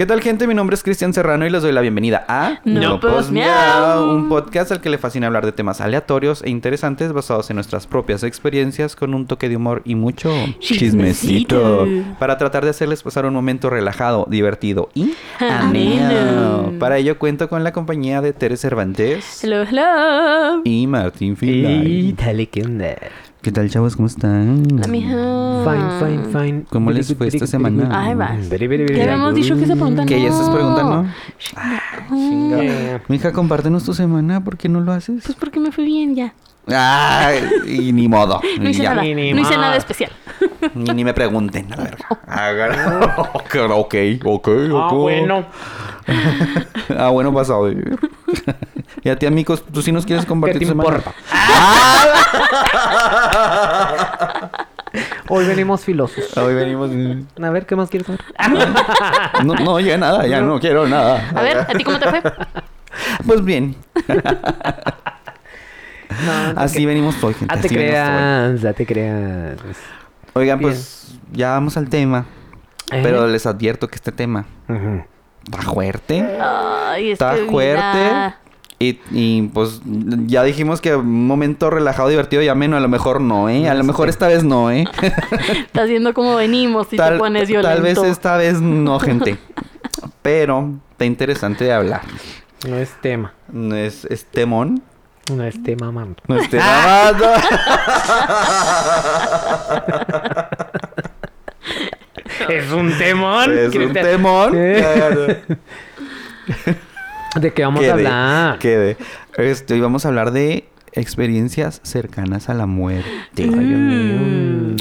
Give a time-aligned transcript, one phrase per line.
[0.00, 0.46] ¿Qué tal gente?
[0.46, 4.08] Mi nombre es Cristian Serrano y les doy la bienvenida a No Pos Miau.
[4.08, 7.86] un podcast al que le fascina hablar de temas aleatorios e interesantes basados en nuestras
[7.86, 11.84] propias experiencias con un toque de humor y mucho Chismecito.
[11.84, 16.72] chismecito para tratar de hacerles pasar un momento relajado, divertido y Ameno.
[16.78, 20.62] Para ello cuento con la compañía de Tere Cervantes Hello, hello.
[20.64, 22.12] y Martín Y Filay.
[22.14, 22.96] dale, ¿qué onda?
[23.42, 23.96] ¿Qué tal chavos?
[23.96, 24.64] ¿Cómo están?
[24.78, 25.16] La mija.
[25.64, 26.64] Fine, fine, fine.
[26.68, 27.88] ¿Cómo les fue esta semana?
[27.90, 28.14] Ay,
[28.50, 31.06] very Ya habíamos dicho que esa pregunta Que ya estás preguntando.
[32.12, 35.22] Eh, Mija, compártenos tu semana, ¿por qué no lo haces?
[35.24, 36.34] Pues porque me fui bien ya.
[36.66, 38.40] Ay, y ni modo.
[38.60, 38.90] No hice ya.
[38.90, 39.02] nada.
[39.02, 40.10] Ni- ni No hice nada especial.
[40.74, 42.06] Ni, ni me pregunten, a la verga.
[43.34, 44.48] Ok, ok, ok.
[44.74, 45.46] Ah, bueno.
[46.98, 47.70] Ah, bueno, pasado.
[49.02, 50.96] y a ti, amigos, tú sí nos quieres ¿Qué compartir te tu semana?
[50.98, 51.14] importa?
[55.28, 56.36] Hoy venimos filosos.
[56.36, 56.90] Hoy venimos.
[57.42, 58.20] A ver, ¿qué más quieres saber?
[59.44, 61.30] No, no, ya nada, ya no quiero nada.
[61.34, 62.22] A ver, ¿a ti cómo te fue?
[63.26, 63.76] Pues bien,
[66.10, 67.54] No, así venimos hoy, gente.
[67.54, 69.58] Ah, te así creas, ya te creas.
[70.34, 72.26] Oigan, pues ya vamos al tema.
[72.90, 74.46] Pero les advierto que este tema
[75.44, 76.38] está fuerte.
[76.40, 77.98] Ay, Está que fuerte.
[77.98, 78.36] vida.
[78.82, 79.82] Y, y, pues
[80.26, 83.68] ya dijimos que un momento relajado, divertido y ameno, a lo mejor no, ¿eh?
[83.68, 84.86] A lo mejor esta vez no, ¿eh?
[85.66, 87.74] Estás viendo cómo venimos y te pones violento.
[87.74, 89.36] tal vez esta vez no, gente.
[90.22, 92.00] Pero está interesante de hablar.
[92.66, 93.34] No es tema.
[93.52, 94.82] No es, es temón.
[95.36, 96.14] No es tema, mamá.
[96.28, 97.26] No es temamando.
[102.48, 103.56] Es un temón.
[103.58, 104.52] es un temón.
[107.40, 108.58] ¿De qué vamos Quede, a hablar?
[108.58, 108.96] quede.
[109.36, 113.08] Este, hoy vamos a hablar de experiencias cercanas a la muerte.
[113.38, 114.76] Ay, Dios mío.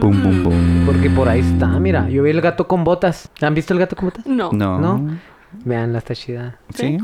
[0.00, 0.86] Pum, pum, pum.
[0.86, 2.08] Porque por ahí está, mira.
[2.08, 3.28] Yo vi el gato con botas.
[3.40, 4.24] ¿Han visto el gato con botas?
[4.26, 4.52] No.
[4.52, 4.78] No.
[4.78, 5.18] ¿No?
[5.64, 6.58] Vean, está chida.
[6.74, 6.98] ¿Sí?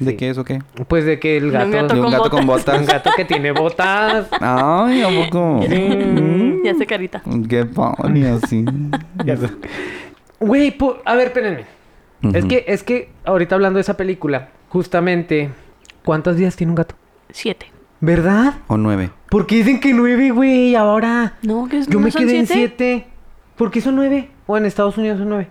[0.00, 0.16] ¿De Sí.
[0.16, 0.58] qué es o qué?
[0.88, 1.66] Pues de que el De gato...
[1.66, 2.80] un gato De un con gato con botas.
[2.80, 4.26] Un gato que tiene botas.
[4.40, 5.60] Ay, ¿a poco?
[5.68, 7.22] Mm, Ya sé carita.
[7.48, 8.64] Qué pony así.
[10.40, 11.64] Güey, po- a ver, espérenme.
[12.34, 15.50] Es que, es que ahorita hablando de esa película, justamente,
[16.04, 16.94] ¿cuántos días tiene un gato?
[17.30, 17.66] Siete.
[18.00, 18.54] ¿Verdad?
[18.66, 19.10] O nueve.
[19.30, 21.34] Porque dicen que nueve, güey, ahora.
[21.42, 22.68] No, que es Yo no me son quedé en siete.
[22.78, 23.06] siete.
[23.56, 24.30] ¿Por qué son nueve?
[24.46, 25.48] O en Estados Unidos son nueve.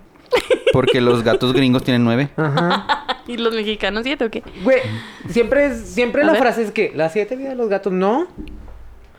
[0.72, 2.30] Porque los gatos gringos tienen nueve.
[2.36, 2.99] Ajá.
[3.30, 4.42] ¿Y los mexicanos siete o qué?
[4.64, 4.80] Güey,
[5.28, 6.40] siempre, es- siempre A la ver.
[6.42, 8.26] frase es que las siete vidas de los gatos, no.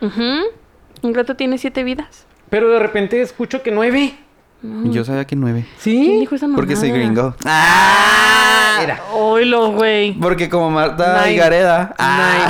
[0.02, 0.22] Ujú.
[1.04, 2.26] Un gato tiene siete vidas.
[2.50, 4.14] Pero de repente escucho que nueve.
[4.64, 5.66] Yo sabía que nueve.
[5.82, 6.20] ¿Quién ¿Sí?
[6.20, 7.06] dijo esa Porque soy mamada?
[7.06, 7.36] gringo.
[7.46, 9.02] Ah, mira.
[9.14, 10.14] Oilo, güey.
[10.20, 11.34] Porque como Marta Nine.
[11.34, 11.96] y Gareda.
[11.98, 12.50] Ah.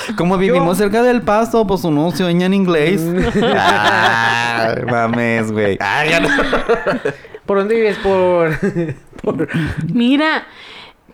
[0.16, 3.02] como vivimos cerca del paso, pues uno sueña en inglés.
[3.42, 5.76] ah, mames, güey.
[5.80, 6.28] Ah, ya no.
[7.46, 7.96] ¿Por dónde vives?
[7.98, 8.52] Por...
[9.22, 9.48] por...
[9.92, 10.46] Mira,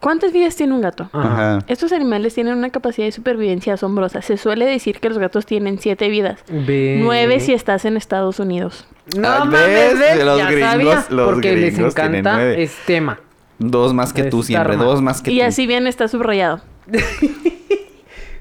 [0.01, 1.11] ¿cuántas vidas tiene un gato?
[1.13, 1.59] Ajá.
[1.67, 4.23] Estos animales tienen una capacidad de supervivencia asombrosa.
[4.23, 6.41] Se suele decir que los gatos tienen siete vidas.
[6.49, 8.87] Ve- Nueve si estás en Estados Unidos.
[9.17, 9.99] No mames.
[9.99, 11.05] De los ya gringos, sabía.
[11.11, 12.63] los porque les gringos encanta nueve.
[12.63, 13.19] es tema.
[13.59, 14.85] Dos más que tú siempre, karma.
[14.85, 15.45] dos más que Y tú.
[15.45, 16.61] así bien está subrayado.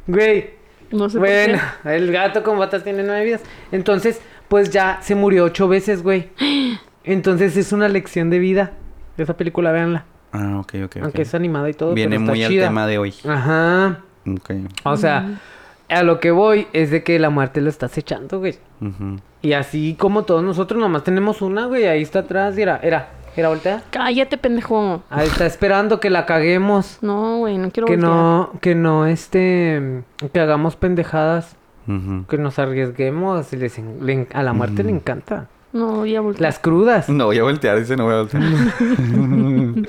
[0.08, 0.50] Güey.
[0.92, 3.42] No sé Bueno, por el gato con botas tiene nueve vidas.
[3.72, 6.30] Entonces, pues ya se murió ocho veces, güey.
[7.04, 8.72] Entonces es una lección de vida.
[9.18, 10.06] Esa película, véanla.
[10.32, 10.98] Ah, ok, ok.
[11.02, 11.94] Aunque es animada y todo.
[11.94, 13.14] Viene pero está muy al tema de hoy.
[13.28, 14.00] Ajá.
[14.28, 14.52] Ok.
[14.84, 15.40] O sea,
[15.90, 18.58] a lo que voy es de que la muerte lo está acechando, güey.
[18.82, 19.18] Ujú.
[19.42, 21.88] Y así como todos nosotros, nomás tenemos una, güey.
[21.88, 22.58] Ahí está atrás.
[22.58, 23.82] Era, era, era voltea.
[23.90, 25.02] Cállate, pendejo.
[25.10, 27.00] Ahí está esperando que la caguemos.
[27.02, 28.12] No, güey, no quiero Que voltear.
[28.12, 31.56] no, que no, este, que hagamos pendejadas,
[31.88, 32.26] Ujú.
[32.28, 33.52] que nos arriesguemos.
[33.54, 35.48] y les le a la muerte le encanta.
[35.72, 36.42] No, voy a voltear.
[36.42, 37.10] Las crudas.
[37.10, 38.44] No voy a voltear, dice no voy a voltear.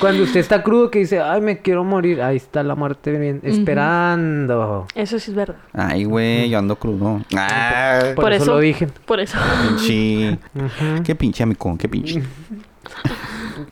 [0.00, 2.22] Cuando usted está crudo que dice, ay, me quiero morir.
[2.22, 4.86] Ahí está la muerte bien, esperando.
[4.94, 5.56] Eso sí es verdad.
[5.72, 7.20] Ay, güey, yo ando crudo.
[7.36, 8.86] Ah, Por, Por eso, eso- lo dije.
[9.04, 9.36] Por eso.
[9.68, 10.38] pinche.
[10.54, 11.02] Ujú.
[11.04, 12.22] Qué pinche, amigo, qué pinche.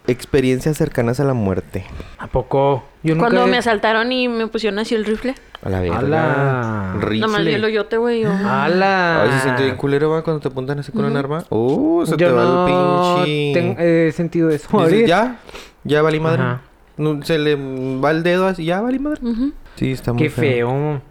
[0.09, 1.85] Experiencias cercanas a la muerte.
[2.19, 2.85] ¿A poco?
[3.03, 5.35] Yo nunca Cuando he- me asaltaron y me pusieron así el rifle.
[5.63, 5.99] A la verga.
[5.99, 6.95] ¡Hala!
[7.11, 8.21] Nada más vi el hoyote, güey.
[8.23, 9.23] yo- ¡Hala!
[9.23, 11.45] A veces siente bien culero, va, cuando te apuntan así con un arma.
[11.51, 13.53] Uh, se Yo te va no el pinche...
[13.55, 14.69] ten- he sentido eso.
[14.69, 15.07] Dices, ahorita.
[15.07, 15.37] ya,
[15.85, 16.43] ya valí madre.
[16.43, 16.61] Ajá.
[16.99, 19.21] No, se le va el dedo así, ya valí madre.
[19.23, 19.53] Ujú.
[19.75, 21.03] Sí, está muy Qué feo.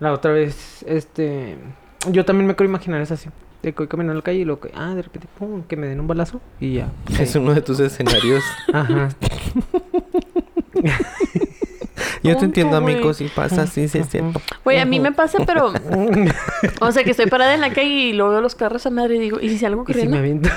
[0.00, 1.58] La otra vez, este...
[2.10, 3.28] Yo también me quiero imaginar esa así.
[3.62, 4.70] De que voy caminando en la calle y lo que...
[4.74, 6.90] Ah, de repente, pum, que me den un balazo y ya.
[7.18, 8.42] Es uno de tus escenarios.
[8.72, 9.10] Ajá.
[12.22, 13.14] Yo te entiendo, amigo.
[13.14, 14.40] Si pasa, sí, sí, es cierto.
[14.64, 15.72] Güey, a mí me pasa, pero...
[16.80, 19.16] o sea, que estoy parada en la calle y luego veo los carros a madre
[19.16, 20.12] y digo, ¿y si salgo Y si corriendo?
[20.12, 20.50] me aviento.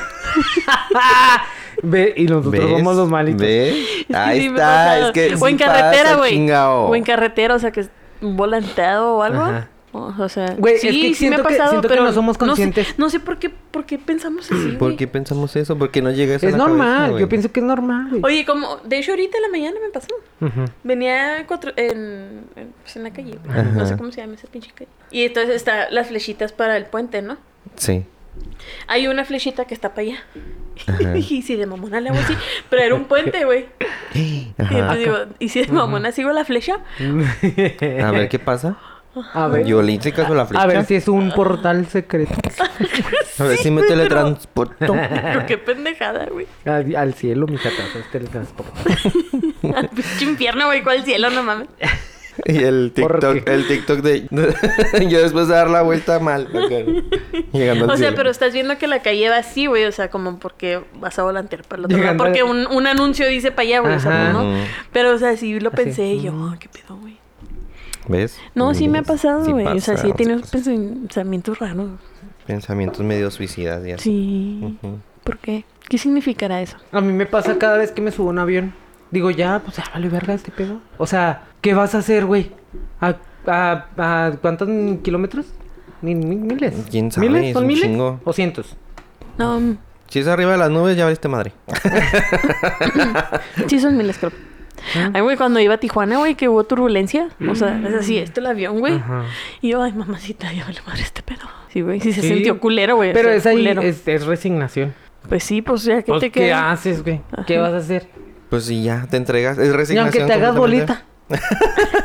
[1.84, 2.70] Ve, y nosotros ¿Ves?
[2.70, 3.42] somos los malitos.
[3.42, 3.76] ¿Ves?
[4.14, 5.08] Ahí sí me está.
[5.08, 6.52] Es que o en sí carretera, güey.
[6.52, 7.90] O en carretera, o sea, que es
[8.22, 9.42] volanteado o algo.
[9.42, 9.70] Ajá.
[9.96, 12.36] O, sea, Güey, es que sí me siento ha que- pasado, que pero no somos
[12.36, 12.96] sé- conscientes.
[12.98, 14.98] No sé, por qué, por qué pensamos así, ¿Por güey.
[14.98, 15.78] qué pensamos eso?
[15.78, 17.20] Porque no llega eso a Es la normal.
[17.20, 18.22] Yo pienso que es normal, güey.
[18.24, 20.08] Oye, como, de hecho, ahorita en la mañana me pasó.
[20.84, 23.38] Venía cuatro, en, en, pues, en la calle,
[23.76, 24.90] no sé cómo se llama esa pinche calle.
[25.12, 27.38] Y entonces está las flechitas para el puente, ¿no?
[27.76, 28.04] Sí.
[28.88, 30.18] Hay una flechita que está para allá.
[30.88, 31.18] Ajá.
[31.18, 32.34] y si de mamona le hago así,
[32.72, 33.68] pero era un puente, güey.
[34.16, 36.80] Y entonces digo, ¿y si de mamona sigo la flecha?
[38.04, 38.78] A ver qué pasa.
[39.34, 39.66] A ver.
[40.14, 40.64] Caso a la flecha.
[40.64, 42.34] A ver si es un portal secreto.
[43.40, 44.94] A ver si me teletransporto.
[44.94, 46.48] Pero qué pendejada, güey.
[46.66, 47.84] Al, al cielo, mi jata.
[48.34, 49.76] Es.
[49.76, 51.30] Al pinche infierno, güey, ¿cuál cielo?
[51.30, 51.68] No mames.
[52.46, 54.28] Y el ¿Por TikTok, el TikTok de...
[55.08, 56.48] yo después de dar la vuelta mal.
[57.52, 58.14] Llegando al O sea, cielo.
[58.16, 59.86] pero estás viendo que la calle va así, güey.
[59.86, 62.18] O sea, como porque vas a volantear para el otro lado.
[62.18, 63.94] Porque un, un anuncio dice para allá, güey.
[63.94, 64.34] O sea.
[64.34, 64.52] ¿no?
[64.92, 65.76] Pero, o sea, sí lo Así.
[65.84, 67.18] pensé y yo, "Ah, ¿qué pedo, güey?
[68.08, 68.38] ¿Ves?
[68.56, 69.66] No, sí me ha pasado, Sí güey.
[69.66, 71.92] o sea, sí he tenido pensamientos raros.
[72.46, 74.04] Pensamientos medio suicidas y así.
[74.04, 74.80] Sí.
[75.24, 75.64] ¿Por qué?
[75.88, 76.78] ¿Qué significará eso?
[76.92, 78.74] A mí me pasa cada vez que me subo a un avión.
[79.12, 80.80] Digo, ya, pues ya vale verga este pedo.
[80.98, 82.52] O sea, ¿qué vas a hacer, güey?
[83.00, 83.16] ¿A,
[83.48, 84.68] a, a cuántos
[85.04, 85.46] kilómetros?
[86.02, 86.74] Ni- miles.
[86.90, 87.30] ¿Quién sabe?
[87.30, 87.46] ¿Miles?
[87.50, 87.84] Es ¿Son miles?
[87.84, 88.20] chingo.
[88.26, 88.76] ¿O cientos?
[89.38, 89.62] No,
[90.10, 91.54] Si es arriba de las nubes, ya valiste madre.
[93.68, 94.32] sí son miles, creo.
[95.14, 97.30] Ay, güey, cuando iba a Tijuana, güey, que hubo turbulencia.
[97.50, 98.96] O sea, es así, este el avión, güey.
[98.96, 99.24] Ajá.
[99.62, 101.42] Y yo, ay, mamacita, ya vale madre este pedo.
[101.72, 102.28] Sí, güey, sí se Sí.
[102.30, 103.12] sintió culero, güey.
[103.12, 103.82] o Pero sea, es ahí, culero.
[103.82, 104.94] es, es resignación.
[105.30, 106.72] Pues sí, pues ya, ¿qué Pues, te ¿Qué queda?
[106.72, 107.22] haces, güey?
[107.48, 108.08] ¿Qué vas a hacer?
[108.50, 109.58] Pues si ya te entregas.
[109.58, 110.22] Es Y resignación.
[110.24, 111.04] aunque te hagas bolita.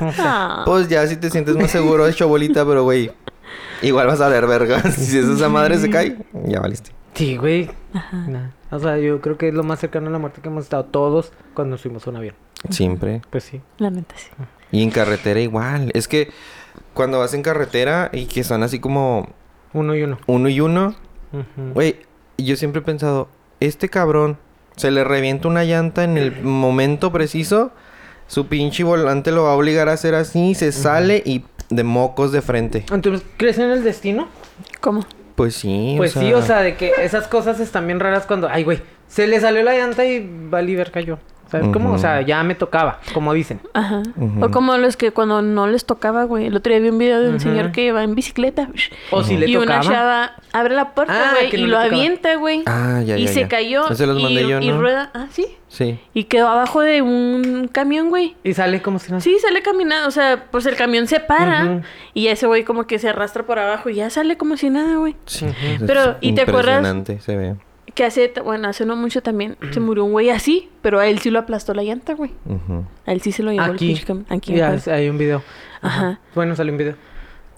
[0.00, 0.62] Ah.
[0.64, 3.10] Pues ya si te sientes más seguro, hecho bolita, pero güey.
[3.82, 4.80] Igual vas a ver verga.
[4.92, 6.16] si esa madre se cae,
[6.46, 6.92] ya valiste.
[7.14, 7.70] Sí, güey.
[7.92, 8.16] Ajá.
[8.28, 8.50] Nah.
[8.70, 10.84] O sea, yo creo que es lo más cercano a la muerte que hemos estado
[10.84, 12.34] todos cuando nos fuimos a un avión.
[12.70, 13.22] Siempre.
[13.30, 13.60] Pues sí.
[13.78, 14.28] La neta, sí.
[14.72, 15.90] Y en carretera igual.
[15.94, 16.30] Es que
[16.94, 19.28] cuando vas en carretera y que son así como
[19.72, 20.18] Uno y uno.
[20.26, 20.94] uno y uno,
[21.74, 22.00] güey,
[22.36, 23.28] yo siempre he pensado,
[23.60, 24.38] este cabrón
[24.76, 27.72] se le revienta una llanta en el momento preciso,
[28.26, 32.32] su pinche volante lo va a obligar a hacer así, se sale y de mocos
[32.32, 32.84] de frente.
[32.92, 34.28] Entonces, ¿crees en el destino?
[34.80, 35.04] ¿Cómo?
[35.38, 38.64] Pues sí, Pues sí, o sea, de que esas cosas están bien raras cuando, ay,
[38.64, 41.20] güey, se le salió la llanta y Valiver cayó.
[41.50, 41.92] ¿Sabes cómo?
[41.92, 43.60] O sea, ya me tocaba, como dicen.
[43.72, 44.02] Ajá.
[44.40, 46.46] O como los que cuando no les tocaba, güey.
[46.46, 48.68] El otro día vi un video de un señor que va en bicicleta.
[49.10, 49.80] O si le y tocaba.
[49.80, 51.84] una chava abre la puerta, Ah, güey, y no lo tocaba.
[51.86, 52.62] avienta, güey.
[52.66, 53.48] Ah, ya, y ya, se ya.
[53.48, 53.88] cayó.
[53.90, 55.10] Ese los y, mandé yo, y rueda.
[55.14, 55.46] Ah, sí.
[55.68, 55.98] Sí.
[56.14, 58.36] Y quedó abajo de un camión, güey.
[58.44, 59.20] Y sale como si no.
[59.20, 60.06] Sí, sale caminando.
[60.08, 61.82] O sea, pues el camión se para.
[62.14, 64.96] Y ese güey como que se arrastra por abajo y ya sale como si nada,
[64.96, 65.16] güey.
[65.26, 65.46] Sí.
[65.46, 66.76] Es Pero, ¿y te acuerdas?
[66.78, 67.56] Impresionante se ve.
[67.94, 71.19] Que hace, bueno, hace no mucho también se murió un güey así, pero a él
[71.20, 72.32] sí lo aplastó la llanta, güey.
[72.44, 72.85] Ujú.
[73.06, 73.87] A él sí se lo llevó el Aquí.
[73.88, 74.26] pinche camión.
[74.29, 74.55] Aquí.
[74.55, 75.43] Ya, hay un video.
[75.81, 76.20] Ajá.
[76.35, 76.94] Bueno, salió un video.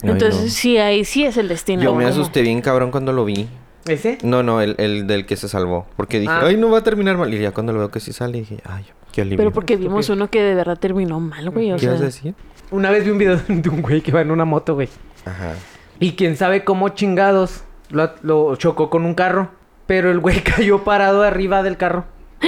[0.02, 0.48] Ay, Entonces, no.
[0.48, 1.82] sí, ahí sí es el destino.
[1.82, 3.48] Yo me asusté bien cabrón cuando lo vi.
[3.86, 4.18] ¿Ese?
[4.22, 5.86] No, no, el, el del que se salvó.
[5.96, 6.42] Porque dije, Ah.
[6.44, 7.32] ay, no va a terminar mal.
[7.34, 9.38] Y ya cuando lo veo que sí sale, dije, ay, qué alivio.
[9.38, 11.72] Pero porque vimos uno que de verdad terminó mal, güey.
[11.72, 12.34] O ¿Qué sea, vas a decir?
[12.70, 14.88] Una vez vi un video de un güey que va en una moto, güey.
[15.24, 15.54] Ajá.
[15.98, 19.50] Y quién sabe cómo chingados lo, lo chocó con un carro.
[19.90, 22.04] Pero el güey cayó parado arriba del carro.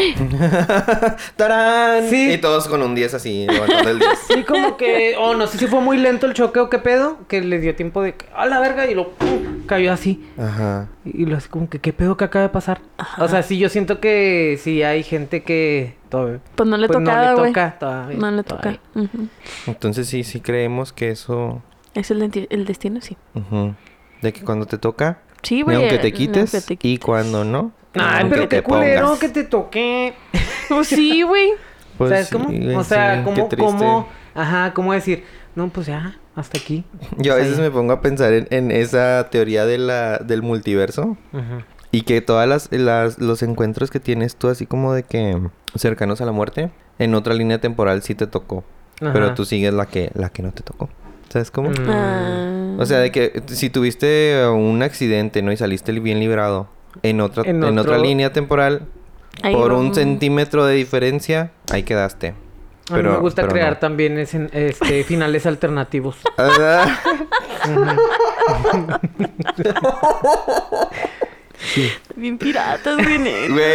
[1.37, 2.09] ¡Tarán!
[2.09, 2.35] Sí.
[2.35, 4.11] Y todos con un 10 así, levantando el 10.
[4.33, 5.17] Sí, como que...
[5.19, 7.19] O no sé si fue muy lento el choque o qué pedo.
[7.27, 8.15] Que le dio tiempo de...
[8.15, 8.89] que, ¡A la verga!
[8.89, 9.11] Y lo...
[9.11, 9.67] ¡pum!
[9.67, 10.25] Cayó así.
[10.39, 10.87] Ajá.
[11.05, 11.81] Y lo así como que...
[11.81, 12.81] ¿Qué pedo que acaba de pasar?
[13.19, 14.57] O sea, sí, yo siento que...
[14.63, 15.97] Sí hay gente que...
[16.11, 18.19] todavía- pues no le pues tocaba, no le toca todavía.
[18.19, 18.79] No le toca.
[19.67, 21.61] Entonces sí, sí creemos que eso...
[21.95, 23.17] Es el, el destino, sí.
[23.35, 23.75] ujú,
[24.23, 25.77] De que cuando te toca, Sí, güey.
[25.77, 27.05] aunque te quites, te y quites.
[27.05, 30.15] cuando no, Ay, pero qué culero que te toqué.
[30.69, 31.51] Pues sí, güey.
[31.99, 32.45] Pues ¿Sabes sí, cómo?
[32.47, 36.85] güey, o sea, sí, ¿cómo, ajá, cómo decir, no, pues ya, hasta aquí.
[37.19, 41.17] Yo a veces me pongo a pensar en, en esa teoría de la, del multiverso.
[41.33, 41.67] Ajá.
[41.91, 45.39] Y que todas las, las- los encuentros que tienes tú así como de que
[45.75, 48.65] cercanos a la muerte, en otra línea temporal sí te tocó.
[48.99, 50.89] Pero tú sigues la que, la que no te tocó.
[51.33, 51.71] ¿Sabes cómo?
[51.71, 51.75] Mm.
[51.89, 52.75] Ah.
[52.79, 55.51] O sea, de que si tuviste un accidente, ¿no?
[55.51, 56.69] Y saliste bien librado
[57.03, 58.83] en otra, En en, otra línea temporal,
[59.43, 62.35] Ahí por un centímetro de diferencia, ahí quedaste.
[62.91, 63.79] A mí me gusta crear no.
[63.79, 66.17] también ese- este, finales alternativos.
[72.17, 73.25] Bien piratas, güey.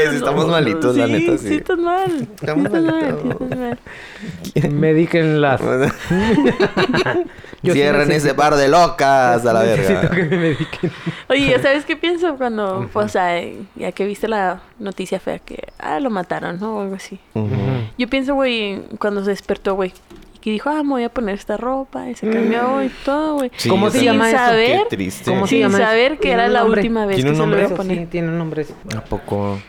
[0.10, 1.48] sí estamos malitos, la neta, sí.
[1.48, 2.28] Sí, estás mal.
[2.36, 3.38] Estamos Sí estás mal, malitos.
[3.40, 3.60] sí estás
[4.62, 4.72] mal.
[4.72, 5.62] Medíquenlas.
[7.64, 10.16] Yo sí Cierren necesito- ese par de locas a la Necesito verga.
[10.16, 10.92] que me mediquen.
[11.30, 13.42] Oye, ¿ya ¿sabes qué pienso cuando, o sea,
[13.76, 16.78] ya que viste la noticia fea que, ah, lo mataron, ¿no?
[16.78, 17.20] O algo así.
[17.34, 17.50] Ujú.
[17.98, 19.92] Yo pienso, güey, cuando se despertó, güey,
[20.36, 23.36] y que dijo, ah, me voy a poner esta ropa, y se cambió y todo,
[23.38, 23.52] güey.
[23.58, 24.38] Sí, ¿Cómo se llama eso?
[24.38, 25.32] saber, Qué triste.
[25.32, 25.88] ¿Cómo se sin llama eso?
[25.88, 26.82] saber que ¿Tiene era un la nombre?
[26.82, 27.98] última vez ¿Tiene que un se lo iba a poner.
[27.98, 28.66] sí, tiene un nombre.
[28.96, 29.60] ¿A poco?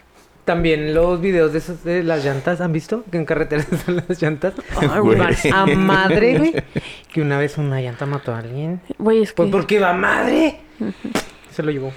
[0.48, 3.04] También los videos de esos de las llantas, ¿han visto?
[3.10, 4.54] Que en carreteras están las llantas.
[4.80, 5.18] Ay, Güey.
[5.18, 6.54] van a madre, güey.
[7.12, 8.80] Que una vez una llanta mató a alguien.
[8.98, 9.36] Güey, es que...
[9.36, 10.60] Pues porque va a madre.
[11.52, 11.92] Se lo llevó.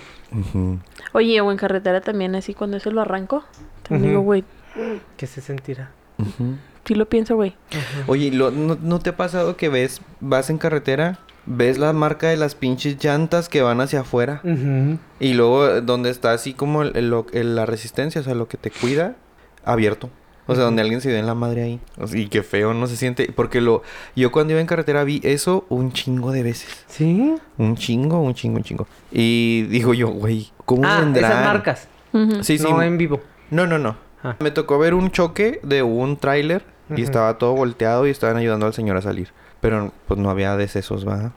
[1.13, 3.45] Oye, o en carretera también, así, cuando eso lo arranco,
[3.87, 4.43] también digo, güey,
[5.15, 5.91] ¿Qué se sentirá?
[6.85, 7.55] Sí lo pienso, güey.
[8.07, 12.29] Oye, ¿lo- no, no te ha pasado que ves, vas en carretera, ves la marca
[12.29, 14.41] de las pinches llantas que van hacia afuera?
[15.19, 18.35] Y luego eh, donde está así como el- el- lo- el- la resistencia, o sea,
[18.35, 19.15] lo que te cuida,
[19.65, 20.09] abierto.
[20.47, 21.79] O sea, donde alguien se dio en la madre ahí.
[21.97, 23.31] O sea, y qué feo no se siente.
[23.33, 23.83] Porque lo
[24.15, 26.83] yo cuando iba en carretera vi eso un chingo de veces.
[26.87, 27.35] ¿Sí?
[27.57, 28.87] Un chingo, un chingo, un chingo.
[29.11, 31.31] Y digo yo, güey, ¿cómo Ah, vendrán?
[31.31, 31.87] esas marcas.
[32.41, 32.63] Sí, sí.
[32.63, 33.21] No en vivo.
[33.49, 33.95] No, no, no.
[34.23, 34.35] Ah.
[34.39, 38.65] Me tocó ver un choque de un tráiler y estaba todo volteado y estaban ayudando
[38.65, 39.29] al señor a salir.
[39.61, 41.33] Pero pues no había decesos, ¿va?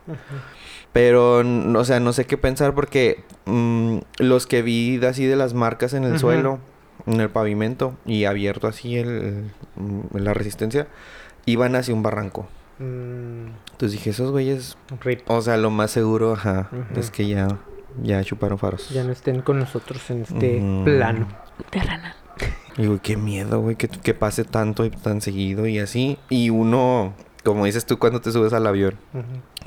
[0.92, 5.26] Pero, n- o sea, no sé qué pensar porque mm, los que vi de así
[5.26, 6.58] de las marcas en el suelo,
[7.06, 10.86] en el pavimento y abierto así el, mm, la resistencia,
[11.46, 12.48] iban hacia un barranco.
[12.78, 15.20] Mm, Entonces dije, esos güeyes, rip.
[15.28, 17.48] o sea, lo más seguro, ajá, es que ya,
[18.02, 18.88] ya chuparon faros.
[18.90, 21.28] Ya no estén con nosotros en este plano.
[21.70, 22.14] Terrenal.
[22.76, 26.18] Y güey, qué miedo, güey, que, que pase tanto y tan seguido y así.
[26.28, 27.14] Y uno,
[27.44, 28.94] como dices tú cuando te subes al avión,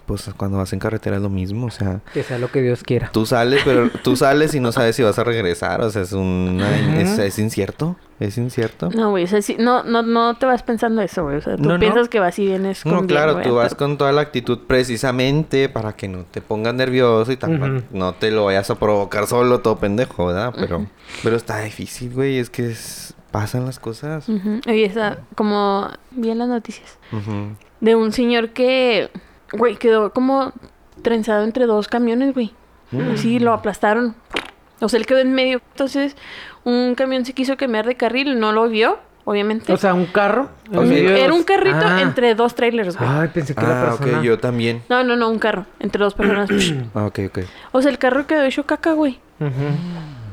[0.06, 2.84] pues cuando vas en carretera es lo mismo, o sea, Que sea lo que Dios
[2.84, 3.10] quiera.
[3.12, 6.14] tú sales, pero tú sales y no sabes si vas a regresar, o sea, es
[6.14, 7.00] una, Ujú.
[7.02, 8.90] es, es incierto, es incierto.
[8.96, 11.38] No, güey, o sea, sí, no, no, no te vas pensando eso, güey.
[11.38, 11.80] O sea, tú No, no.
[11.80, 14.22] piensas que vas y vienes con No, bien, claro, güey, tú vas con toda la
[14.22, 17.84] actitud precisamente para que no te pongas nervioso y tampoco Ujú.
[17.92, 20.54] no te lo vayas a provocar solo todo pendejo, ¿verdad?
[20.56, 20.88] Pero,
[21.22, 24.28] pero está difícil, güey, es que es- pasan las cosas.
[24.30, 24.62] Ujú.
[24.68, 27.56] Oye, esa, como vi en las noticias, Ujú.
[27.82, 29.10] De un señor que,
[29.54, 30.52] güey, quedó como
[31.02, 32.54] trenzado entre dos camiones, güey.
[32.92, 33.16] Mm.
[33.18, 34.16] Sí, lo aplastaron.
[34.80, 35.62] O sea, él quedó en medio.
[35.72, 36.16] Entonces,
[36.64, 39.72] un camión se quiso cambiar de carril, no lo vio, obviamente.
[39.74, 40.50] O sea, un carro.
[40.74, 42.02] O sea, Era un carrito Ah.
[42.02, 43.10] entre dos trailers, güey.
[43.10, 44.20] Ay, pensé que la Ah, persona.
[44.20, 44.84] ok, yo también.
[44.90, 45.66] No, no, no, un carro.
[45.80, 46.50] Entre dos personas.
[46.96, 47.40] Ah, ok, ok.
[47.72, 49.20] o sea, el carro quedó hecho caca, güey.
[49.40, 49.52] Ujú.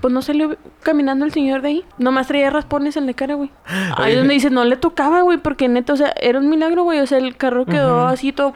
[0.05, 1.85] Pues no salió caminando el señor de ahí.
[1.97, 3.51] Nomás traía raspones en la cara, güey.
[3.97, 7.01] Ahí donde dice, no le tocaba, güey, porque neta, o sea, era un milagro, güey.
[7.01, 8.53] O sea, el carro quedó así todo,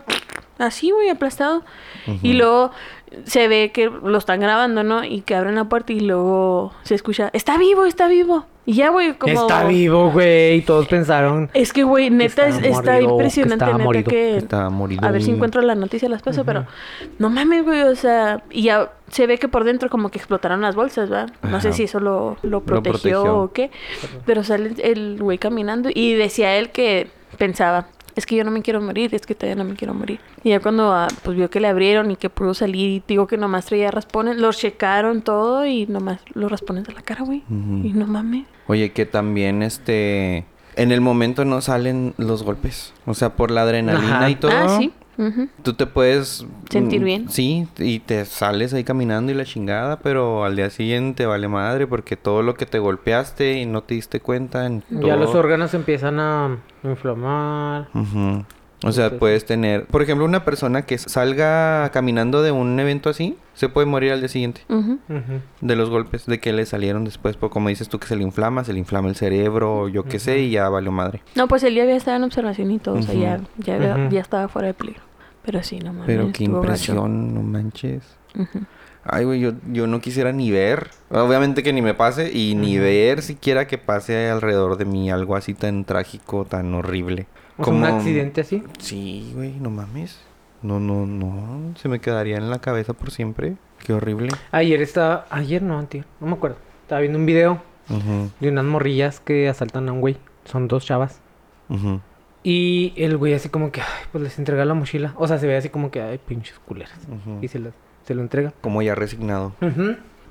[0.59, 1.65] así, güey, aplastado.
[2.21, 2.73] Y luego
[3.25, 5.05] se ve que lo están grabando, ¿no?
[5.05, 8.47] Y que abren la puerta y luego se escucha, está vivo, está vivo.
[8.67, 9.33] Y ya, güey, como...
[9.33, 10.61] Está vivo, güey.
[10.61, 11.49] Todos pensaron.
[11.55, 14.11] Es que, güey, neta, es- estaba está morido, que impresionante, neta, morido.
[14.11, 14.45] que...
[14.71, 15.07] Morido.
[15.07, 16.67] A ver si encuentro la noticia, las paso, pero
[17.19, 20.61] no mames, güey, o sea, y ya se ve que por dentro como que explotaron
[20.61, 21.31] las bolsas, ¿verdad?
[21.45, 23.39] No sé si eso lo, lo protegió, protegió.
[23.39, 23.71] o qué,
[24.27, 27.87] pero sale el güey caminando y decía él que pensaba,
[28.19, 30.19] es que yo no me quiero morir, es que todavía no me quiero morir.
[30.43, 33.27] Y ya cuando ah, pues vio que le abrieron y que pudo salir y digo
[33.29, 37.43] que nomás traía raspones, los checaron todo y nomás los raspones de la cara, güey.
[37.49, 38.47] Y no mames.
[38.67, 40.45] Oye, que también este.
[40.75, 42.93] En el momento no salen los golpes.
[43.07, 44.31] O sea, por la adrenalina Ajá.
[44.31, 44.53] y todo.
[44.53, 44.93] Ah, sí.
[45.63, 46.47] Tú te puedes...
[46.71, 47.29] Sentir mm, bien.
[47.29, 51.87] Sí, y te sales ahí caminando y la chingada, pero al día siguiente vale madre
[51.87, 55.75] porque todo lo que te golpeaste y no te diste cuenta en Ya los órganos
[55.75, 57.89] empiezan a inflamar.
[58.85, 59.87] O sea, Entonces- puedes tener...
[59.87, 64.21] Por ejemplo, una persona que salga caminando de un evento así, se puede morir al
[64.21, 64.61] día siguiente.
[65.61, 68.23] De los golpes, de que le salieron después, por como dices tú que se le
[68.23, 71.23] inflama, se le inflama el cerebro, yo qué sé, y ya valió madre.
[71.35, 74.09] No, pues él ya había estado en observación y todo, o sea, ya, ya, había-
[74.11, 75.03] ya estaba fuera de peligro.
[75.49, 76.07] Pero sí, no mames.
[76.07, 76.57] Pero qué gacho.
[76.57, 78.03] impresión, no manches.
[79.03, 80.91] Ay, güey, yo, yo no quisiera ni ver.
[81.11, 85.37] Obviamente que ni me pase y ni ver siquiera que pase alrededor de mí algo
[85.37, 87.29] así tan trágico, tan horrible.
[87.57, 88.63] O sea, un accidente así.
[88.79, 90.21] Sí, güey, no mames.
[90.61, 91.75] No, no, no.
[91.79, 93.57] Se me quedaría en la cabeza por siempre.
[93.79, 94.29] Qué horrible.
[94.53, 95.25] Ayer estaba.
[95.31, 96.05] Ayer no, tío.
[96.21, 96.59] No me acuerdo.
[96.83, 97.63] Estaba viendo un video
[98.39, 100.19] de unas morrillas que asaltan a un güey.
[100.45, 101.23] Son dos chavas.
[101.71, 102.01] ujú.
[102.43, 105.15] Y el güey así como que, ay, pues les entrega la mochila.
[105.17, 106.99] O sea, se ve así como que, ay, pinches culeras.
[107.43, 107.73] Y se lo,
[108.05, 108.53] se lo entrega.
[108.61, 109.55] Como ya resignado.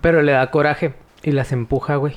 [0.02, 2.16] Pero le da coraje y las empuja, güey.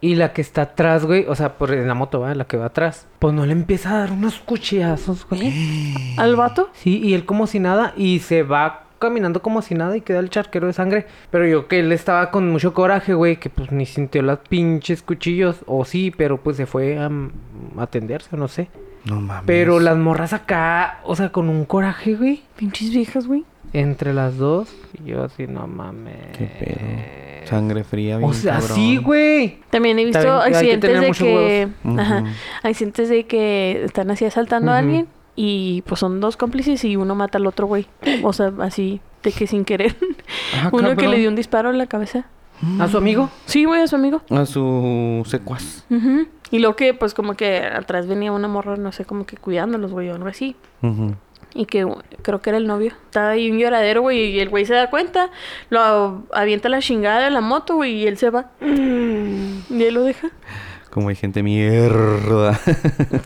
[0.00, 2.34] Y la que está atrás, güey, o sea, por en la moto, ¿va?
[2.34, 3.06] La que va atrás.
[3.20, 5.52] Pues no le empieza a dar unos cuchillazos, güey.
[6.18, 6.70] ¿Al vato?
[6.72, 10.20] Sí, y él como si nada, y se va caminando como si nada y queda
[10.20, 11.06] el charquero de sangre.
[11.30, 15.02] Pero yo que él estaba con mucho coraje, güey, que pues ni sintió las pinches
[15.02, 15.56] cuchillos.
[15.66, 18.68] O sí, pero pues se fue a, a atenderse, o no sé.
[19.04, 19.44] No mames.
[19.46, 22.42] Pero las morras acá, o sea, con un coraje, güey.
[22.56, 23.44] Pinches viejas, güey.
[23.72, 24.74] Entre las dos.
[25.02, 26.36] Y yo así, no mames.
[26.36, 27.48] Qué pedo.
[27.48, 28.76] Sangre fría, bien O sea, cabrón.
[28.76, 29.58] sí, güey.
[29.70, 31.34] También he visto También que accidentes de que...
[31.84, 32.00] huevos.
[32.00, 32.18] Ajá.
[32.20, 32.28] Ujú.
[32.62, 37.14] Accidentes de que están así asaltando a alguien y pues son dos cómplices y uno
[37.14, 37.86] mata al otro güey.
[38.22, 39.96] O sea, así de que sin querer.
[40.54, 42.26] Ah, uno que le dio un disparo en la cabeza.
[42.78, 43.28] ¿A su amigo?
[43.46, 44.22] Sí, güey, a su amigo.
[44.30, 45.84] A su secuaz.
[46.50, 49.90] Y luego que pues como que atrás venía una morra, no sé, como que cuidándolos,
[49.92, 50.54] güey, o algo así.
[51.54, 51.86] Y que
[52.22, 52.92] creo que era el novio.
[53.06, 55.30] Estaba ahí un lloradero, güey, y el güey se da cuenta.
[55.70, 58.50] Lo avienta la chingada de la moto, güey, y él se va.
[58.60, 60.30] Y él lo deja.
[60.90, 62.60] Como hay gente mierda.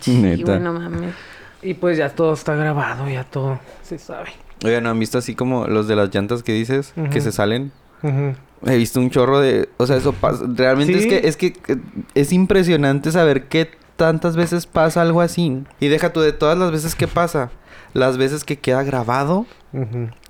[0.01, 0.45] Sí, Neta.
[0.53, 1.15] güey, no mames.
[1.63, 4.31] Y pues ya todo está grabado, ya todo se sabe.
[4.65, 6.93] Oigan, ¿no han visto así como los de las llantas que dices?
[7.11, 7.73] Que se salen.
[8.03, 8.35] Ujú.
[8.67, 9.69] He visto un chorro de...
[9.77, 10.45] O sea, eso pasa...
[10.49, 10.99] Realmente Sí.
[11.01, 11.29] es que...
[11.29, 11.79] Es que
[12.15, 15.63] es impresionante saber qué tantas veces pasa algo así.
[15.81, 17.51] Y deja tú de todas las veces que pasa.
[17.93, 19.47] Las veces que queda grabado.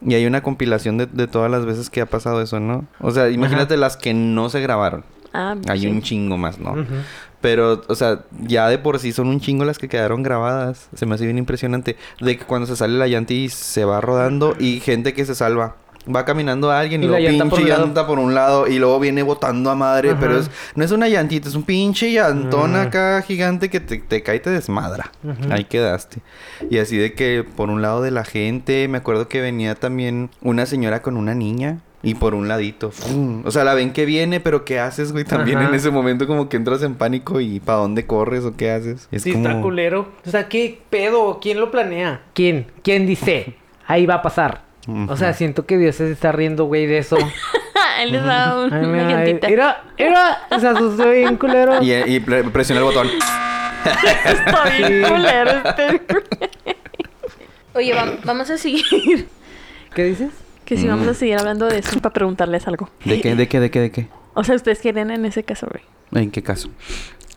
[0.04, 2.84] Y hay una compilación de, de todas las veces que ha pasado eso, ¿no?
[3.00, 5.04] O sea, imagínate las que no se grabaron.
[5.32, 5.86] Ah, Hay sí.
[5.86, 6.74] un chingo más, ¿no?
[7.46, 10.88] Pero, o sea, ya de por sí son un chingo las que quedaron grabadas.
[10.96, 11.96] Se me hace bien impresionante.
[12.20, 15.36] De que cuando se sale la llanta y se va rodando y gente que se
[15.36, 15.76] salva.
[16.12, 17.84] Va caminando a alguien y, Y la luego llanta por pinche un lado.
[17.86, 20.10] llanta por un lado y luego viene botando a madre.
[20.10, 20.18] Ajá.
[20.18, 24.24] Pero es, no es una llantita, es un pinche llantón acá gigante que te, te
[24.24, 25.12] cae y te desmadra.
[25.48, 26.22] Ahí quedaste.
[26.68, 30.30] Y así de que por un lado de la gente, me acuerdo que venía también
[30.42, 31.78] una señora con una niña.
[32.02, 33.42] Y por un ladito, ¡fum!
[33.44, 35.24] o sea, la ven que viene, pero ¿qué haces, güey?
[35.24, 35.68] También Ajá.
[35.70, 39.08] en ese momento como que entras en pánico y ¿para dónde corres o qué haces?
[39.10, 39.48] Es sí, como...
[39.48, 40.08] está culero.
[40.24, 41.40] O sea, ¿qué pedo?
[41.40, 42.20] ¿Quién lo planea?
[42.34, 42.66] ¿Quién?
[42.84, 43.54] ¿Quién dice?
[43.86, 44.62] Ahí va a pasar.
[45.08, 47.16] O sea, siento que Dios se está riendo, güey, de eso.
[48.00, 49.24] él les da un- Ay, una mira.
[49.48, 51.82] Era, era, se asustó bien culero.
[51.82, 53.08] Y, y pre- presiona el botón.
[54.24, 56.02] Está bien culero este.
[57.74, 59.28] Oye, va- vamos a seguir.
[59.94, 60.30] ¿Qué dices?
[60.66, 60.90] Que si Mm.
[60.90, 62.90] vamos a seguir hablando de eso para preguntarles algo.
[63.04, 64.08] ¿De qué, de qué, de qué, de qué?
[64.34, 65.82] O sea, ustedes quieren en ese caso, güey.
[66.22, 66.68] ¿En qué caso?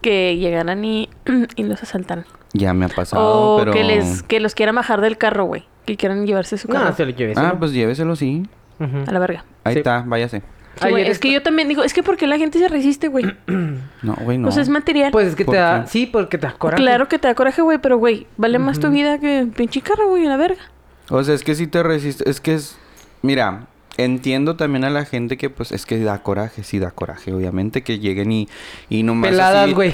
[0.02, 1.10] Que llegaran y,
[1.56, 2.26] y los asaltaran.
[2.54, 3.72] Ya me ha pasado, o pero...
[3.72, 5.66] que les que los quieran bajar del carro, güey.
[5.86, 7.34] Que quieran llevarse su carro No, se lo llevé.
[7.38, 8.44] Ah, pues lléveselo, sí.
[8.80, 9.46] A la verga.
[9.64, 9.80] Ahí Sí.
[9.80, 10.42] está, váyase.
[10.82, 13.26] Sí, güey, es que yo también digo, es que porque la gente se resiste, güey.
[14.02, 14.48] No, güey, no.
[14.48, 15.12] O sea, es material.
[15.12, 15.84] Pues es que ¿Por te da...
[15.84, 15.90] qué?
[15.90, 16.82] Sí, porque te da coraje.
[16.82, 20.08] Claro que te da coraje, güey, pero güey, vale más tu vida que pinche carro,
[20.08, 20.62] güey, a la verga.
[21.10, 22.26] O sea, es que si te resistes...
[22.26, 22.78] Es que es...
[23.22, 26.64] Mira, entiendo también a la gente que, pues, es que da coraje.
[26.64, 27.84] Sí da coraje, obviamente.
[27.84, 28.48] Que lleguen y...
[28.90, 29.94] Y nomás Peladas, güey.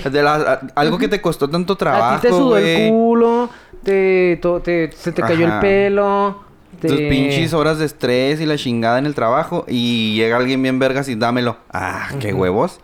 [0.76, 3.50] algo que te costó tanto trabajo, A ti te sudó el culo,
[3.84, 5.56] te, to- te- se te cayó Ajá.
[5.56, 6.44] el pelo.
[6.80, 6.90] Te...
[6.90, 10.78] Tus pinches horas de estrés y la chingada en el trabajo y llega alguien bien
[10.78, 11.58] vergas y dámelo.
[11.72, 12.80] Ah, qué huevos.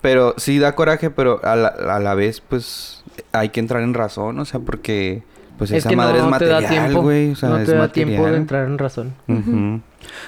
[0.00, 3.02] Pero sí da coraje, pero a la, a la vez, pues,
[3.32, 5.22] hay que entrar en razón, o sea, porque,
[5.58, 7.02] pues, Es esa que madre no es te da material, tiempo.
[7.02, 7.30] güey.
[7.32, 8.08] O sea, no es te da material.
[8.10, 9.12] tiempo de entrar en razón.
[9.28, 9.80] O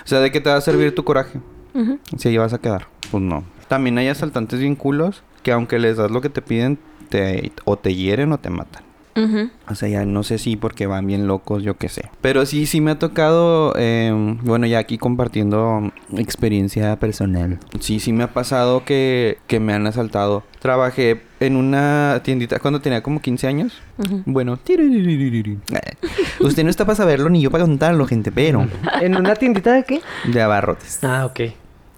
[0.05, 1.41] sea, ¿de qué te va a servir tu coraje?
[2.17, 2.87] Si ahí vas a quedar.
[3.11, 3.45] Pues no.
[3.69, 7.77] También hay asaltantes bien culos que aunque les das lo que te piden, te, o
[7.77, 8.83] te hieren o te matan.
[9.69, 12.11] O sea, ya no sé si porque van bien locos, yo qué sé.
[12.21, 17.59] Pero sí, sí me ha tocado, eh, bueno, ya aquí compartiendo experiencia personal.
[17.81, 20.45] Sí, sí me ha pasado que, que me han asaltado.
[20.61, 23.81] Trabajé en una tiendita cuando tenía como 15 años.
[23.99, 24.23] Ujú.
[24.27, 25.59] Bueno, tiririririri.
[25.73, 26.09] Eh,
[26.41, 28.67] usted no está para saberlo ni yo para contarlo, gente, pero
[29.01, 30.01] ¿En una tiendita de qué?
[30.25, 30.99] de abarrotes.
[31.03, 31.41] Ah, ok.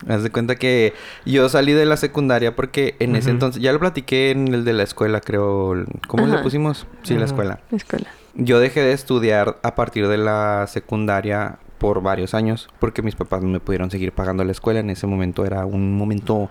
[0.07, 3.81] Haz de cuenta que yo salí de la secundaria porque en ese entonces, ya lo
[3.81, 5.75] platiqué en el de la escuela, creo.
[6.07, 6.43] ¿Cómo le Ajá.
[6.43, 6.87] pusimos?
[7.03, 7.61] Sí, la escuela.
[7.71, 8.07] La escuela.
[8.35, 13.43] Yo dejé de estudiar a partir de la secundaria por varios años porque mis papás
[13.43, 14.81] no me pudieron seguir pagando la escuela.
[14.81, 16.49] En ese momento era un momento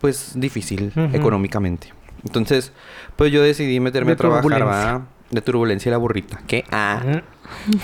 [0.00, 1.92] pues difícil económicamente.
[2.24, 2.72] Entonces,
[3.16, 5.02] pues yo decidí meterme De a trabajar.
[5.30, 6.40] De turbulencia y la burrita.
[6.46, 6.64] ¿Qué?
[6.70, 7.00] Ah.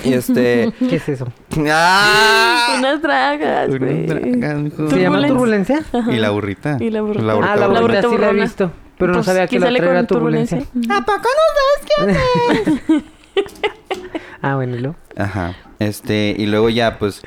[0.03, 0.71] Este...
[0.89, 1.27] ¿Qué es eso?
[1.69, 2.75] ¡Ah!
[2.77, 4.05] Unas dragas, Unas güey.
[4.05, 4.91] dragas.
[4.91, 5.81] ¿Se llama Turbulencia.
[6.09, 6.77] Y la burrita.
[6.79, 7.23] Y la burrita.
[7.23, 8.71] La Ah, la burrita sí la he visto.
[8.97, 10.59] Pero no Pues, sabía que ¿quién la sale otra era con turbulencia.
[10.59, 10.97] turbulencia?
[10.97, 12.21] ¿A poco no sabes
[12.65, 13.03] qué hacer?
[14.41, 14.95] Ah, bueno, ¿y luego?
[15.15, 15.55] Ajá.
[15.79, 17.21] Este, y luego ya, pues,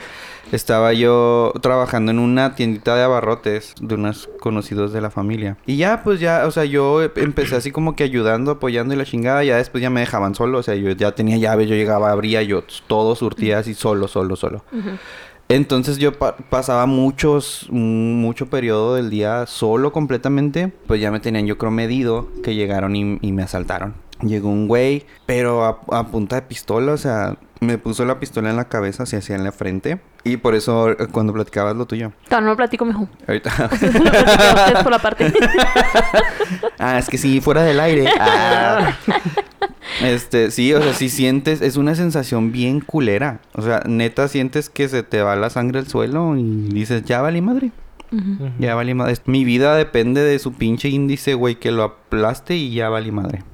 [0.52, 5.56] estaba yo trabajando en una tiendita de abarrotes de unos conocidos de la familia.
[5.66, 9.04] Y ya, pues ya, o sea, yo empecé así como que ayudando, apoyando y la
[9.04, 9.44] chingada.
[9.44, 12.42] Ya después ya me dejaban solo, o sea, yo ya tenía llaves, yo llegaba, abría,
[12.42, 14.64] yo todo surtía así solo, solo, solo.
[15.48, 20.72] Entonces yo pa- pasaba muchos, mucho periodo del día solo completamente.
[20.86, 23.94] Pues ya me tenían yo creo medido que llegaron y, y me asaltaron.
[24.22, 28.50] Llegó un güey, pero a, a punta de pistola, o sea, me puso la pistola
[28.50, 30.00] en la cabeza, se hacía en la frente.
[30.24, 32.12] Y por eso eh, cuando platicabas lo tuyo.
[32.30, 33.08] No, no lo platico mejor.
[33.26, 33.50] Ahorita.
[34.74, 35.32] lo por la parte.
[36.78, 38.08] ah, es que sí, fuera del aire.
[38.22, 38.96] Ah.
[40.02, 43.40] Este, sí, o sea, si sientes, es una sensación bien culera.
[43.54, 47.20] O sea, neta sientes que se te va la sangre al suelo y dices, ya
[47.20, 47.72] vale madre.
[48.58, 49.14] Ya vale madre.
[49.26, 53.44] Mi vida depende de su pinche índice, güey, que lo aplaste y ya vale madre.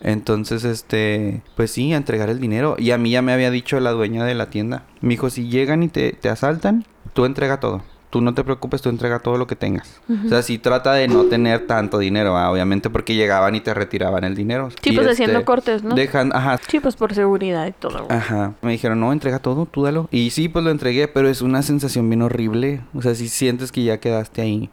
[0.00, 2.76] Entonces, este, pues sí, a entregar el dinero.
[2.78, 4.84] Y a mí ya me había dicho la dueña de la tienda.
[5.00, 7.82] Me dijo, si llegan y te, te asaltan, tú entrega todo.
[8.12, 10.02] Tú no te preocupes, tú entrega todo lo que tengas.
[10.26, 13.72] O sea, sí trata de no tener tanto dinero, ah, obviamente, porque llegaban y te
[13.72, 14.68] retiraban el dinero.
[14.82, 15.94] Sí, Y, pues este, haciendo cortes, ¿no?
[15.94, 18.06] Dejan, ajá, Sí, pues por seguridad y todo.
[18.10, 18.52] Ajá.
[18.60, 20.10] Me dijeron, no, entrega todo, tú dalo.
[20.10, 22.82] Y sí, pues lo entregué, pero es una sensación bien horrible.
[22.92, 24.68] O sea, si sientes que ya quedaste ahí.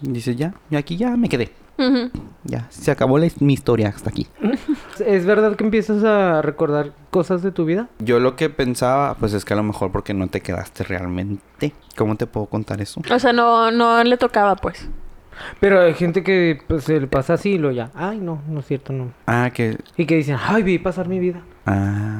[0.00, 1.52] Dices, ya, aquí ya me quedé.
[2.44, 4.26] Ya, se acabó la, mi historia hasta aquí.
[5.06, 7.88] ¿Es verdad que empiezas a recordar cosas de tu vida?
[8.00, 11.72] Yo lo que pensaba, pues es que a lo mejor porque no te quedaste realmente.
[11.96, 13.00] ¿Cómo te puedo contar eso?
[13.10, 14.88] O sea, no, no le tocaba, pues.
[15.60, 17.90] Pero hay gente que pues, se le pasa así y lo ya.
[17.94, 19.12] Ay, no, no es cierto, no.
[19.26, 19.78] Ah, que...
[19.96, 21.42] Y que dicen, ay, vi pasar mi vida.
[21.64, 22.18] Ah,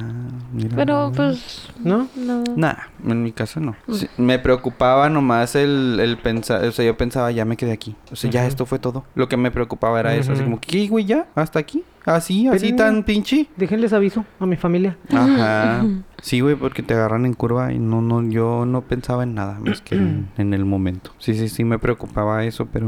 [0.53, 0.75] mira.
[0.75, 2.07] Pero, pues, ¿No?
[2.15, 2.43] no.
[2.55, 2.75] Nah,
[3.05, 3.75] en mi caso no.
[3.91, 7.95] Sí, me preocupaba nomás el, el pensar, o sea, yo pensaba, ya me quedé aquí.
[8.11, 9.03] O sea, ya esto fue todo.
[9.15, 11.27] Lo que me preocupaba era eso, así como, ¿qué, güey, ya?
[11.35, 11.83] ¿Hasta aquí?
[12.05, 12.47] ¿Así?
[12.47, 13.47] ¿Así Pero- tan pinche?
[13.57, 14.97] Déjenles aviso a mi familia.
[15.11, 15.83] Ajá.
[16.23, 19.59] Sí, güey, porque te agarran en curva y no, no, yo no pensaba en nada
[19.59, 21.11] más que en, en el momento.
[21.17, 22.87] Sí, sí, sí me preocupaba eso, pero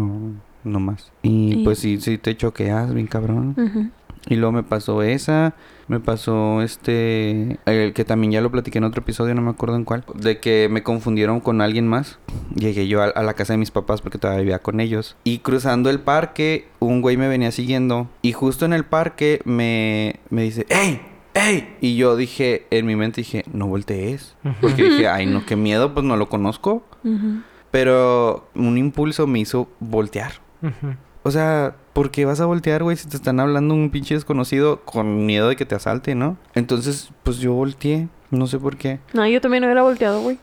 [0.63, 1.11] no más.
[1.21, 3.91] Y Y- pues sí, sí te choqueas bien cabrón.
[4.29, 5.53] Y luego me pasó esa,
[5.87, 9.75] me pasó este, el que también ya lo platiqué en otro episodio, no me acuerdo
[9.75, 12.19] en cuál, de que me confundieron con alguien más.
[12.55, 15.15] Llegué yo a, a la casa de mis papás porque todavía vivía con ellos.
[15.23, 18.09] Y cruzando el parque, un güey me venía siguiendo.
[18.21, 21.01] Y justo en el parque me, me dice, ¡Ey!
[21.33, 21.75] ¡Ey!
[21.81, 24.35] Y yo dije, en mi mente dije, no voltees.
[24.61, 26.85] Porque dije, ay, no, qué miedo, pues no lo conozco.
[27.03, 27.41] Ujú.
[27.71, 30.31] Pero un impulso me hizo voltear.
[31.23, 32.97] O sea, ¿por qué vas a voltear, güey?
[32.97, 36.37] Si te están hablando un pinche desconocido con miedo de que te asalte, ¿no?
[36.53, 38.09] Entonces, pues yo volteé.
[38.31, 38.99] No sé por qué.
[39.13, 40.37] No, yo también hubiera volteado, güey.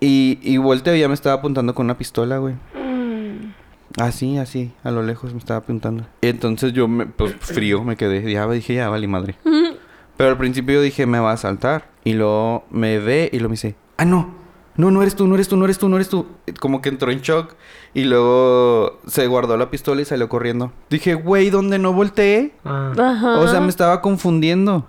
[0.00, 2.54] Y, y volteo y ya me estaba apuntando con una pistola, güey.
[2.74, 3.52] Mm.
[4.00, 6.04] Así, así, a lo lejos me estaba apuntando.
[6.22, 8.28] Y entonces yo, me, pues frío, me quedé.
[8.32, 9.36] Ya dije, ya vale madre.
[10.16, 11.88] Pero al principio yo dije, me va a asaltar.
[12.02, 14.34] Y luego me ve y luego me dice, ah, no.
[14.76, 16.26] No, no eres tú, no eres tú, no eres tú, no eres tú.
[16.60, 17.54] Como que entró en shock.
[17.94, 20.72] Y luego se guardó la pistola y salió corriendo.
[20.90, 22.52] Dije, güey, ¿dónde no volteé?
[22.64, 22.92] Ah.
[22.98, 23.38] Ajá.
[23.38, 24.86] O sea, me estaba confundiendo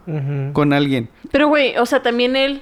[0.54, 1.10] con alguien.
[1.32, 2.62] Pero, güey, o sea, también él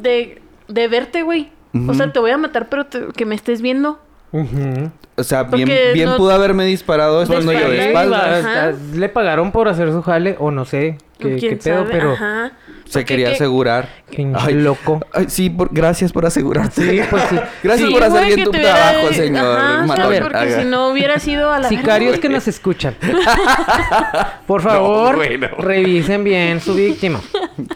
[0.00, 1.50] de, de verte, güey.
[1.88, 3.98] O sea, te voy a matar, pero te- que me estés viendo.
[4.32, 4.90] Ujú.
[5.16, 8.80] O sea, bien, Porque bien no- pudo haberme disparado estando yo de espalda, espaldas.
[8.96, 11.88] Le pagaron por hacer su jale o no sé qué, ¿Quién qué pedo, sabe?
[11.90, 12.52] pero Ajá.
[12.92, 13.88] Se Porque quería que- asegurar.
[14.34, 15.00] Ay, loco.
[15.14, 16.82] ay, sí, por- gracias por asegurarte.
[16.82, 17.36] Sí, pues sí.
[17.62, 19.58] Gracias Sí, por hacer bien tu hubiera- trabajo, señor.
[19.58, 22.94] Ajá, si no hubiera sido a la Sicarios que nos escuchan.
[24.46, 25.48] Por favor, bueno.
[25.58, 27.20] revisen bien su víctima.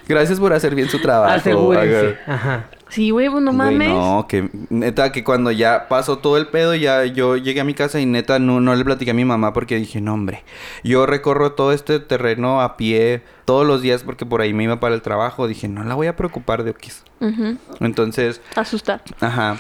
[0.07, 1.33] Gracias por hacer bien su trabajo.
[1.33, 2.19] Asegúrense.
[2.27, 2.35] Haga.
[2.35, 2.65] Ajá.
[2.89, 3.89] Sí, güey, pues no Güey, mames.
[3.89, 7.75] no, que neta que cuando ya pasó todo el pedo, ya yo llegué a mi
[7.75, 10.45] casa y neta no, no le platiqué a mi mamá porque dije, no hombre,
[10.85, 14.79] yo recorro todo este terreno a pie todos los días porque por ahí me iba
[14.79, 15.49] para el trabajo.
[15.49, 17.03] Dije, no la voy a preocupar de Oquis.
[17.81, 19.03] Entonces, Asustar.
[19.21, 19.57] ajá.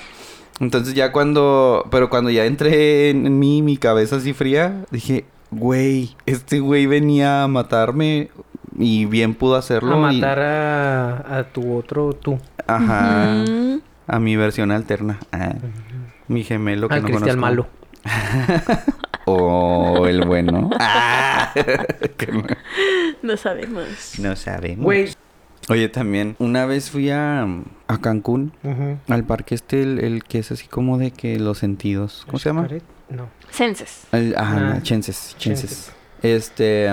[0.60, 6.16] Entonces ya cuando, pero cuando ya entré en, mí, mi cabeza así fría, dije, güey,
[6.24, 8.30] este güey venía a matarme
[8.78, 10.02] y bien pudo hacerlo.
[10.06, 12.38] A y- matar a, a tu otro tú.
[12.66, 13.44] Ajá.
[14.08, 15.18] A mi versión alterna.
[15.32, 15.54] Ah,
[16.28, 17.66] Mi gemelo que Al no Cristian malo.
[19.28, 20.70] O el bueno.
[20.78, 21.52] Ah,
[23.22, 24.14] no, sabemos.
[24.18, 24.84] no sabemos.
[24.84, 25.08] Güey.
[25.68, 27.42] Oye, también, una vez fui a,
[27.88, 28.98] a Cancún, Ujú.
[29.08, 32.22] al parque este, el, el que es así como de que los sentidos.
[32.26, 32.68] ¿Cómo se llama?
[33.10, 33.28] No.
[33.50, 34.04] Senses.
[34.12, 35.70] El, ajá, Ah, Chenses, Chenses.
[35.70, 35.92] Chenses.
[36.22, 36.88] Este,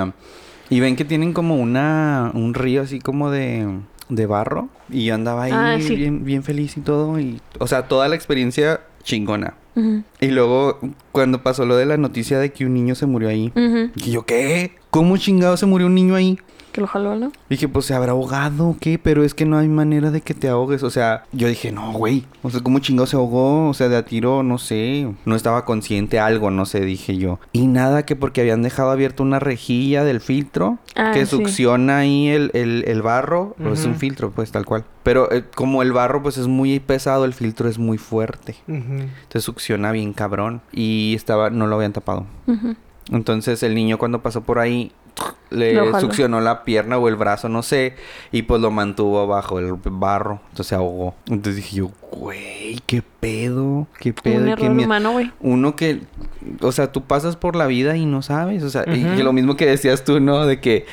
[0.69, 3.67] y ven que tienen como una, un río así como de,
[4.09, 4.69] de barro.
[4.89, 5.95] Y yo andaba ahí Ah, sí.
[5.95, 7.19] bien, bien feliz y todo.
[7.19, 9.55] Y, o sea, toda la experiencia chingona.
[10.21, 10.79] Y luego,
[11.11, 13.51] cuando pasó lo de la noticia de que un niño se murió ahí,
[13.95, 14.75] y yo, ¿qué?
[14.91, 16.37] ¿Cómo chingado se murió un niño ahí?
[16.73, 17.31] Que lo jaló, ¿no?
[17.49, 18.97] Dije, pues se habrá ahogado, o ¿qué?
[18.97, 20.81] Pero es que no hay manera de que te ahogues.
[20.83, 22.25] O sea, yo dije, no, güey.
[22.41, 23.69] O sea, ¿cómo chingado se ahogó?
[23.69, 25.07] O sea, de a tiro, no sé.
[25.25, 27.39] No estaba consciente, algo, no sé, dije yo.
[27.51, 31.35] Y nada, que porque habían dejado abierta una rejilla del filtro Ah, que sí.
[31.37, 33.55] succiona ahí el, el, el barro.
[33.63, 34.83] o Es un filtro, pues, tal cual.
[35.03, 38.55] Pero eh, como el barro, pues, es muy pesado, el filtro es muy fuerte.
[38.67, 38.93] Ujú.
[38.93, 40.61] Entonces succiona bien cabrón.
[40.71, 42.25] Y estaba, no lo habían tapado.
[43.11, 44.91] Entonces el niño cuando pasó por ahí
[45.49, 47.95] le succionó la pierna o el brazo, no sé,
[48.31, 51.13] y pues lo mantuvo bajo el barro, entonces se ahogó.
[51.27, 54.87] Entonces dije yo, güey, qué pedo, qué pedo, Un qué error miedo".
[54.87, 55.31] humano, güey.
[55.41, 56.01] Uno que,
[56.61, 59.33] o sea, tú pasas por la vida y no sabes, o sea, y que lo
[59.33, 60.45] mismo que decías tú, ¿no?
[60.45, 60.85] De que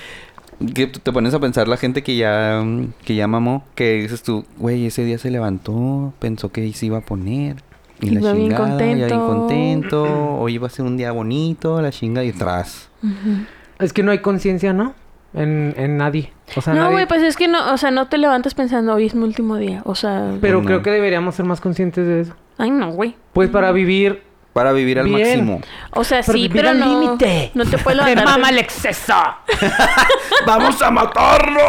[0.74, 2.62] que te pones a pensar la gente que ya
[3.06, 6.98] que ya mamó, que dices tú, güey, ese día se levantó, pensó que se iba
[6.98, 7.56] a poner
[8.02, 10.02] y la Iba bien chingada, ya bien contento.
[10.02, 12.30] contento, o iba a ser un día bonito, la chinga y.
[12.30, 13.46] Ujú.
[13.80, 14.94] Es que no hay conciencia, ¿no?
[15.32, 16.32] En, en nadie.
[16.56, 18.94] O sea, No, nadie- güey, pues es que no, o sea, no te levantas pensando,
[18.94, 19.82] hoy es mi último día.
[19.84, 20.66] O sea, Pero No.
[20.66, 22.34] creo que deberíamos ser más conscientes de eso.
[22.58, 23.14] ay, no, güey.
[23.32, 24.22] Pues para vivir...
[24.52, 25.20] Para vivir al Bien.
[25.46, 25.60] máximo.
[25.92, 27.00] O sea, Pero sí, vivir pero al no.
[27.00, 27.50] límite.
[27.54, 28.24] No te puedes ¡Me levantar.
[28.24, 29.14] mama de- el exceso!
[30.46, 31.60] ¡Vamos a matarlo!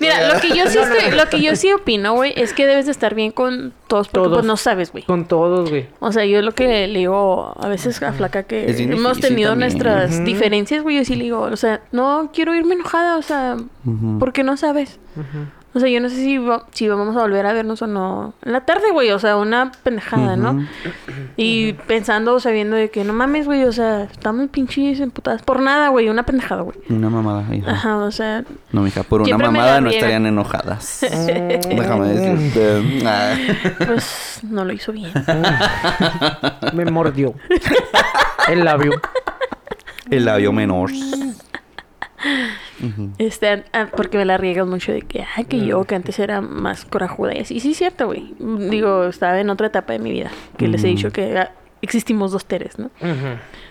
[0.00, 2.86] Mira, lo que yo sí estoy, lo que yo sí opino, güey, es que debes
[2.86, 4.38] de estar bien con todos, porque Todos.
[4.38, 5.04] pues no sabes, güey.
[5.04, 5.86] Con todos, güey.
[6.00, 9.50] O sea, yo lo que le digo a veces a Flaca que Es hemos tenido
[9.50, 9.70] también.
[9.70, 13.56] nuestras diferencias, güey, yo sí le digo, o sea, no quiero irme enojada, o sea,
[14.18, 14.98] porque no sabes.
[15.16, 15.46] Ujú.
[15.74, 18.32] O sea, yo no sé si, va- si vamos a volver a vernos o no.
[18.44, 20.66] En la tarde, güey, o sea, una pendejada, ¿no?
[21.36, 25.88] Y pensando, sabiendo de que no mames, güey, o sea, estamos pinches emputadas por nada,
[25.88, 26.78] güey, una pendejada, güey.
[26.88, 27.72] Una mamada, hija.
[27.72, 31.00] Ajá, o sea, No, mija, por una mamada no estarían enojadas.
[31.10, 33.02] Déjame decirte.
[33.06, 33.34] Ah.
[33.86, 35.10] pues no lo hizo bien.
[36.72, 37.34] Me mordió.
[38.48, 38.92] El labio.
[40.10, 40.90] El labio menor.
[43.18, 46.40] Este, ah, porque me la riegas mucho de que, ay, que yo, que antes era
[46.40, 47.60] más corajuda y así.
[47.60, 48.34] Sí, es cierto, güey.
[48.38, 50.30] Digo, estaba en otra etapa de mi vida.
[50.56, 52.90] Que les he dicho que ah, existimos dos Teres, ¿no?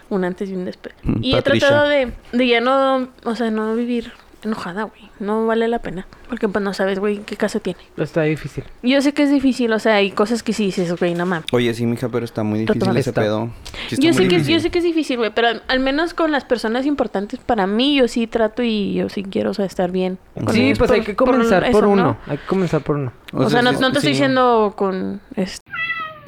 [0.10, 0.96] Un antes y un después.
[1.04, 1.68] Mm, Y Patricia.
[1.68, 4.12] he tratado de, de ya no, o sea, no vivir
[4.46, 5.10] enojada, güey.
[5.20, 6.06] No vale la pena.
[6.30, 7.80] Porque pues no sabes, güey, qué caso tiene.
[7.98, 8.64] Está difícil.
[8.82, 11.46] Yo sé que es difícil, o sea, hay cosas que sí dices, güey, no mames.
[11.52, 12.98] Oye, sí, mija, pero está muy difícil Total.
[12.98, 13.22] ese Está.
[13.22, 13.50] pedo.
[13.88, 14.54] Sí Yo sé, que, difícil.
[14.56, 17.68] yo sé que es difícil, güey, pero al, al menos con las personas importantes para
[17.68, 20.18] mí, yo sí trato y yo sí quiero, o sea, estar bien.
[20.52, 22.04] Sí, ellos pues por- hay que comenzar por, eso, uno.
[22.04, 22.18] ¿no?
[22.28, 23.12] Hay que comenzar por uno.
[23.34, 25.22] O, sea, no, no te estoy diciendo con...
[25.36, 25.72] este,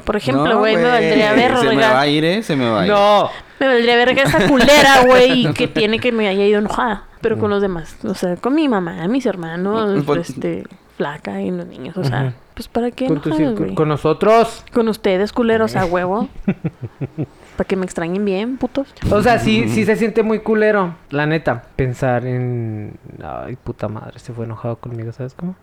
[0.05, 1.59] por ejemplo, No, güey, me valdría verga.
[1.61, 2.43] Se me va a ir, ¿eh?
[2.43, 2.91] Se me va a ir.
[2.91, 3.29] No.
[3.59, 7.03] Me valdría verga esa culera, güey, que tiene que me haya ido enojada.
[7.21, 7.97] Pero con los demás.
[8.03, 10.63] O sea, con mi mamá, mis hermanos, Pues- este,
[10.97, 11.97] flaca y los niños.
[11.97, 14.63] O sea, pues para qué Con, enojados, con nosotros.
[14.73, 16.29] Con ustedes, culeros, a huevo.
[17.57, 18.93] para que me extrañen bien, putos.
[19.09, 20.95] O sea, sí, sí se siente muy culero.
[21.09, 21.63] La neta.
[21.75, 22.97] Pensar en...
[23.23, 24.19] Ay, puta madre.
[24.19, 25.55] Se fue enojado conmigo, ¿sabes cómo?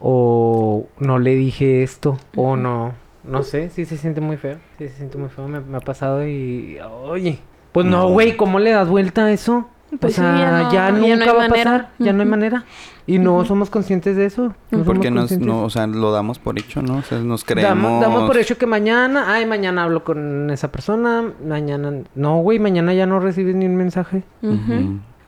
[0.00, 2.18] O no le dije esto.
[2.36, 2.94] O no...
[3.28, 3.70] No sé.
[3.70, 4.56] Sí se siente muy feo.
[4.78, 5.48] Sí se siente muy feo.
[5.48, 6.78] Me, me ha pasado y...
[7.04, 7.38] Oye.
[7.72, 8.08] Pues no, No.
[8.10, 8.36] güey.
[8.36, 9.68] ¿Cómo le das vuelta a eso?
[10.00, 11.88] Pues o sí, sea, ya no- ya, ya no nunca hay va a pasar.
[11.98, 12.64] Ya no hay manera.
[13.06, 14.52] Y no somos conscientes de eso.
[14.72, 16.96] No Porque nos, no, o sea, lo damos por hecho, ¿no?
[16.96, 17.68] O sea, nos creemos...
[17.82, 22.58] Damos, damos por hecho que mañana, ay, mañana hablo con esa persona, mañana, no, güey,
[22.58, 24.24] mañana ya no recibes ni un mensaje.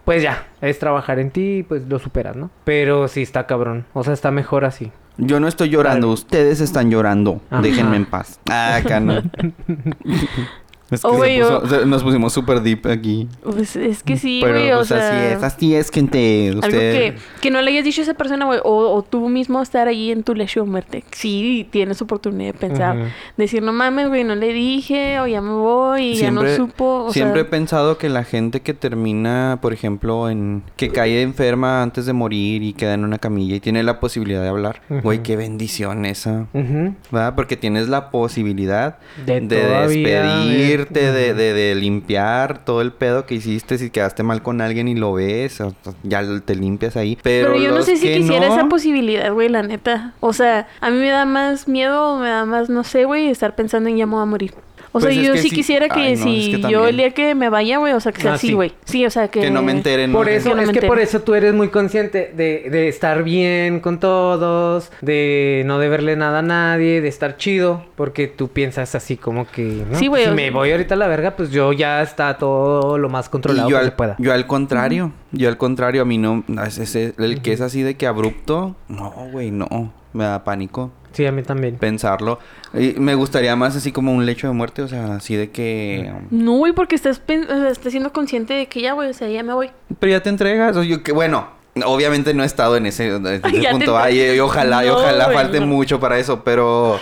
[0.04, 2.50] Pues ya, es trabajar en ti y pues lo superas, ¿no?
[2.64, 4.90] Pero sí está cabrón, o sea, está mejor así.
[5.18, 7.40] Yo no estoy llorando, ustedes están llorando.
[7.50, 7.61] Ajá.
[7.61, 8.38] Déjenme en paz.
[8.48, 9.20] Ah, acá no.
[10.90, 13.29] Es que Oh, se güey, puso- yo- o sea, nos pusimos súper deep aquí.
[13.42, 15.09] Pues es que sí, Pero, güey, o pues, sea...
[15.09, 16.48] así es, así es, gente.
[16.48, 17.14] Algo Usted...
[17.14, 19.87] que, que no le hayas dicho a esa persona, güey, o, o tú mismo estar
[19.88, 21.05] ahí en tu lecho de muerte.
[21.12, 22.96] Sí, tienes oportunidad de pensar.
[23.37, 27.05] Decir, no mames, güey, no le dije, o ya me voy, y ya no supo.
[27.07, 31.83] O siempre he pensado que la gente que termina, por ejemplo, en que cae enferma
[31.83, 35.22] antes de morir y queda en una camilla y tiene la posibilidad de hablar, güey,
[35.22, 36.46] qué bendición esa.
[36.55, 36.94] Ujú.
[37.11, 37.35] ¿Verdad?
[37.35, 43.34] Porque tienes la posibilidad De de, todavía de, de- de limpiar todo el pedo que
[43.34, 43.78] hiciste.
[43.78, 47.18] Si quedaste mal con alguien y lo ves, o- ya te limpias ahí.
[47.22, 50.14] Pero, pero yo no sé si quisiera no, esa posibilidad, güey, la neta.
[50.20, 53.54] O sea, a mí me da más miedo, me da más, no sé, güey, estar
[53.54, 54.54] pensando en ya me voy a morir.
[54.92, 56.87] O sea, Pues es yo sí sí- quisiera que Ay, no, si es que yo
[56.88, 58.53] el día que me vaya, güey, o sea, que sea Ah, así, sí.
[58.55, 58.72] güey.
[58.85, 59.40] Sí, o sea, que...
[59.40, 60.12] Que no me enteren.
[60.12, 60.33] Por ¿no?
[60.33, 63.81] eso, Que no es que por eso tú eres muy consciente de, de estar bien
[63.81, 69.16] con todos, de no deberle nada a nadie, de estar chido, porque tú piensas así
[69.16, 69.98] como que, ¿no?
[69.98, 72.38] Sí, güey, Si o me sea- voy ahorita a la verga, pues yo ya está
[72.38, 74.16] todo lo más controlado Y yo que al, se pueda.
[74.18, 77.61] yo al contrario, yo al contrario, a mí no, no, es ese- el que es
[77.61, 80.90] así de que abrupto, no, güey, no, me da pánico.
[81.18, 81.76] Sí, a mí también.
[81.78, 82.38] pensarlo.
[82.72, 86.12] Y me gustaría más así como un lecho de muerte, o sea, así de que...
[86.31, 89.12] No, güey, porque estás, pen- o sea, estás siendo consciente de que ya, güey, o
[89.12, 89.70] sea, ya me voy.
[89.98, 91.48] Pero ya te entregas, o yo que bueno,
[91.85, 94.88] obviamente no he estado en ese, en ese Ya te punto, ay, y ojalá, y
[94.90, 95.66] ojalá güey, falte no.
[95.66, 97.00] mucho para eso, pero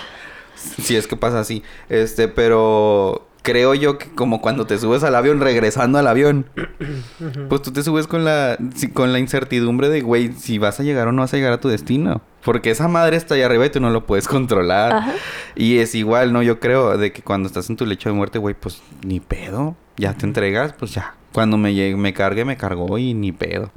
[0.56, 5.14] si es que pasa así, este, pero creo yo que como cuando te subes al
[5.14, 6.46] avión regresando al avión,
[7.48, 8.56] pues tú te subes con la
[8.92, 11.60] con la incertidumbre de güey, si vas a llegar o no vas a llegar a
[11.60, 14.92] tu destino, porque esa madre está ahí arriba y tú no lo puedes controlar.
[14.92, 15.14] Ajá.
[15.56, 16.44] Y es igual, ¿no?
[16.44, 19.74] Yo creo de que cuando estás en tu lecho de muerte, güey, pues ni pedo.
[19.96, 21.16] Ya te entregas, pues ya.
[21.32, 23.72] Cuando me llegue, me cargue, me cargó y ni pedo.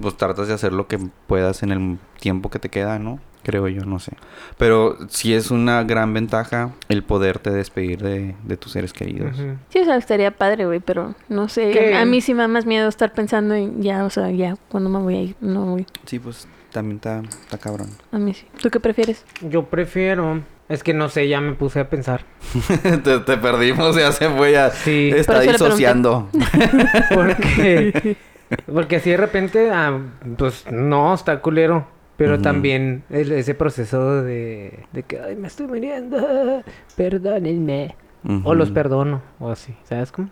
[0.00, 3.18] Pues tratas de hacer lo que puedas en el tiempo que te queda, ¿no?
[3.42, 4.12] Creo yo, no sé.
[4.58, 9.36] Pero sí es una gran ventaja el poderte despedir de, de tus seres queridos.
[9.70, 11.70] Sí, o sea, estaría padre, güey, pero no sé.
[11.72, 11.94] ¿Qué?
[11.96, 14.88] A mí sí me da más miedo estar pensando en ya, o sea, ya, cuando
[14.90, 15.36] me voy a ir?
[15.40, 15.86] No, güey.
[16.06, 17.88] Sí, pues también está, está cabrón.
[18.12, 18.46] A mí sí.
[18.60, 19.24] ¿Tú qué prefieres?
[19.40, 20.40] Yo prefiero.
[20.68, 22.24] Es que no sé, ya me puse a pensar.
[23.04, 25.10] te, te perdimos, ya se fue, ya Sí.
[25.14, 26.28] está disociando.
[27.14, 28.16] Porque.
[28.72, 29.98] Porque así de repente, ah,
[30.36, 31.86] pues no, está culero.
[32.16, 36.62] Pero también el- ese proceso de, de que, ay, me estoy muriendo,
[36.96, 37.96] perdónenme.
[38.44, 40.28] O los perdono, o así, ¿sabes cómo?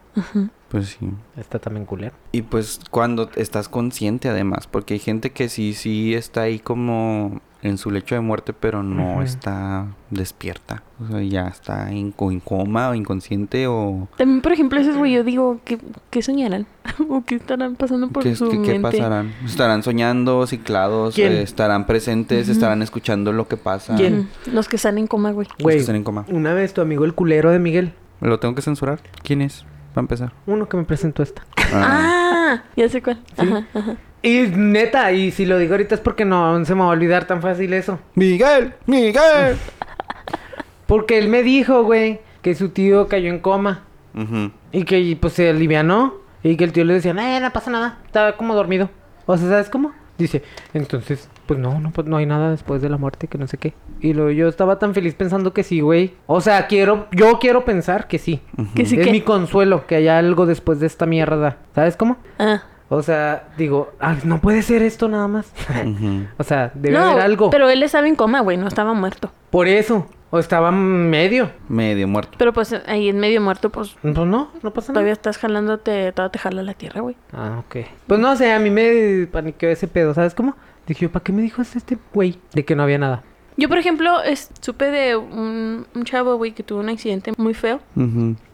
[0.69, 1.11] Pues sí.
[1.37, 2.15] Está también culero.
[2.31, 7.41] Y pues cuando estás consciente además, porque hay gente que sí, sí está ahí como
[7.63, 10.83] en su lecho de muerte, pero no está despierta.
[11.03, 14.09] O sea, ya está en, en coma o inconsciente o...
[14.17, 15.79] También, por ejemplo, esos, güey, yo digo, ¿qué,
[16.11, 16.67] qué soñarán?
[17.09, 19.33] ¿O qué estarán pasando por ¿Qué, su qué- qué pasarán?
[19.45, 21.15] ¿Estarán soñando, ciclados?
[21.15, 21.33] ¿Quién?
[21.33, 22.49] eh, ¿Estarán presentes?
[22.49, 23.95] ¿Estarán escuchando lo que pasa?
[23.97, 24.29] ¿Quién?
[24.53, 25.47] Los que están en coma, güey.
[25.49, 26.25] Los que Güey, están en coma.
[26.29, 29.01] una vez tu amigo el culero de Miguel, ¿Lo tengo que censurar?
[29.23, 29.65] ¿Quién es?
[29.91, 30.33] Va a empezar.
[30.47, 31.43] uno que me presentó esta.
[31.73, 33.21] Ah, ya sé cuál.
[33.37, 33.97] Ajá, ajá.
[34.23, 37.25] Y neta, y si lo digo ahorita es porque no se me va a olvidar
[37.25, 37.99] tan fácil eso.
[38.15, 38.75] ¡Miguel!
[38.87, 39.57] ¡Miguel!
[40.87, 43.85] Porque él me dijo, güey, que su tío cayó en coma.
[44.13, 44.51] Ujú.
[44.73, 46.15] Y que pues se alivianó.
[46.43, 47.99] Y que el tío le decía, eh, no pasa nada.
[48.07, 48.91] Estaba como dormido.
[49.27, 49.93] O sea, ¿sabes cómo?
[50.19, 50.43] Dice,
[50.75, 53.59] entonces, pues no, no, pues no hay nada después de la muerte, que no sé
[53.59, 53.75] qué.
[54.01, 56.15] Y luego yo estaba tan feliz pensando que sí, güey.
[56.29, 58.41] O sea, quiero, yo quiero pensar que sí.
[58.77, 61.57] Que sí es que- mi consuelo, que haya algo después de esta mierda.
[61.75, 62.19] ¿Sabes cómo?
[62.39, 62.63] Ah.
[62.89, 65.53] O sea, digo, "Ay, no puede ser esto nada más.
[66.39, 67.51] O sea, debe no, haber algo.
[67.51, 69.33] pero él estaba en coma, güey, no estaba muerto.
[69.51, 70.07] Por eso.
[70.31, 71.51] O estaba medio.
[71.69, 72.37] Medio muerto.
[72.39, 74.95] Pero pues ahí en medio muerto, pues Pues no, no pasa nada.
[74.95, 77.17] todavía estás jalándote, todavía te jala la tierra, güey.
[77.33, 77.77] Ah, ok.
[78.07, 80.57] Pues no sé, a mí me paniqueó ese pedo, ¿sabes cómo?
[80.87, 82.39] Dije, yo, ¿para qué me dijo este güey?
[82.53, 83.23] De que no había nada.
[83.61, 87.55] Yo, por ejemplo, es- supe de un, un chavo, güey, que tuvo un accidente muy
[87.55, 87.81] feo.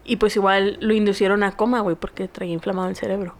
[0.03, 3.33] Y pues igual lo inducieron a coma, güey, porque traía inflamado el cerebro.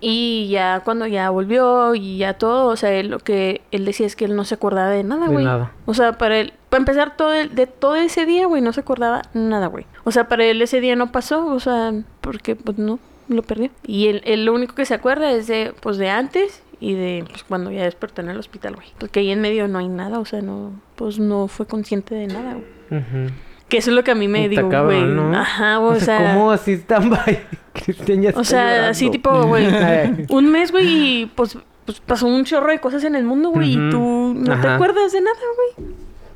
[0.00, 4.06] Y ya cuando ya volvió y ya todo, o sea, él, lo que él decía
[4.06, 5.44] es que él no se acordaba de nada, De güey.
[5.44, 5.72] nada.
[5.86, 8.80] O sea, para él, para empezar, todo el- de todo ese día, güey, no se
[8.80, 9.86] acordaba nada, güey.
[10.04, 12.98] O sea, para él ese día no pasó, o sea, porque pues no,
[13.28, 13.70] lo perdió.
[13.86, 17.24] Y él, él lo único que se acuerda es de, pues de antes y de
[17.28, 18.88] pues, cuando ya despertó en el hospital, güey.
[18.98, 22.26] Porque ahí en medio no hay nada, o sea, no, pues no fue consciente de
[22.26, 23.00] nada, güey.
[23.00, 23.32] Ujú.
[23.68, 25.04] Que eso es lo que a mí me digo, güey.
[25.04, 25.32] ¿no?
[25.36, 27.40] Ajá, o, sea, ¿Cómo así stand-by?
[27.72, 28.90] Cristian ya o está sea, llorando.
[28.90, 29.68] así tipo, güey,
[30.28, 33.74] un mes, güey, y pues, pues pasó un chorro de cosas en el mundo, güey,
[33.74, 34.74] y tú no te Ajá.
[34.74, 35.36] acuerdas de nada,
[35.76, 35.90] güey.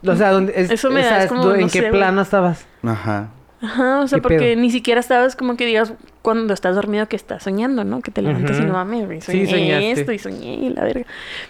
[0.07, 2.21] O sea, ¿dónde, es, Eso me o da sea, como, ¿en no qué sé, plano
[2.21, 2.67] estabas?
[2.83, 3.31] Ajá.
[3.63, 4.61] Ajá, o sea, ¿Qué porque pedo?
[4.61, 5.95] ni siquiera estabas como que digas
[6.25, 8.01] cuando estás dormido que estás soñando, ¿no?
[8.01, 9.91] Que te levantas y no mames, güey, Sí, soñé soñaste.
[9.91, 11.05] esto y soñé y la verga.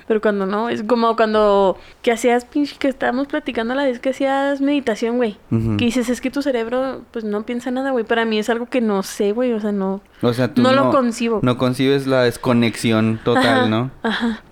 [0.09, 4.01] Pero cuando no, es como cuando que hacías pinche que estábamos platicando a la vez
[4.01, 5.37] que hacías meditación, güey.
[5.49, 8.05] Que dices, es que tu cerebro pues no piensa nada, güey.
[8.05, 10.73] Para mí es algo que no sé, güey, o sea, no O sea, tú No
[10.73, 11.39] no, lo concibo.
[11.45, 13.93] No concibes la desconexión total, Ajá, ¿no?
[14.03, 14.43] Ajá.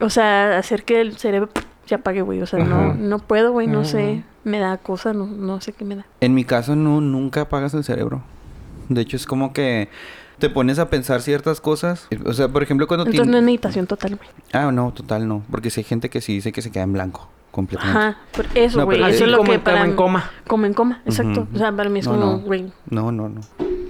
[0.00, 1.50] O sea, hacer que el cerebro
[1.84, 2.42] se apague, güey.
[2.42, 4.24] O sea, no, no puedo, güey, no sé.
[4.42, 6.04] Me da cosa, no, no sé qué me da.
[6.20, 8.24] En mi caso, no, nunca apagas el cerebro.
[8.88, 9.88] De hecho, es como que
[10.38, 12.08] te pones a pensar ciertas cosas.
[12.24, 14.28] O sea, por ejemplo, cuando Entonces no es meditación total, güey.
[14.52, 15.42] Ah, no, total no.
[15.50, 17.98] Porque si hay gente que sí dice que se queda en blanco completamente.
[17.98, 18.98] Ajá, por eso, No, güey.
[18.98, 20.30] pero- eso Así es lo como que en, como para en coma.
[20.46, 21.46] Como en coma, exacto.
[21.54, 22.38] O sea, para mí es No, como, no.
[22.40, 23.40] güey, No, no, no.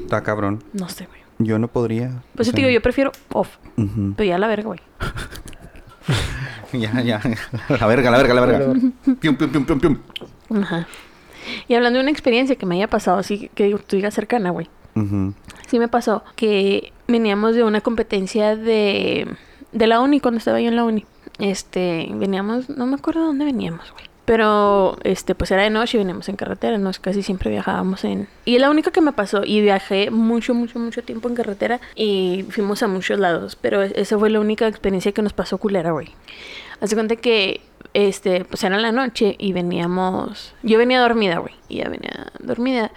[0.02, 0.62] Está cabrón.
[0.72, 1.20] no sé, güey.
[1.38, 2.22] Yo no podría.
[2.36, 3.48] Pues yo te digo, yo prefiero off.
[4.16, 4.80] Pero ya la verga, güey.
[6.72, 7.20] Ya, ya.
[7.68, 8.72] La verga, la verga, la verga.
[9.20, 9.98] Pium, pium, pium, pium, pium.
[10.62, 10.86] Ajá.
[11.68, 14.50] Y hablando de una experiencia que me haya pasado así, que digo, tú digas cercana,
[14.50, 14.68] güey.
[15.66, 19.26] Sí me pasó que veníamos de una competencia de,
[19.72, 21.04] de la uni, cuando estaba yo en la uni.
[21.38, 24.04] Este, veníamos, no me acuerdo dónde veníamos, güey.
[24.24, 26.90] Pero, este, pues era de noche y veníamos en carretera, ¿no?
[27.00, 28.28] Casi siempre viajábamos en...
[28.44, 29.42] Y la única que me pasó.
[29.44, 33.56] Y viajé mucho, mucho, mucho tiempo en carretera y fuimos a muchos lados.
[33.60, 36.10] Pero esa fue la única experiencia que nos pasó culera, güey.
[36.80, 37.62] Hace cuenta que
[37.94, 42.90] este, pues era la noche y veníamos, yo venía dormida, güey, y ella venía dormida.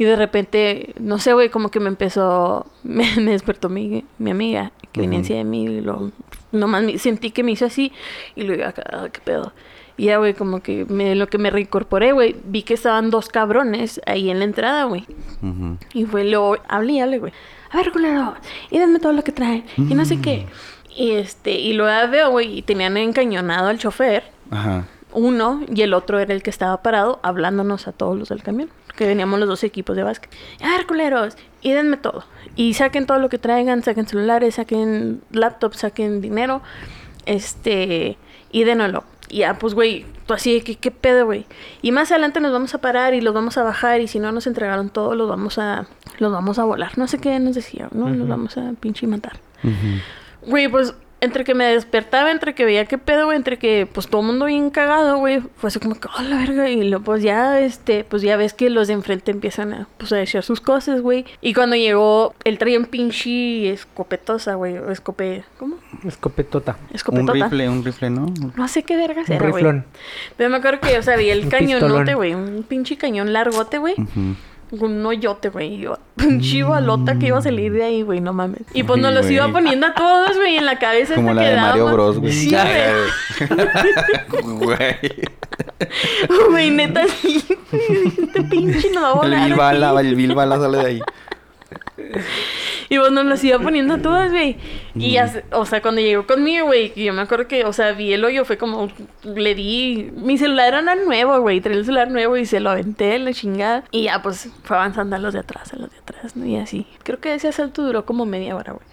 [0.00, 4.30] Y de repente, no sé, güey, como que me empezó, me, me despertó mi, mi
[4.30, 6.10] amiga, que venía encima de mí, y lo,
[6.52, 7.92] nomás me- sentí que me hizo así,
[8.34, 9.52] y luego, ah, qué pedo.
[9.98, 13.28] Y ya, güey, como que me, lo que me reincorporé, güey, vi que estaban dos
[13.28, 15.04] cabrones ahí en la entrada, güey.
[15.92, 17.32] Y fue luego, hablé y hablé, güey.
[17.70, 18.34] A ver, culero,
[18.70, 19.64] y denme todo lo que traen.
[19.76, 20.46] Y no sé qué.
[20.96, 24.86] Y este, y luego veo, güey, y tenían encañonado al chofer, Ajá.
[25.12, 28.70] uno, y el otro era el que estaba parado, hablándonos a todos los del camión.
[29.00, 30.30] Que veníamos los dos equipos de básquet.
[30.62, 32.22] A ver, culeros, y denme todo.
[32.54, 36.60] Y saquen todo lo que traigan, saquen celulares, saquen laptops, saquen dinero.
[37.24, 38.18] Este,
[38.52, 39.04] y dénoslo.
[39.30, 41.46] Y ya, pues, güey, tú así, que, ¿qué pedo, güey?
[41.80, 44.02] Y más adelante nos vamos a parar y los vamos a bajar.
[44.02, 45.86] Y si no nos entregaron todo, los vamos a,
[46.18, 46.98] los vamos a volar.
[46.98, 48.10] No sé qué nos decían, ¿no?
[48.10, 49.40] Los vamos a pinche matar.
[50.42, 54.08] Güey, pues entre que me despertaba, entre que veía qué pedo, güey, entre que pues
[54.08, 57.04] todo el mundo bien cagado, güey, fue así como que, oh, la verga, y luego
[57.04, 60.42] pues ya, este, pues ya ves que los de enfrente empiezan a, pues a echar
[60.42, 61.24] sus cosas, güey.
[61.40, 65.76] Y cuando llegó, él traía un pinche escopetosa, güey, o escope, ¿cómo?
[66.06, 66.76] Escopetota.
[66.88, 67.32] Un Escopetota.
[67.32, 68.26] rifle, un rifle, ¿no?
[68.56, 69.62] No sé qué vergas Un era, güey.
[69.62, 69.84] riflón.
[70.36, 73.78] Pero me acuerdo que, o sea, vi el Un cañonote, güey, un pinche cañón largote,
[73.78, 73.94] güey.
[73.94, 74.36] Con
[74.70, 75.74] un hoyote, güey.
[75.74, 78.62] Y yo, pinche balota que iba a salir de ahí, güey, no mames.
[78.72, 79.34] Y pues nos los güey.
[79.36, 81.14] iba poniendo a todos, güey, en la cabeza.
[81.14, 82.32] Como hasta la que de Mario Bros, güey.
[82.32, 82.54] Sí,
[84.42, 84.78] güey.
[86.50, 86.70] Güey.
[86.70, 87.44] Neta, sí.
[87.72, 89.40] Este pinche nos va a El volar.
[89.44, 89.58] Bill aquí.
[89.58, 91.00] Bala, el Bill Bala sale de ahí.
[92.88, 94.56] Y pues nos los iba poniendo a todas, güey.
[94.96, 98.12] Y ya, o sea, cuando llegó conmigo, güey, yo me acuerdo que, o sea, vi
[98.12, 98.88] el hoyo, fue como,
[99.22, 103.18] le di, mi celular era nuevo, güey, traía el celular nuevo y se lo aventé,
[103.20, 103.84] la chingada.
[103.92, 106.44] Y ya, pues, fue avanzando a los de atrás, a los de atrás, ¿no?
[106.46, 106.86] Y así.
[107.04, 108.84] Creo que ese asalto duró como media hora, güey.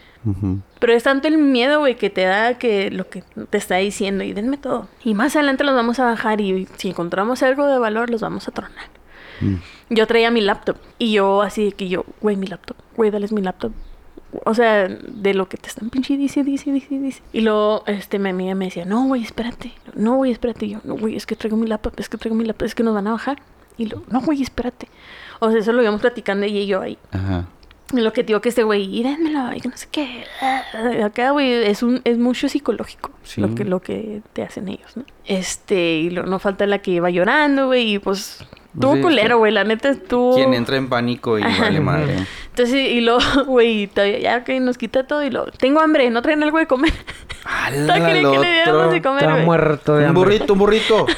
[0.79, 4.23] Pero es tanto el miedo, güey, que te da que lo que te está diciendo
[4.23, 4.89] y denme todo.
[5.03, 8.47] Y más adelante los vamos a bajar y si encontramos algo de valor los vamos
[8.47, 8.89] a tronar.
[9.39, 9.55] Mm.
[9.89, 13.31] Yo traía mi laptop y yo así de que yo, güey, mi laptop, güey, dales
[13.31, 13.71] mi laptop.
[14.45, 17.21] O sea, de lo que te están pinche dice, dice, dice, dice.
[17.31, 19.71] Y luego, este, mi amiga me decía, no, güey, espérate.
[19.95, 20.65] No, güey, espérate.
[20.65, 22.75] Y yo, no, güey, es que traigo mi laptop, es que traigo mi laptop, es
[22.75, 23.41] que nos van a bajar.
[23.77, 24.89] Y luego, no, güey, espérate.
[25.39, 26.97] O sea, eso lo íbamos platicando ella y yo ahí.
[27.11, 27.47] Ajá.
[27.93, 30.25] Y lo que digo que este güey, y dénmelo, y que no sé qué.
[31.05, 33.39] Acá, güey, es un, es mucho psicológico Sí.
[33.39, 35.05] lo que, lo que te hacen ellos, ¿no?
[35.23, 38.43] Este, y lo- no falta la que iba llorando, güey, y pues
[38.73, 40.35] estuvo Sí, culero, güey, la neta estuvo.
[40.35, 41.63] Quien entra en pánico y Ajá.
[41.63, 42.15] vale madre.
[42.49, 46.21] Entonces, y luego, güey, todavía ya que nos quita todo y lo, tengo hambre, no
[46.21, 46.93] traen algo de comer.
[47.45, 49.45] ¡Hala, que le diéramos de comer, Está güey.
[49.45, 50.23] muerto de Un hambre.
[50.23, 51.05] burrito, un burrito.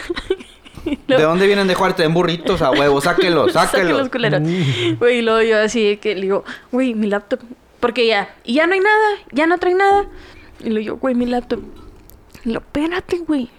[1.08, 2.00] ¿De dónde vienen de Juárez?
[2.00, 4.10] En burritos a huevo, sáquelos, Sáquenlos, sáquelos.
[4.10, 4.41] culeros.
[4.41, 4.95] Mm.
[4.97, 7.39] Güey, y luego yo así que le digo, güey, mi laptop.
[7.80, 10.06] Porque ya, y ya no hay nada, ya no trae nada.
[10.64, 11.60] Y le digo, güey, mi laptop.
[12.45, 13.50] Y lo, espérate, güey.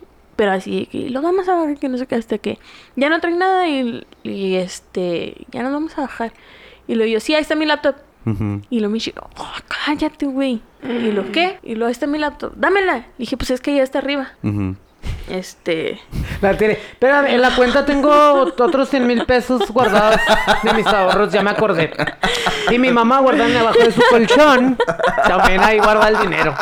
[0.40, 2.58] Pero así que lo vamos a bajar, que no sé qué, hasta que
[2.96, 6.32] ya no trae nada y, y este, ya nos vamos a bajar.
[6.88, 7.96] Y luego yo, sí, ahí está mi laptop.
[8.24, 8.62] Ujú.
[8.70, 10.62] Y lo me dice, oh, cállate, güey.
[10.82, 11.58] Y lo, ¿qué?
[11.62, 12.54] Y lo, ahí está mi laptop.
[12.56, 12.96] Dámela.
[12.96, 14.32] Le dije, pues es que ya está arriba.
[14.42, 14.76] Ujú.
[15.28, 16.00] Este,
[16.40, 16.72] La tiene.
[16.74, 18.10] Espérame, en la cuenta tengo
[18.58, 20.20] otros 100 mil pesos guardados
[20.64, 21.92] de mis ahorros, ya me acordé.
[22.70, 24.76] Y mi mamá guardando abajo de su colchón,
[25.24, 26.52] también ahí guarda el dinero.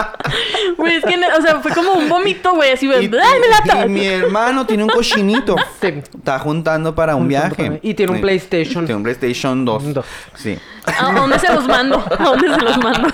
[0.76, 3.08] güey, es que, o sea, fue como un vómito, güey, así, güey, ¡ay,
[3.40, 3.86] mi laptop!
[3.86, 5.56] y mi hermano tiene un cochinito.
[5.80, 5.86] Sí.
[6.18, 7.54] Está juntando para un viaje.
[7.70, 8.22] para- y tiene un Sí.
[8.22, 8.84] PlayStation.
[8.84, 9.82] Tiene un PlayStation 2.
[9.84, 10.06] Un dos.
[10.34, 10.58] Sí.
[10.84, 12.04] ¿A dónde se los mando?
[12.18, 13.08] ¿A dónde se los mando?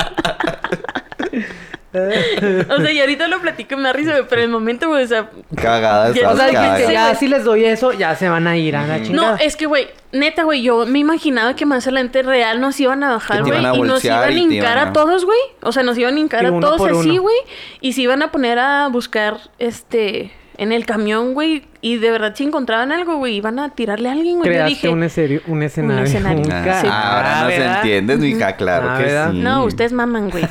[1.94, 5.04] O sea, y ahorita lo platico y me da risa, pero en el momento, güey,
[5.04, 5.30] o sea...
[5.56, 8.98] Cagada Ya- O sea, si les doy eso, ya se van a ir a la
[8.98, 9.36] No, chingada.
[9.36, 13.10] es que, güey, neta, güey, yo me imaginaba que más adelante real nos iban a
[13.12, 15.38] bajar, güey, y nos iban a hincar a a- todos, güey.
[15.62, 17.36] O sea, nos iban a hincar a todos así, güey,
[17.80, 22.32] y se iban a poner a buscar, este, en el camión, güey, y de verdad
[22.34, 24.48] si encontraban algo, güey, iban a tirarle a alguien, güey.
[24.50, 26.04] Creaste dije, un, escenario, un escenario.
[26.04, 26.42] escenario.
[26.44, 26.86] un Ah, Sí.
[26.90, 27.76] Ahora nos ¿verdad?
[27.76, 29.32] entiendes, mija, claro Ah, que ¿verdad?
[29.32, 29.38] sí.
[29.40, 30.44] No, ustedes maman, güey.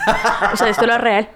[0.53, 1.29] O sea, esto era real.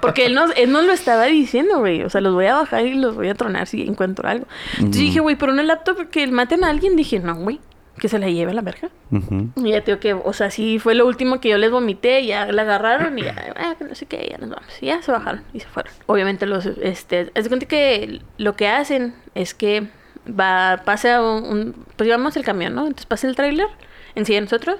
[0.00, 2.02] Porque él nos, él nos lo estaba diciendo, güey.
[2.02, 4.46] O sea, los voy a bajar y los voy a tronar si encuentro algo.
[4.78, 7.60] Entonces dije, güey, por una laptop que maten a alguien, dije, no, güey,
[7.98, 8.88] que se la lleve a la verga.
[9.10, 9.48] Ujú.
[9.56, 12.24] Y ya te digo que, o sea, sí fue lo último que yo les vomité,
[12.26, 14.68] ya la agarraron y ya, ah, no sé qué, ya nos vamos.
[14.80, 15.92] Y ya se bajaron y se fueron.
[16.06, 19.88] Obviamente los, este, es de cuenta que lo que hacen es que
[20.28, 22.82] va, pasa un, un- pues llevamos el camión, ¿no?
[22.82, 23.68] Entonces pasa el tráiler,
[24.14, 24.78] encima de nosotros,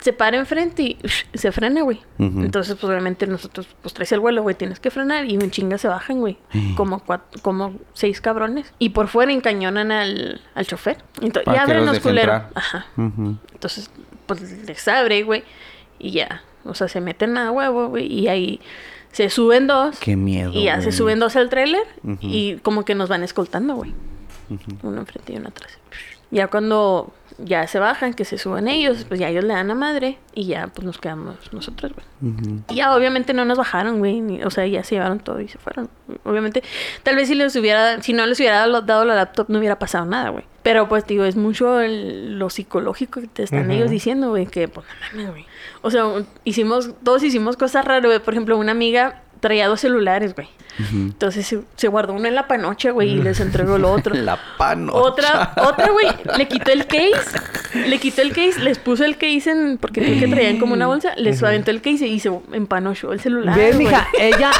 [0.00, 0.98] se para enfrente y
[1.34, 2.00] se frena, güey.
[2.18, 5.78] Entonces, pues obviamente nosotros, pues traes el vuelo, güey, tienes que frenar y un chinga
[5.78, 6.38] se bajan, güey.
[6.76, 8.72] Como cuatro, como seis cabrones.
[8.78, 10.98] Y por fuera encañonan al, al chofer.
[11.20, 12.32] Entonces, Para y que los ábrenos, deje culero.
[12.34, 12.50] entrar.
[12.54, 12.86] Ajá.
[12.96, 13.90] Entonces,
[14.26, 15.44] pues les abre, güey.
[15.98, 16.42] Y ya.
[16.64, 18.06] O sea, se meten a huevo, güey.
[18.12, 18.60] Y ahí
[19.12, 19.98] Se suben dos.
[20.00, 20.52] Qué miedo.
[20.52, 22.18] Y ya se suben dos al tráiler Ujú.
[22.20, 23.94] y como que nos van escoltando, güey.
[24.82, 25.78] Uno enfrente y uno atrás.
[26.30, 29.74] Ya cuando ya se bajan, que se suban ellos, pues ya ellos le dan a
[29.74, 32.06] madre y ya pues nos quedamos nosotros, güey.
[32.68, 34.42] Y ya obviamente no nos bajaron, güey.
[34.42, 35.88] O sea, ya se llevaron todo y se fueron.
[36.24, 36.62] Obviamente,
[37.02, 40.06] tal vez si les hubiera, si no les hubiera dado, la laptop no hubiera pasado
[40.06, 40.44] nada, güey.
[40.62, 44.66] Pero pues digo, es mucho el- lo psicológico que te están ellos diciendo, güey, que
[44.68, 45.46] pues no mames, güey.
[45.82, 46.04] O sea,
[46.44, 48.18] hicimos, todos hicimos cosas raras, güey.
[48.18, 50.48] Por ejemplo, una amiga traía dos celulares, güey.
[50.92, 54.14] Entonces se, se guardó uno en la panoche, güey, y les entregó el otro.
[54.26, 54.98] La panocha.
[54.98, 56.06] Otra, otra, güey,
[56.36, 57.40] le quitó el case,
[57.86, 60.86] le quitó el case, les puso el case en, porque creo que traían como una
[60.86, 63.56] bolsa, les aventó el case y se empanochó el celular.
[63.56, 63.86] ¿Ves, güey.
[63.86, 64.06] mija?
[64.18, 64.50] Ella,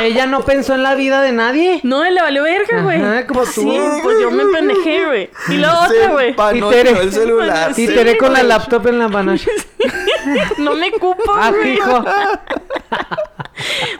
[0.00, 1.80] ella no pensó en la vida de nadie.
[1.82, 3.02] No, le valió verga, güey.
[3.02, 3.50] Ajá, como tú.
[3.62, 5.30] Sí, pues yo me pendejé, güey.
[5.48, 6.28] Y la otra, güey.
[6.30, 7.70] empanochó Y Tere- el celular.
[7.72, 9.50] Y Sí, Tere con la laptop en la panocha.
[10.58, 11.74] No me cupo, Ah, güey.
[11.74, 12.04] hijo.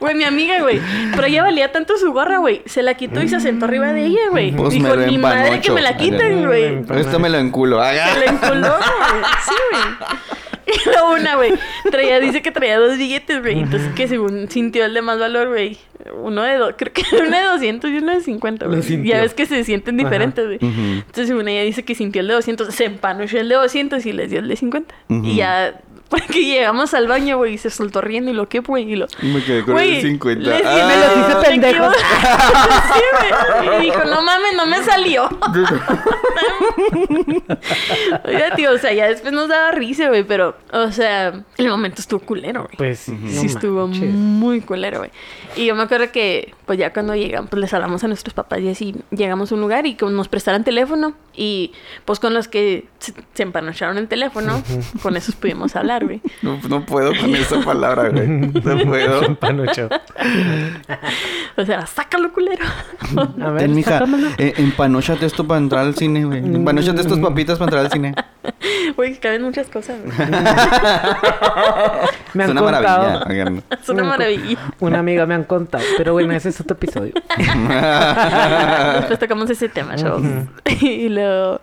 [0.00, 0.80] Güey, mi amiga, güey.
[1.14, 2.62] Pero ella valía tanto su gorra, güey.
[2.66, 4.52] Se la quitó y se sentó arriba de ella, güey.
[4.52, 5.74] Pues Dijo, ni madre que empanocho.
[5.74, 6.82] me la quiten, güey.
[6.98, 7.82] Esto me lo enculo.
[7.84, 9.24] Se la enculó, güey.
[9.44, 9.82] Sí, güey.
[10.66, 11.52] Y la una, güey,
[11.90, 13.58] traía, dice que traía dos billetes, güey.
[13.58, 15.76] Entonces que según sintió el de más valor, güey.
[16.22, 19.04] Uno de dos, creo que uno de 200 y uno de 50, Lo güey.
[19.04, 20.58] Ya ves que se sienten diferentes, güey.
[20.58, 20.80] Ujú.
[20.98, 24.12] Entonces según ella dice que sintió el de 200, se empanochó el de 200 y
[24.12, 24.94] les dio el de 50.
[25.08, 25.24] Ujú.
[25.26, 25.74] Y ya,
[26.10, 29.06] porque llegamos al baño, güey, y se soltó riendo y lo que, güey, y lo...
[29.22, 30.50] Me quedé con Güey, el 50.
[30.50, 30.86] les- Ah.
[30.88, 31.94] me los hice me pendejos.
[31.96, 33.02] sí,
[33.62, 33.78] güey.
[33.80, 35.28] Y dijo, no mames, no me salió.
[38.24, 42.00] Oiga, tío, o sea, ya después nos daba risa, güey, pero, o sea, el momento
[42.00, 42.76] estuvo culero, güey.
[42.76, 43.16] Pues sí.
[43.28, 45.10] sí, estuvo muy culero, güey.
[45.56, 48.60] Y yo me acuerdo que, pues ya cuando llegamos, pues les hablamos a nuestros papás
[48.60, 51.14] y así, llegamos a un lugar y que nos prestaran teléfono.
[51.34, 51.72] Y
[52.04, 54.62] pues con los que se, se empanocharon el teléfono,
[55.02, 56.20] con esos pudimos hablar, güey.
[56.42, 58.26] No, no puedo con esa palabra, güey.
[58.28, 59.34] No puedo.
[59.40, 59.88] Panocho.
[61.56, 62.64] O sea, sácalo, culero.
[63.42, 64.02] A ver, Ten, mija,
[64.38, 66.38] eh, empanóchate esto para entrar al cine, güey.
[66.38, 68.14] Empanóchate estas papitas para entrar al cine.
[68.96, 70.16] Güey, caben muchas cosas, güey.
[72.34, 73.20] Me es han una contado.
[73.20, 73.62] maravilla.
[73.80, 74.58] Es una maravilla.
[74.80, 75.84] Una amiga me han contado.
[75.96, 77.12] Pero bueno, ese es otro episodio.
[78.96, 80.22] Después tocamos ese tema, chavos.
[80.80, 81.60] y luego...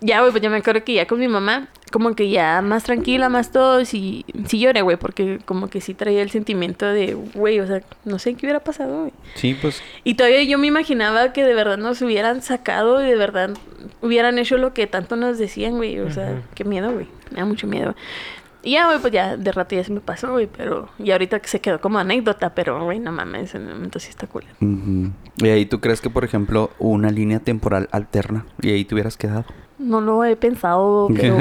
[0.00, 2.84] Ya, güey, pues yo me acuerdo que ya con mi mamá, como que ya más
[2.84, 7.14] tranquila, más todo, sí, sí lloré, güey, porque como que sí traía el sentimiento de,
[7.14, 9.12] güey, o sea, no sé qué hubiera pasado, güey.
[9.34, 9.82] Sí, pues.
[10.04, 13.50] Y todavía yo me imaginaba que de verdad nos hubieran sacado y de verdad
[14.02, 15.98] hubieran hecho lo que tanto nos decían, güey.
[16.00, 17.06] O sea, qué miedo, güey.
[17.30, 17.94] Me da mucho miedo.
[18.66, 20.88] Y ya, güey, pues ya de rato ya se me pasó, güey, pero...
[20.98, 24.08] Y ahorita que se quedó como anécdota, pero, güey, no mames, en el momento sí
[24.10, 24.42] está cool.
[25.36, 29.16] Y ahí tú crees que, por ejemplo, una línea temporal alterna y ahí te hubieras
[29.16, 29.44] quedado.
[29.78, 31.38] No lo he pensado, pero...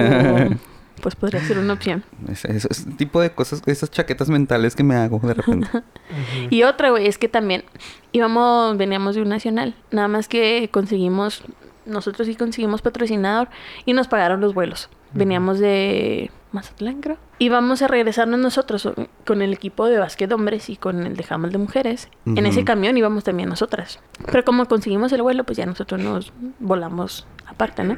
[1.01, 2.03] pues podría ser una opción.
[2.29, 5.67] Ese, ese- ese tipo de cosas, esas chaquetas mentales que me hago de repente.
[6.51, 7.63] Y otra, güey, es que también
[8.11, 9.73] íbamos, veníamos de un nacional.
[9.89, 11.43] Nada más que conseguimos,
[11.87, 13.49] nosotros sí conseguimos patrocinador
[13.85, 14.89] y nos pagaron los vuelos.
[15.15, 17.17] Veníamos de Mazatlán, creo.
[17.39, 18.89] Íbamos a regresarnos nosotros
[19.25, 22.09] con el equipo de básquet hombres y con el de jamal de mujeres.
[22.25, 23.99] En ese camión íbamos también nosotras.
[24.31, 27.97] Pero como conseguimos el vuelo, pues ya nosotros nos volamos aparte, ¿no?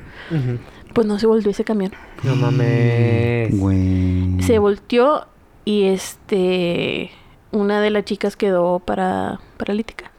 [0.94, 1.92] Pues no se volvió ese camión.
[2.24, 3.58] No mames.
[3.58, 4.42] Güey.
[4.42, 5.28] Se volteó
[5.66, 7.12] y este
[7.52, 10.12] una de las chicas quedó para paralítica.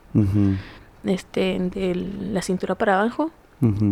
[1.05, 1.95] Este, de
[2.33, 3.31] la cintura para abajo.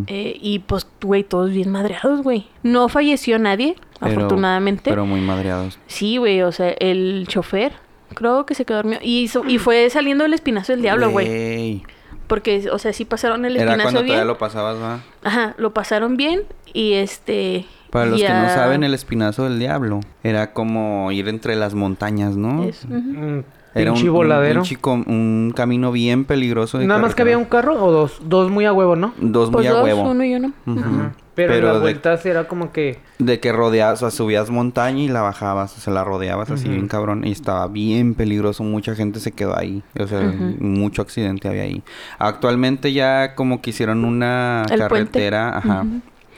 [0.06, 2.46] Eh, y pues, güey, todos bien madreados, güey.
[2.62, 4.90] No falleció nadie, Pero- afortunadamente.
[4.90, 5.78] Pero muy madreados.
[5.86, 7.72] Sí, güey, o sea, el chofer
[8.14, 9.00] creo que se quedó dormido.
[9.02, 11.82] Y, hizo- y fue saliendo el espinazo del diablo, güey.
[12.28, 14.14] Porque, o sea, sí pasaron el Era espinazo cuando bien.
[14.14, 15.00] todavía lo pasabas, ¿va?
[15.22, 16.42] Ajá, lo pasaron bien.
[16.72, 17.66] Y este.
[17.90, 22.36] Para los que no saben, el espinazo del diablo era como ir entre las montañas,
[22.36, 22.64] ¿no?
[22.64, 22.84] es-.
[22.88, 23.40] Mm,
[23.76, 24.60] Era un, pinche un- voladero.
[24.60, 26.78] un chico, un camino bien peligroso.
[26.78, 28.20] de Nada más que había un carro o dos.
[28.24, 29.12] Dos muy a huevo, ¿no?
[29.18, 30.02] Dos Pues muy a huevo.
[30.10, 30.52] uno y uno.
[30.66, 31.12] Ajá.
[31.34, 32.98] Pero, en Pero de- vueltas era como que...
[33.18, 36.66] De que rodeabas, o sea, subías montaña y la bajabas, o sea, la rodeabas así
[36.66, 40.20] bien cabrón y estaba bien peligroso, mucha gente se quedó ahí, o sea,
[40.60, 41.82] mucho accidente había ahí.
[42.18, 45.84] Actualmente ya como que hicieron una El carretera, ajá,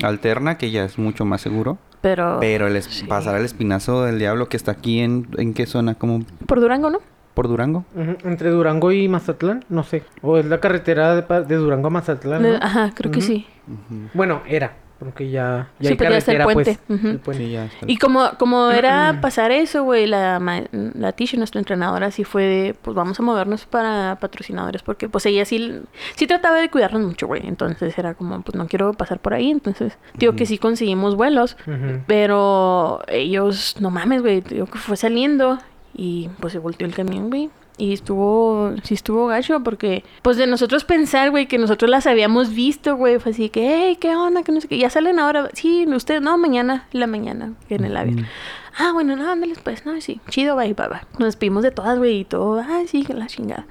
[0.02, 2.38] alterna que ya es mucho más seguro, Pero.
[2.40, 3.06] pero el sí.
[3.06, 6.90] pasar al espinazo del diablo que está aquí en en qué zona, como Por Durango,
[6.90, 6.98] ¿no?
[7.38, 7.84] Por Durango.
[8.24, 10.02] Entre Durango y Mazatlán, no sé.
[10.22, 13.46] O es la carretera de, pa- de Durango a Mazatlán, Ajá, creo que sí.
[14.12, 14.72] Bueno, era.
[14.98, 16.54] Porque ya, ya Sí, hay ya está el carretera, pues.
[16.88, 17.08] puente.
[17.08, 17.44] El puente.
[17.44, 17.86] Sí, ya está.
[17.86, 22.42] Y como, como era pasar eso, güey, la, ma- la Tisha, nuestra entrenadora, sí fue
[22.42, 25.82] de, pues vamos a movernos para patrocinadores, porque pues ella sí,
[26.16, 27.46] sí trataba de cuidarnos mucho, güey.
[27.46, 29.52] Entonces era como, pues no quiero pasar por ahí.
[29.52, 31.56] Entonces, digo que sí conseguimos vuelos,
[32.08, 35.58] pero ellos, no mames, güey, digo que fue saliendo
[35.98, 37.50] y pues se volteó el camión, güey.
[37.76, 42.54] Y estuvo, sí estuvo gacho porque, pues de nosotros pensar, güey, que nosotros las habíamos
[42.54, 44.42] visto, güey, fue así que, hey, ¿qué onda?
[44.42, 47.96] Que no sé qué, ya salen ahora, sí, ustedes, no, mañana, la mañana, en el
[47.96, 48.26] avión.
[48.76, 51.00] Ah, bueno, no, ándales pues, no, sí, chido, bye, bye, bye.
[51.18, 53.66] Nos despedimos de todas, güey, y todo, ah, sí, que la chingada.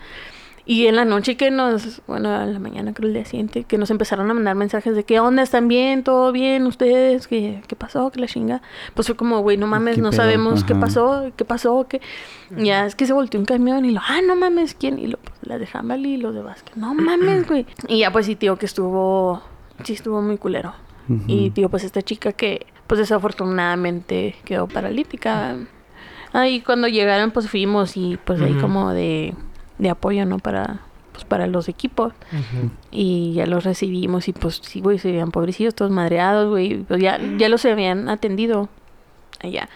[0.69, 3.77] Y en la noche que nos, bueno, a la mañana creo el día siguiente, que
[3.77, 7.75] nos empezaron a mandar mensajes de qué onda, están bien, todo bien, ustedes, qué, qué
[7.77, 8.61] pasó, qué la chinga.
[8.93, 10.23] Pues fue como, güey, no mames, ¿Qué no pedo?
[10.23, 12.01] sabemos qué pasó, qué pasó, qué.
[12.57, 14.99] Ya es que se volteó un camión y lo, ah, no mames, ¿quién?
[14.99, 17.65] Y lo, pues, la de Hamal y lo de Vázquez, no mames, güey.
[17.87, 19.41] Y ya pues sí, tío, que estuvo,
[19.85, 20.73] sí estuvo muy culero.
[21.27, 25.55] Y tío, pues esta chica que, pues desafortunadamente quedó paralítica.
[26.33, 29.33] Ahí cuando llegaron, pues fuimos y pues ahí como de,
[29.77, 30.39] de apoyo, ¿no?
[30.39, 32.13] Para, pues para los equipos.
[32.91, 36.83] Y ya los recibimos y pues sí, güey, se veían pobrecillos, todos madreados, güey.
[36.83, 38.69] Pues ya, ya los habían atendido
[39.41, 39.69] allá.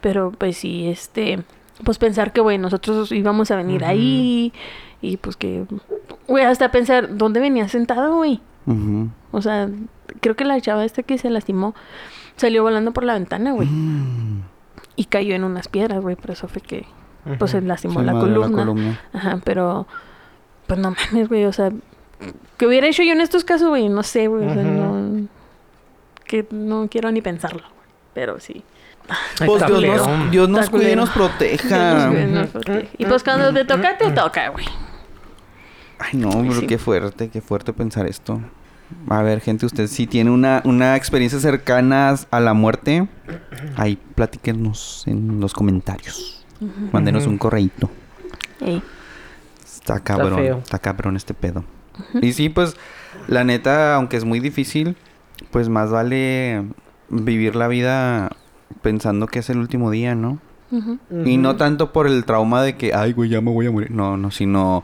[0.00, 1.42] Pero pues sí, este,
[1.84, 4.52] pues pensar que, güey, nosotros íbamos a venir ahí
[5.00, 5.66] y pues que,
[6.26, 8.40] güey, hasta pensar, ¿dónde venía sentado, güey?
[9.32, 9.68] O sea,
[10.20, 11.74] creo que la chava esta que se lastimó
[12.36, 13.68] salió volando por la ventana, güey.
[13.68, 14.42] Mm.
[14.96, 16.16] Y cayó en unas piedras, güey.
[16.16, 16.86] Por eso fue que,
[17.38, 19.00] pues, se lastimó Se la columna.
[19.12, 19.86] Ajá, pero,
[20.66, 21.44] pues no mames, güey.
[21.44, 21.70] O sea,
[22.56, 23.88] ¿qué hubiera hecho yo en estos casos, güey?
[23.88, 24.46] No sé, güey.
[24.48, 25.26] O sea, no.
[26.26, 27.88] Que no quiero ni pensarlo, güey.
[28.14, 28.62] Pero sí.
[29.36, 32.08] Pues está Dios nos, Dios nos cuide y nos proteja.
[32.08, 34.64] Dios, güey, no, porque- Y pues cuando te toca, te toca, güey.
[35.98, 36.66] Ay, no, pero Sí.
[36.66, 38.40] qué fuerte, qué fuerte pensar esto.
[39.08, 43.06] A ver, gente, usted si tiene una, una experiencia cercana a la muerte,
[43.76, 46.43] ahí platíquenos en los comentarios.
[46.92, 47.90] Mándenos un correíto.
[48.60, 48.82] Ey.
[49.64, 51.64] Está cabrón, está cabrón este pedo.
[52.22, 52.76] Y sí, pues,
[53.28, 54.96] la neta, aunque es muy difícil,
[55.50, 56.64] pues más vale
[57.10, 58.30] vivir la vida
[58.82, 60.38] pensando que es el último día, ¿no?
[61.24, 63.92] Y no tanto por el trauma de que, ay, güey, ya me voy a morir.
[63.92, 64.82] No, no, sino,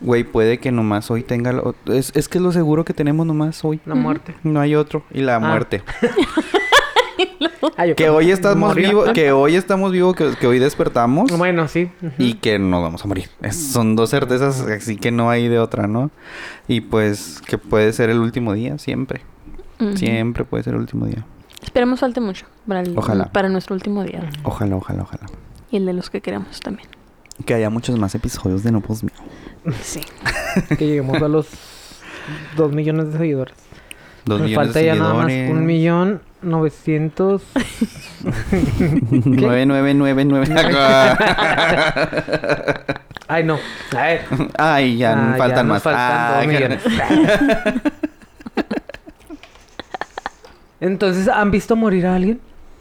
[0.00, 1.52] güey, puede que nomás hoy tenga...
[1.52, 3.80] lo- Es, es que es lo seguro que tenemos nomás hoy.
[3.86, 4.36] La muerte.
[4.44, 5.02] No hay otro.
[5.10, 5.40] Y la Ah.
[5.40, 5.82] muerte.
[7.96, 11.30] Que hoy estamos vivos, que hoy estamos vivos, que, que hoy despertamos.
[11.36, 11.90] Bueno, sí.
[12.18, 13.28] Y que nos vamos a morir.
[13.42, 16.10] Es- son dos certezas, así que no hay de otra, ¿no?
[16.68, 19.22] Y pues que puede ser el último día, siempre.
[19.94, 21.24] Siempre puede ser el último día.
[21.62, 23.26] Esperemos falte mucho para, el- Ojalá.
[23.26, 24.28] para nuestro último día.
[24.42, 25.26] Ojalá, ojalá, ojalá.
[25.70, 26.88] Y el de los que queremos también.
[27.44, 29.12] Que haya muchos más episodios de No Pues Mío.
[29.82, 30.00] Sí.
[30.78, 31.48] Que lleguemos a los
[32.56, 33.54] dos millones de seguidores.
[34.24, 35.52] Dos Nos millones falta de ya nada más seguidores.
[35.52, 37.42] un millón novecientos.
[39.24, 40.46] Nueve, nueve, nueve, nueve.
[43.28, 43.58] Ay, no.
[43.96, 44.18] Ay,
[44.56, 45.82] Ay, ya Ah, faltan nos más.
[45.82, 46.80] faltan dos Ay, millones.
[50.80, 52.40] Entonces, ¿han visto morir a alguien?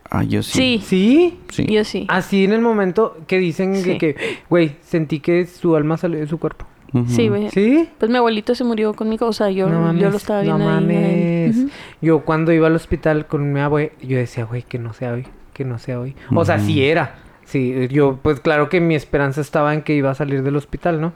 [0.09, 0.81] Ah, yo sí.
[0.85, 1.65] Sí, Sí.
[1.65, 1.73] Sí.
[1.73, 2.05] yo sí.
[2.09, 3.97] Así en el momento que dicen Sí.
[3.97, 6.65] que, que, güey, sentí que su alma salió de su cuerpo.
[7.07, 7.49] Sí, güey.
[7.49, 7.89] ¿Sí?
[7.97, 10.69] Pues mi abuelito se murió conmigo, o sea, yo, No yo lo estaba no viendo
[10.69, 10.75] ahí.
[10.81, 11.57] mames.
[11.57, 11.69] Ujú.
[12.01, 15.27] Yo cuando iba al hospital con mi abue, yo decía, güey, que no sea hoy,
[15.53, 16.15] que no sea hoy.
[16.33, 17.15] O sea, sí era.
[17.43, 20.99] Sí, yo, pues claro que mi esperanza estaba en que iba a salir del hospital,
[21.01, 21.13] ¿no?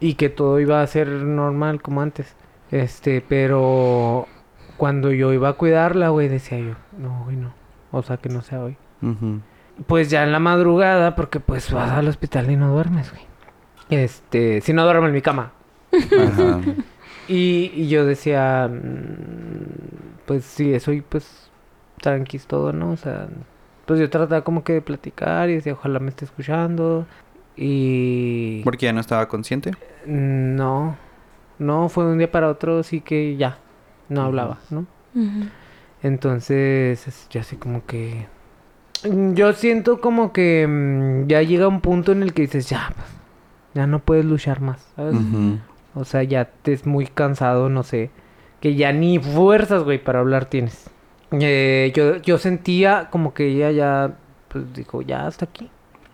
[0.00, 2.34] Y que todo iba a ser normal como antes.
[2.70, 4.26] Este, pero
[4.76, 7.52] cuando yo iba a cuidarla, güey, decía yo, no, güey, no.
[7.92, 8.76] O sea, que no sea hoy.
[9.86, 13.22] Pues ya en la madrugada, porque pues vas al hospital y no duermes, güey.
[13.90, 15.52] Este, si no duermo en mi cama.
[15.92, 16.60] Ajá.
[17.30, 21.50] Y, y yo decía, mm, pues sí, eso y pues
[22.00, 22.92] tranquis todo, ¿no?
[22.92, 23.28] O sea,
[23.84, 27.04] pues yo trataba como que de platicar y decía, ojalá me esté escuchando.
[27.54, 29.72] Y Porque ya no estaba consciente.
[30.06, 30.96] no,
[31.58, 33.58] no, fue de un día para otro, sí que ya,
[34.08, 34.86] no hablaba, ¿no?
[35.14, 35.48] Ujú.
[36.02, 38.26] Entonces, es- ya así como que...
[39.04, 42.90] mm, Yo siento como que mm, ya llega un punto en el que dices, ya,
[42.96, 43.06] pues,
[43.78, 45.14] ya no puedes luchar más, ¿sabes?
[45.94, 48.10] O sea, ya te es muy cansado, no sé.
[48.58, 50.90] Que ya ni fuerzas, güey, para hablar tienes.
[51.30, 54.16] Eh, yo, yo sentía como que ella ya,
[54.48, 55.70] pues dijo, ya hasta aquí.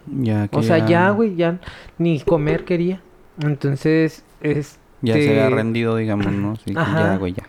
[0.07, 1.59] Ya que O sea, ya, güey, ya
[1.97, 3.01] ni comer quería.
[3.41, 4.79] Entonces, es...
[5.01, 6.57] Ya se había rendido, digamos, ¿no?
[6.57, 7.01] Sí, Ajá.
[7.01, 7.45] ya, güey, ya.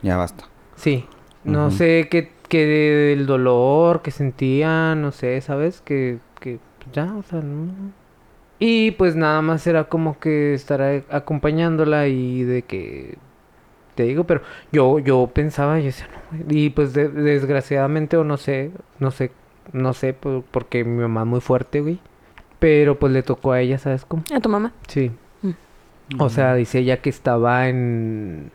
[0.00, 0.44] Ya basta.
[0.76, 1.04] Sí.
[1.44, 5.82] No sé qué, qué del dolor que sentía, no sé, ¿sabes?
[5.82, 7.92] Que, que pues, ya, o sea, no.
[8.58, 13.16] Y pues nada más era como que estar a- acompañándola y de que
[13.94, 14.42] te digo, pero
[14.72, 16.64] yo yo pensaba y decía, no, güey.
[16.66, 19.30] y pues de- desgraciadamente o no sé, no sé,
[19.72, 22.00] no sé por- porque mi mamá es muy fuerte, güey.
[22.58, 24.24] Pero pues le tocó a ella, ¿sabes cómo?
[24.34, 24.72] A tu mamá.
[24.88, 25.12] Sí.
[26.18, 28.50] O sea, dice ella que estaba en...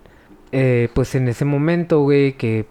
[0.51, 2.65] eh, pues en ese momento, güey, que...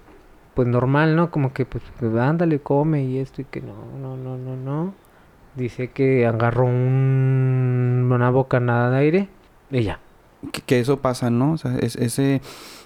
[0.55, 1.31] Pues normal, ¿no?
[1.31, 4.95] Como que, pues, pues, ándale, come y esto y que no, no, no, no, no.
[5.57, 9.29] Dice que agarró un una bocanada de aire
[9.71, 9.99] y ya.
[10.53, 11.53] Que, que eso pasa, ¿no?
[11.53, 12.41] O sea, es, ese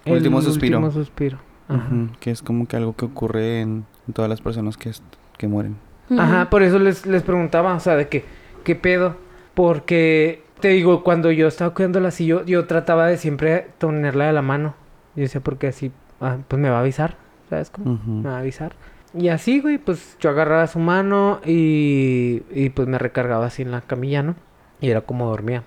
[0.05, 0.79] El último suspiro.
[0.79, 1.39] último suspiro.
[1.69, 1.89] Ajá.
[2.21, 4.93] Que es como que algo que ocurre en, en todas las personas que,
[5.37, 5.77] que mueren.
[6.17, 8.25] Ajá, por eso les, les preguntaba, o sea, de que,
[8.63, 9.17] ¿qué pedo?
[9.55, 14.33] Porque, te digo, cuando yo estaba cuidándola así, yo, yo trataba de siempre tenerla de
[14.33, 14.75] la mano.
[15.17, 15.91] Yo decía, porque así,
[16.21, 17.17] ah, pues me va a avisar,
[17.51, 17.99] ¿sabes cómo?
[18.07, 18.77] Me va a avisar.
[19.15, 23.71] Y así, güey, pues yo agarraba su mano y, y pues me recargaba así en
[23.71, 24.35] la camilla, ¿no?
[24.81, 25.63] Y era como dormía.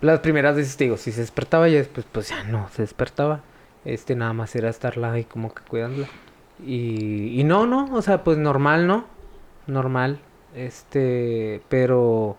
[0.00, 3.40] Las primeras veces, te digo, si se despertaba y después, pues ya no, se despertaba.
[3.84, 6.08] Este, nada más era estarla ahí como que cuidándola.
[6.64, 9.04] Y, y no, no, o sea, pues normal, ¿no?
[9.66, 10.20] Normal.
[10.54, 12.36] Este, pero,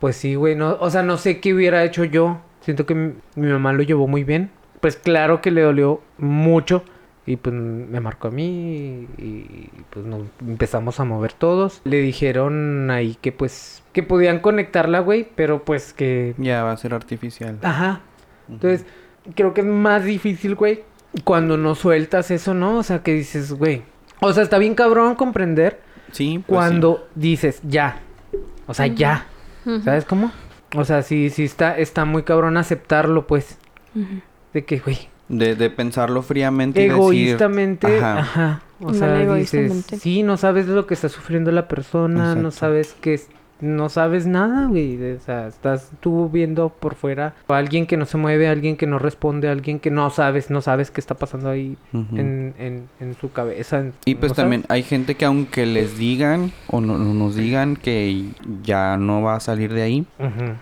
[0.00, 2.40] pues sí, güey, no, o sea, no sé qué hubiera hecho yo.
[2.60, 4.50] Siento que mi, mi mamá lo llevó muy bien.
[4.80, 6.84] Pues claro que le dolió mucho.
[7.26, 11.80] Y pues me marcó a mí y, y, pues nos empezamos a mover todos.
[11.84, 16.34] Le dijeron ahí que pues que podían conectarla, güey, pero pues que...
[16.36, 17.58] Ya va a ser artificial.
[17.62, 18.00] Ajá.
[18.48, 18.84] Entonces,
[19.34, 20.82] creo que es más difícil, güey,
[21.22, 22.78] cuando no sueltas eso, ¿no?
[22.78, 23.82] O sea, que dices, güey.
[24.20, 25.80] O sea, está bien cabrón comprender
[26.14, 28.00] Sí, pues cuando dices ya.
[28.68, 29.26] O sea, ya.
[29.82, 30.30] ¿Sabes cómo?
[30.76, 33.58] O sea, sí, sí está, está muy cabrón aceptarlo, pues.
[34.52, 35.08] De que, güey.
[35.28, 36.94] De, de pensarlo fríamente y decir...
[36.96, 38.18] egoístamente, ajá.
[38.18, 38.62] ajá.
[38.80, 39.96] O sea, dices, egoístamente.
[39.98, 43.28] sí, no sabes lo que está sufriendo la persona, no sabes que es-
[43.60, 45.12] no sabes nada, güey.
[45.12, 48.76] O sea, estás tú viendo por fuera a alguien que no se mueve, a alguien
[48.76, 52.54] que no responde, a alguien que no sabes, no sabes qué está pasando ahí en,
[52.58, 53.78] en, en su cabeza.
[53.80, 54.44] en- Y pues no sabes.
[54.44, 58.24] también hay gente que aunque les digan o no, no nos digan que
[58.62, 60.06] ya no va a salir de ahí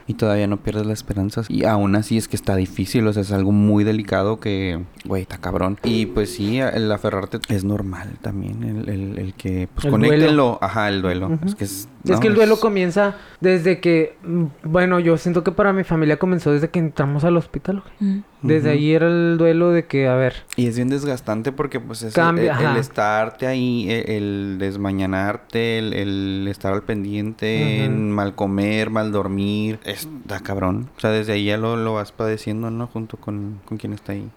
[0.07, 1.43] y todavía no pierdes la esperanza.
[1.49, 5.23] Y aún así es que está difícil, o sea, es algo muy delicado que, güey,
[5.23, 5.79] está cabrón.
[5.83, 10.59] Y pues sí, el aferrarte es normal también, el, el, el que, pues El conéctenlo,
[10.61, 11.39] ajá, el duelo.
[11.45, 11.89] Es que es...
[12.05, 15.73] Es no, que el duelo es- comienza desde que, mm, bueno, yo siento que para
[15.73, 17.85] mi familia comenzó desde que entramos al hospital.
[18.01, 18.23] Ujú.
[18.43, 22.03] Desde ahí era el duelo de que, a ver, Y es bien desgastante porque pues
[22.03, 28.35] es Cambia, el, estarte ahí, el, el desmañanarte, el, el estar al pendiente, en mal
[28.35, 30.89] comer, mal dormir, está cabrón.
[30.97, 32.89] O sea, desde ahí ya lo, lo vas padeciendo, ¿no?
[32.89, 34.29] Junto con, con quien está ahí.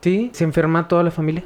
[0.00, 1.44] Sí, se enferma toda la familia.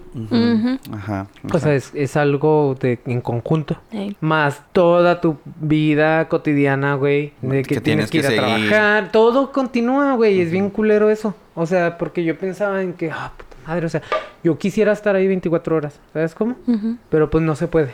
[0.92, 1.26] Ajá.
[1.52, 3.76] O sea, es, es algo de, en conjunto.
[4.20, 7.32] Más toda tu vida cotidiana, güey.
[7.42, 8.68] De que, Que tienes tienes que ir que a seguir.
[8.68, 9.12] trabajar.
[9.12, 10.40] Todo continúa, güey.
[10.40, 11.34] Es bien culero eso.
[11.54, 14.02] O sea, porque yo pensaba en que, ah, puta madre, o sea,
[14.42, 16.00] yo quisiera estar ahí 24 horas.
[16.12, 16.56] ¿Sabes cómo?
[17.10, 17.92] Pero pues no se puede.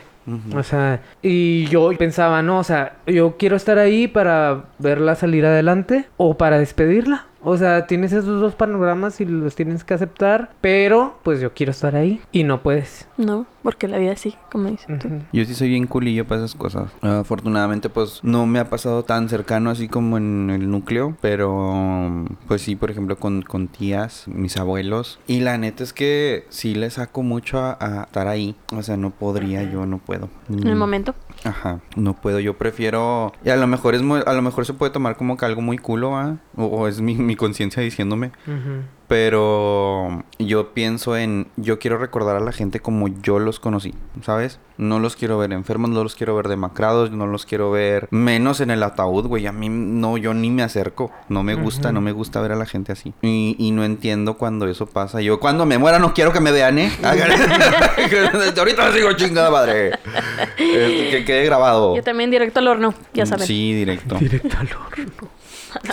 [0.57, 5.45] O sea, y yo pensaba, no, o sea, yo quiero estar ahí para verla salir
[5.45, 7.26] adelante o para despedirla.
[7.43, 11.71] O sea, tienes esos dos panoramas y los tienes que aceptar, pero pues yo quiero
[11.71, 13.07] estar ahí y no puedes.
[13.17, 15.07] No, porque la vida sigue, como dices tú.
[15.33, 16.91] Yo sí soy bien culillo para esas cosas.
[17.01, 21.15] afortunadamente, pues no me ha pasado tan cercano así como en el núcleo.
[21.21, 25.19] Pero, pues sí, por ejemplo, con, con tías, mis abuelos.
[25.27, 28.55] Y la neta es que sí le saco mucho a, a estar ahí.
[28.73, 30.29] O sea, no podría, yo no puedo.
[30.49, 30.79] En el Mm.
[30.79, 31.15] momento.
[31.43, 33.31] Ajá, no puedo, yo prefiero...
[33.45, 35.61] Y a lo mejor es muy- a lo mejor se puede tomar como que algo
[35.61, 36.37] muy culo, ¿ah?
[36.55, 38.31] O, es mi, mi conciencia diciéndome.
[39.07, 44.59] Pero yo pienso en, yo quiero recordar a la gente como yo los conocí, ¿sabes?
[44.77, 48.59] No los quiero ver enfermos, no los quiero ver demacrados, no los quiero ver menos
[48.59, 49.47] en el ataúd, güey.
[49.47, 52.55] A mí no, yo ni me acerco, no me gusta, no me gusta ver a
[52.55, 53.13] la gente así.
[53.21, 55.21] Y, y no entiendo cuando eso pasa.
[55.21, 56.91] Yo cuando me muera no quiero que me vean, ¿eh?
[58.57, 59.91] Ahorita sigo chingada madre.
[60.57, 61.95] Este, que quede grabado.
[61.95, 63.43] Yo también directo al horno, ya saben.
[63.43, 63.47] Oh.
[63.47, 64.15] Sí, directo.
[64.19, 65.29] Directo al horno.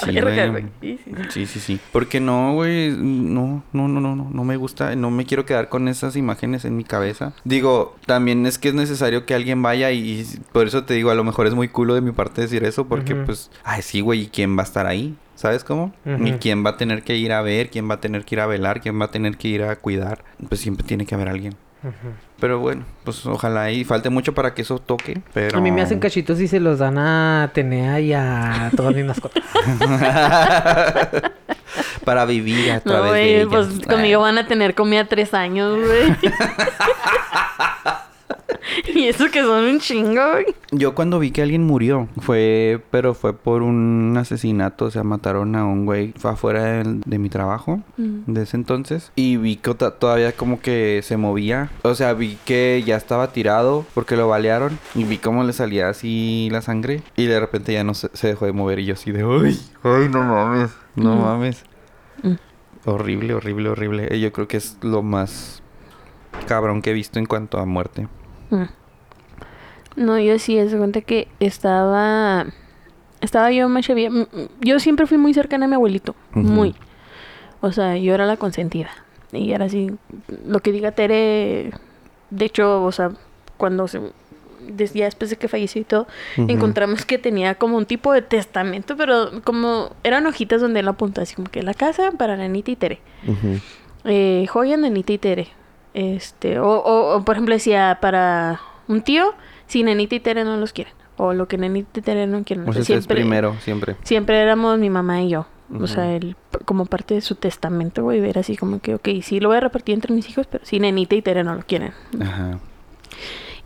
[0.05, 0.99] Sí.
[1.31, 1.81] Sí, sí, sí.
[1.93, 5.69] Porque no, güey, no, no, no, no, no, no me gusta, no me quiero quedar
[5.69, 7.33] con esas imágenes en mi cabeza.
[7.45, 11.11] Digo, también es que es necesario que alguien vaya y, y por eso te digo,
[11.11, 14.01] a lo mejor es muy culo de mi parte decir eso, porque pues, ay, sí,
[14.01, 15.17] güey, ¿y quién va a estar ahí?
[15.35, 15.93] ¿Sabes cómo?
[16.07, 16.27] Ujú.
[16.27, 17.69] ¿Y quién va a tener que ir a ver?
[17.71, 18.81] ¿Quién va a tener que ir a velar?
[18.81, 20.25] ¿Quién va a tener que ir a cuidar?
[20.49, 21.55] Pues siempre tiene que haber alguien.
[22.41, 25.59] Pero bueno, pues ojalá y falte mucho para que eso toque, pero...
[25.59, 29.05] A mí me hacen cachitos y se los dan a Tenea y a todas mis
[29.05, 29.45] mascotas.
[32.05, 33.49] para vivir a través No, de güey, ellas.
[33.51, 36.15] pues conmigo van a tener comida tres años, güey.
[38.95, 40.47] y eso que son un chingo, güey.
[40.71, 45.55] Yo cuando vi que alguien murió, fue, pero fue por un asesinato, o sea, mataron
[45.55, 48.33] a un güey, fue afuera de, mi trabajo, Mm.
[48.33, 52.83] de ese entonces, y vi que todavía como que se movía, o sea, vi que
[52.87, 57.27] ya estaba tirado porque lo balearon, y vi cómo le salía así la sangre, y
[57.27, 60.09] de repente ya no se, se dejó de mover, y yo así de, ay, ay,
[60.11, 61.21] no mames, no Mm.
[61.23, 61.65] mames.
[62.25, 62.37] Mm.
[62.87, 64.09] Horrible, horrible, horrible.
[64.11, 65.63] Eh, Yo creo que es lo más
[66.47, 68.09] cabrón que he visto en cuanto a muerte.
[68.51, 68.65] Mm.
[69.97, 72.47] No, yo sí, es cuenta que estaba
[73.21, 74.11] estaba yo más chavilla.
[74.11, 74.27] Mm,
[74.61, 76.15] Yo siempre fui muy cercana a mi abuelito.
[76.33, 76.75] Muy.
[77.61, 78.91] O sea, yo era la consentida.
[79.33, 79.91] Y era así,
[80.47, 81.73] lo que diga Tere,
[82.31, 83.13] de hecho, o sea,
[83.57, 84.01] cuando se,
[84.77, 86.07] ya después de que falleció y todo,
[86.37, 91.21] encontramos que tenía como un tipo de testamento, pero como eran hojitas donde él apuntó
[91.21, 93.01] así como que la casa para Nanita y Tere,
[94.05, 95.49] eh, joya Nanita y Tere,
[95.95, 99.35] este, o, o, o, por ejemplo decía para un tío,
[99.67, 102.69] si Nanita y Tere no los quieren, o lo que Nanita y Tere no quieren.
[102.69, 103.97] O sea, ese es primero, siempre.
[104.03, 105.47] Siempre éramos mi mamá y yo.
[105.81, 106.37] O sea, él,
[106.67, 109.61] como parte de su testamento, güey, era así como que, ok, sí lo voy a
[109.61, 111.93] repartir entre mis hijos, pero sí, Nenita y Tere no lo quieren.
[112.21, 112.61] Ajá.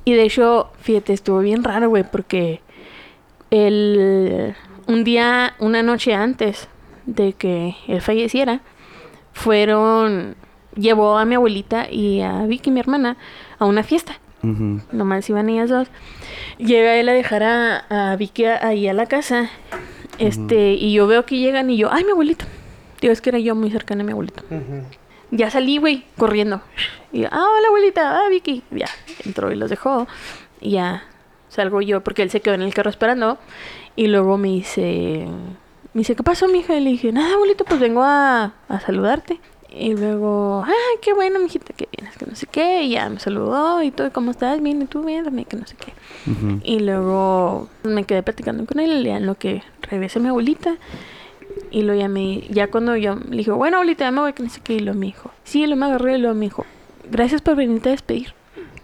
[0.08, 2.62] Y de hecho, fíjate, estuvo bien raro, güey, porque
[3.50, 4.54] el,
[4.86, 6.66] un día, una noche antes
[7.04, 8.60] de que él falleciera,
[9.34, 10.34] fueron,
[10.74, 13.18] llevó a mi abuelita y a Vicky, mi hermana,
[13.58, 14.18] a una fiesta.
[14.42, 14.80] Ujú.
[14.92, 15.88] Nomás iban ellas dos.
[16.56, 19.50] Llega él a dejar a, a Vicky a- ahí a la casa.
[20.18, 22.46] Este, y yo veo que llegan y yo, ay, mi abuelito.
[23.02, 24.42] Digo, es que era yo muy cercana a mi abuelito.
[25.30, 26.62] Ya salí, güey, corriendo.
[27.12, 28.62] Y yo, ah, hola, abuelita, ah, Vicky.
[28.70, 28.88] Ya,
[29.24, 30.06] entró y los dejó.
[30.60, 31.04] Y ya
[31.48, 33.38] salgo yo porque él se quedó en el carro esperando.
[33.96, 35.26] Y luego me dice,
[35.92, 36.76] me dice, ¿qué pasó, mija?
[36.76, 39.40] Y le dije, nada, abuelito, pues vengo a, a saludarte.
[39.70, 42.84] Y luego, ay, qué bueno, mijita, que vienes, que no sé qué.
[42.84, 44.62] Y ya me saludó y todo, ¿cómo estás?
[44.62, 45.92] Bien, y tú bien, también, que no sé qué.
[46.30, 46.60] Ujú.
[46.64, 50.76] Y luego me quedé platicando con él, ya en lo que regrese mi abuelita.
[51.70, 54.50] Y lo llamé, ya cuando yo le dije, bueno, abuelita, ya me voy, que no
[54.50, 54.74] sé qué.
[54.74, 56.64] Y lo me dijo, sí, lo me agarré y lo me dijo,
[57.10, 58.34] gracias por venirte a despedir.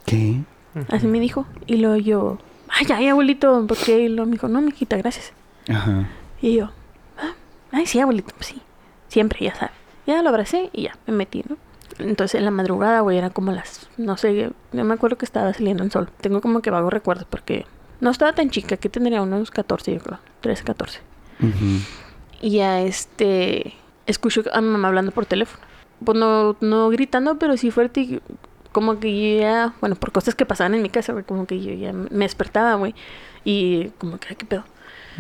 [0.04, 0.40] ¿Qué?
[0.88, 1.46] Así me dijo.
[1.66, 4.00] Y luego yo, ay, ay, abuelito, ¿por qué?
[4.00, 5.32] Y lo me dijo, no, mijita, gracias.
[5.68, 6.08] Ajá.
[6.42, 6.70] Y yo,
[7.18, 7.32] ah,
[7.72, 8.60] ay, sí, abuelito, pues sí.
[9.08, 9.74] Siempre, ya sabes.
[10.06, 11.56] Ya lo abracé y ya, me metí, ¿no?
[11.98, 15.52] Entonces en la madrugada, güey, era como las, no sé, no me acuerdo que estaba
[15.52, 16.10] saliendo el sol.
[16.20, 17.66] Tengo como que vagos recuerdos porque
[18.00, 21.00] no estaba tan chica, que tendría unos 14, yo creo, 13, 14.
[21.40, 21.48] Ujú.
[22.44, 23.72] Y ya, este,
[24.06, 25.64] escucho a mi mamá hablando por teléfono.
[26.04, 28.20] Pues no, no gritando, pero sí fuerte y
[28.70, 31.58] como que yo ya, bueno, por cosas que pasaban en mi casa, güey, como que
[31.62, 32.94] yo ya me despertaba, güey.
[33.44, 34.64] Y como que, ¿qué pedo?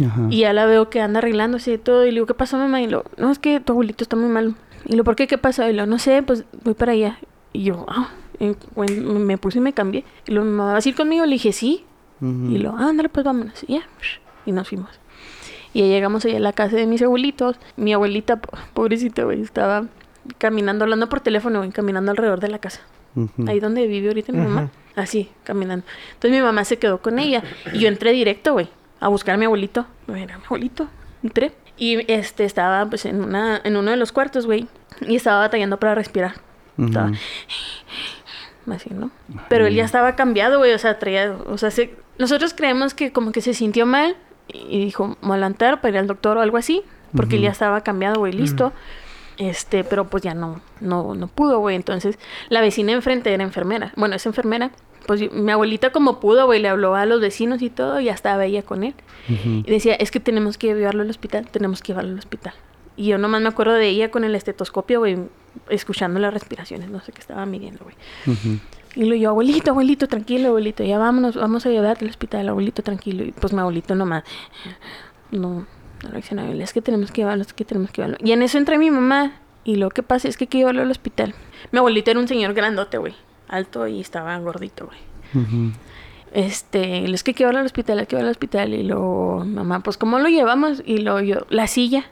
[0.04, 0.26] Ajá.
[0.28, 2.04] Y ya la veo que anda arreglándose y todo.
[2.04, 2.82] Y le digo, ¿qué pasó, mamá?
[2.82, 4.54] Y lo, no, es que tu abuelito está muy mal.
[4.84, 5.26] Y lo, ¿por qué?
[5.26, 5.70] ¿Qué pasa?
[5.70, 7.18] Y lo, no sé, pues voy para allá.
[7.54, 10.04] Y yo, ah, me puse y me cambié.
[10.26, 11.24] Y lo, ¿me vas a ir conmigo?
[11.24, 11.86] Le dije, sí.
[12.20, 13.64] Y lo, ah, ándale, pues vámonos.
[13.66, 13.82] Y ya,
[14.44, 14.90] y nos fuimos.
[15.74, 17.56] Y ya llegamos allá a la casa de mis abuelitos.
[17.76, 19.84] Mi abuelita, po- pobrecita, güey, estaba
[20.38, 22.80] caminando, hablando por teléfono, güey, caminando alrededor de la casa.
[23.46, 24.70] Ahí donde vive ahorita mi mamá.
[24.96, 25.84] Así, caminando.
[26.14, 27.42] Entonces mi mamá se quedó con ella.
[27.72, 28.68] Y yo entré directo, güey,
[29.00, 29.86] a buscar a mi abuelito.
[30.08, 30.88] Era mi abuelito.
[31.22, 31.52] Entré.
[31.76, 34.68] Y este estaba pues en una, en uno de los cuartos, güey.
[35.00, 36.34] Y estaba batallando para respirar.
[36.78, 37.10] Estaba
[38.70, 39.10] así, ¿no?
[39.48, 40.72] Pero él ya estaba cambiado, güey.
[40.72, 41.36] O sea, traía.
[41.46, 44.16] O sea, se- nosotros creemos que como que se sintió mal.
[44.48, 46.82] Y dijo, adelantar para ir al doctor o algo así.
[47.14, 48.72] Porque él ya estaba cambiado, güey, listo.
[49.38, 51.76] Este, pero pues ya no, no, no pudo, güey.
[51.76, 52.18] Entonces,
[52.48, 53.92] la vecina enfrente era enfermera.
[53.96, 54.70] Bueno, es enfermera.
[55.06, 58.12] Pues mi abuelita como pudo, güey, le habló a los vecinos y todo, y ya
[58.12, 58.94] estaba ella con él.
[59.28, 62.54] Y decía, es que tenemos que llevarlo al hospital, tenemos que llevarlo al hospital.
[62.96, 65.18] Y yo nomás me acuerdo de ella con el estetoscopio, güey,
[65.68, 67.96] escuchando las respiraciones, no sé qué estaba midiendo, güey.
[68.96, 72.82] Y lo yo, abuelito, abuelito, tranquilo, abuelito, ya vámonos, vamos a llevarte al hospital, abuelito,
[72.82, 73.24] tranquilo.
[73.24, 74.24] Y pues mi abuelito nomás,
[75.30, 75.66] no,
[76.02, 76.50] no reaccionaba.
[76.50, 78.18] Es que tenemos que llevarlo, es que tenemos que llevarlo.
[78.24, 79.32] Y en eso entra mi mamá,
[79.64, 81.34] y lo que pasa es que hay que llevarlo al hospital.
[81.72, 83.14] Mi abuelito era un señor grandote, güey,
[83.48, 84.98] alto y estaba gordito, güey.
[85.44, 85.72] Ujú.
[86.32, 88.74] Este, es que hay que llevarlo al hospital, hay que llevarlo al hospital.
[88.74, 90.82] Y luego, mamá, pues, ¿cómo lo llevamos?
[90.84, 92.04] Y luego yo, la silla,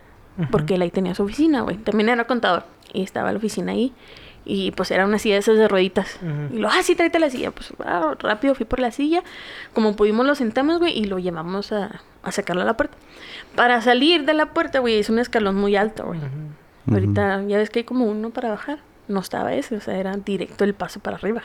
[0.51, 1.77] porque él ahí tenía su oficina, güey.
[1.77, 2.65] También era contador.
[2.93, 3.93] Y estaba la oficina ahí.
[4.45, 6.19] Y pues era una silla de esas de rueditas.
[6.53, 7.53] Y lo, ah, sí, tráete la silla.
[7.53, 9.23] Pues ah, rápido fui por la silla.
[9.73, 12.97] Como pudimos lo sentamos, güey, y lo llevamos a, a sacarlo a la puerta.
[13.55, 16.21] Para salir de la puerta, güey, es un escalón muy alto, güey.
[16.91, 18.81] Ahorita ya ves que hay como uno para bajar.
[19.09, 21.43] No estaba ese, o sea, era directo el paso para arriba.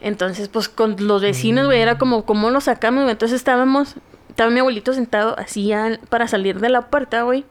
[0.00, 3.02] Entonces, pues con los vecinos, güey, era como, ¿cómo lo sacamos?
[3.02, 3.12] güey?
[3.12, 3.96] Entonces estábamos,
[4.28, 7.44] estaba mi abuelito sentado así ya para salir de la puerta, güey.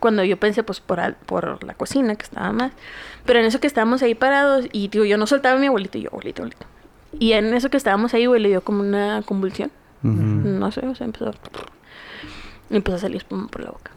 [0.00, 2.72] Cuando yo pensé, pues, por, al- por la cocina, que estaba más.
[3.26, 5.98] Pero en eso que estábamos ahí parados, y digo, yo no soltaba a mi abuelito,
[5.98, 6.66] y yo, abuelito, abuelito.
[7.18, 9.70] Y en eso que estábamos ahí, güey, le dio como una convulsión.
[10.58, 11.30] No sé, o sea, empezó.
[12.70, 13.90] Y empezó a salir espuma por la boca.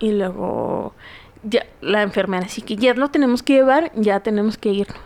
[0.00, 0.92] Y luego,
[1.44, 4.98] ya, la enfermera, así que ya lo tenemos que llevar, ya tenemos que irnos.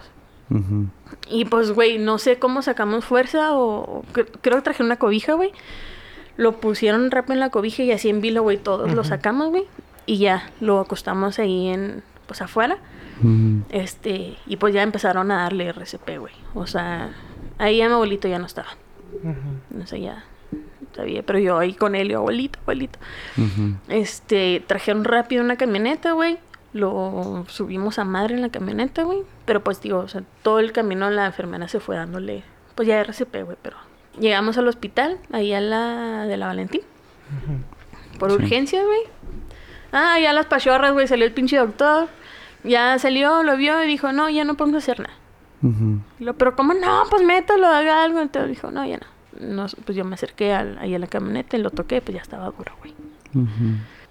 [0.51, 0.87] Ujú.
[1.29, 3.99] Y pues, güey, no sé cómo sacamos fuerza o...
[3.99, 5.53] o cre- creo que trajeron una cobija, güey.
[6.39, 9.65] Lo pusieron rápido en la cobija y así en vilo, güey, todos lo sacamos, güey.
[10.09, 12.03] Y ya, lo acostamos ahí en...
[12.27, 12.79] Pues afuera.
[13.21, 13.63] Ujú.
[13.69, 14.37] Este...
[14.47, 16.33] Y pues ya empezaron a darle RCP, güey.
[16.55, 17.11] O sea...
[17.59, 18.69] Ahí ya mi abuelito ya no estaba.
[19.83, 20.25] O sea, ya...
[20.97, 22.99] sabía, pero yo ahí con él, yo, abuelito, abuelito.
[23.89, 26.39] Este, trajeron rápido una camioneta, güey.
[26.73, 29.21] Lo subimos a madre en la camioneta, güey.
[29.45, 32.45] Pero pues, digo, o sea, todo el camino la enfermera se fue dándole,
[32.77, 33.77] pues ya RCP, güey, pero...
[34.19, 36.81] Llegamos al hospital, ahí a la de la Valentín.
[38.19, 38.37] Por Sí.
[38.37, 39.01] urgencia, güey.
[39.93, 42.09] Ah, ya las pachorras, güey, salió el pinche doctor.
[42.65, 45.15] Ya salió, lo vio y dijo, no, ya no podemos hacer nada.
[46.21, 47.03] Lo, pero ¿cómo no?
[47.11, 48.21] Pues métalo, haga algo.
[48.21, 49.07] Entonces dijo, no, ya no.
[49.41, 52.23] no pues yo me acerqué al- ahí a la camioneta y lo toqué, pues ya
[52.23, 52.95] estaba duro, güey.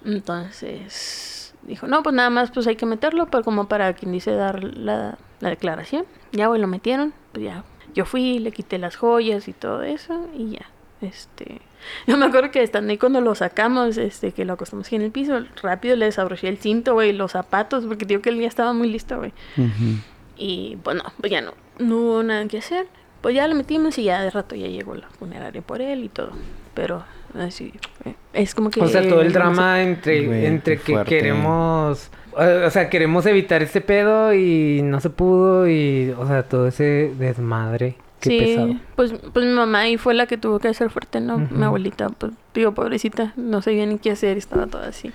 [0.05, 4.31] Entonces dijo, no, pues nada más pues hay que meterlo, pero como para quien dice
[4.31, 6.05] dar la, la declaración.
[6.31, 7.63] Ya, güey, lo metieron, pues ya.
[7.93, 10.65] Yo fui, le quité las joyas y todo eso y ya.
[11.01, 11.61] Este,
[12.07, 15.03] yo me acuerdo que estando ahí cuando lo sacamos, este, que lo acostamos aquí en
[15.03, 18.47] el piso, rápido le desabroché el cinto, güey, los zapatos, porque digo que él ya
[18.47, 19.33] estaba muy listo, güey.
[19.57, 20.01] Ujú.
[20.37, 22.87] Y pues no, pues ya no, no hubo nada que hacer.
[23.21, 26.09] Pues ya lo metimos y ya de rato ya llegó la funeraria por él y
[26.09, 26.31] todo.
[26.75, 27.03] Pero
[27.37, 27.73] así,
[28.05, 28.79] eh, es como que...
[28.79, 29.39] O sea, todo el no sé.
[29.39, 31.09] drama entre, entre que fuerte.
[31.17, 32.11] queremos...
[32.39, 36.13] eh, O sea, queremos evitar este pedo y no se pudo y...
[36.17, 37.95] O sea, todo ese desmadre.
[38.19, 38.75] Qué sí, pesado.
[38.95, 41.37] pues, pues mi mamá ahí fue la que tuvo que ser fuerte, ¿no?
[41.37, 45.11] Mi abuelita, pues digo, pobrecita, no sabía ni qué hacer, estaba toda así.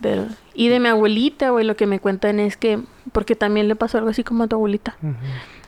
[0.00, 2.80] Pero, y de mi abuelita, güey, lo que me cuentan es que,
[3.12, 4.96] porque también le pasó algo así como a tu abuelita.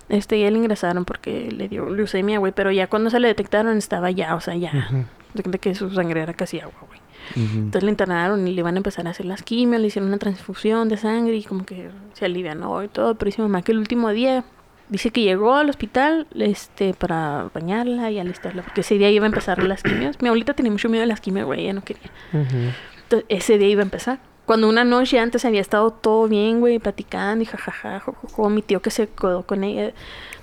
[0.09, 3.76] Este, ya le ingresaron porque le dio leucemia, güey, pero ya cuando se le detectaron
[3.76, 4.88] estaba ya, o sea, ya,
[5.34, 7.01] de, de que su sangre era casi agua, güey.
[7.36, 10.18] Entonces le internaron y le iban a empezar a hacer las quimios, le hicieron una
[10.18, 13.14] transfusión de sangre y como que se alivianó y todo.
[13.14, 14.45] Pero dice mamá que el último día
[14.91, 19.28] dice que llegó al hospital este para bañarla y alistarla, porque ese día iba a
[19.28, 20.20] empezar las quimios.
[20.20, 22.11] Mi abuelita tenía mucho miedo de las quimios, güey, ella no quería.
[22.32, 24.18] Entonces ese día iba a empezar.
[24.45, 28.82] Cuando una noche antes había estado todo bien, güey, platicando y jajaja, jojojo, mi tío
[28.82, 29.93] que se quedó con ella,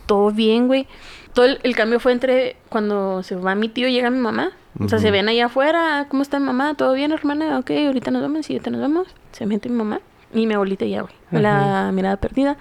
[0.06, 0.88] todo bien, güey.
[1.34, 4.54] Todo el, el cambio fue entre cuando se va mi tío y llega mi mamá.
[4.80, 6.76] O sea, se ven allá afuera, ¿cómo está mi mamá?
[6.76, 7.58] ¿Todo bien, hermana?
[7.60, 9.08] Ok, ahorita nos vemos, sí, ahorita nos vemos.
[9.32, 10.02] Se mete mi mamá
[10.34, 12.58] y mi abuelita ya, güey, con la mirada perdida.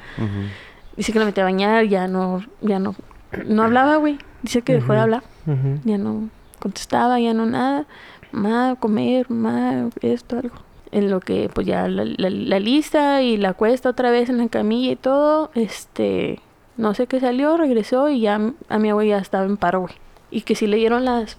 [0.96, 2.94] Dice que la metí a bañar, ya no, ya no,
[3.46, 4.18] no hablaba, güey.
[4.42, 5.22] Dice que dejó de hablar,
[5.84, 6.28] ya no
[6.58, 7.86] contestaba, ya no nada.
[8.32, 10.56] Mamá, comer, mamá, esto, algo.
[10.92, 14.38] En lo que, pues ya la, la, la lista y la cuesta otra vez en
[14.38, 16.40] la camilla y todo, este,
[16.76, 19.94] no sé qué salió, regresó y ya a mi abuela ya estaba en paro, güey.
[20.30, 21.38] Y que sí le dieron las,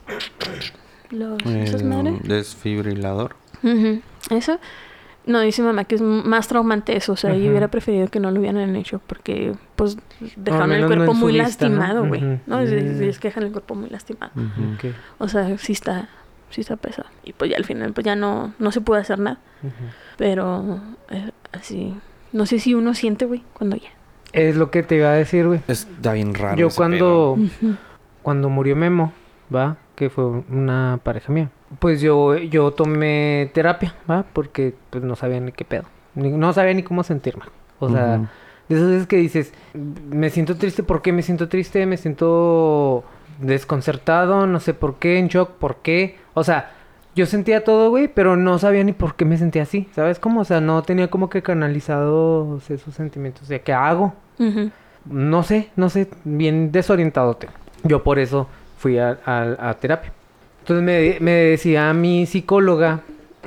[1.09, 2.21] los, esas madres.
[2.23, 3.35] Desfibrilador.
[3.63, 4.59] Ujú, Eso.
[5.27, 7.11] No, dice mamá que es más traumante eso.
[7.13, 9.97] O sea, yo hubiera preferido que no lo hubieran hecho porque, pues,
[10.37, 12.39] dejaron el no cuerpo muy lastimado, güey.
[12.47, 12.59] ¿no?
[12.61, 14.31] Es, es- es que dejan el cuerpo muy lastimado.
[15.19, 16.07] O sea, sí está,
[16.49, 17.09] sí está pesado.
[17.23, 19.39] Y pues ya al final, pues ya no, no se pudo hacer nada.
[20.17, 21.93] Pero, eh, así,
[22.31, 23.89] no sé si uno siente, güey, cuando ya.
[24.33, 25.61] Es lo que te iba a decir, güey.
[25.67, 26.57] Está bien raro.
[26.57, 27.37] Yo ese cuando...
[28.21, 29.13] Cuando murió Memo,
[29.53, 29.77] ¿va?
[29.95, 31.49] Que fue una pareja mía.
[31.79, 34.25] Pues yo, yo tomé terapia, ¿va?
[34.33, 35.83] Porque pues no sabía ni qué pedo.
[36.15, 37.43] Ni- no sabía ni cómo sentirme.
[37.79, 38.17] O sea,
[38.69, 41.85] de esas veces que dices, me siento triste, ¿por qué me siento triste?
[41.85, 43.03] Me siento
[43.39, 46.17] desconcertado, no sé por qué, en shock, ¿por qué?
[46.33, 46.71] O sea,
[47.15, 50.41] yo sentía todo, güey, pero no sabía ni por qué me sentía así, ¿sabes cómo?
[50.41, 53.43] O sea, no tenía como que canalizados esos sentimientos.
[53.43, 54.13] O sea, ¿qué hago?
[55.05, 57.35] No sé, no sé, bien desorientado.
[57.35, 57.47] te-
[57.83, 58.47] Yo por eso
[58.77, 60.11] fui a, a- a terapia.
[60.67, 62.99] Entonces me, me decía mi psicóloga,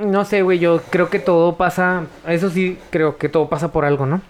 [0.03, 3.85] no sé, güey, yo creo que todo pasa, eso sí, creo que todo pasa por
[3.85, 4.21] algo, ¿no?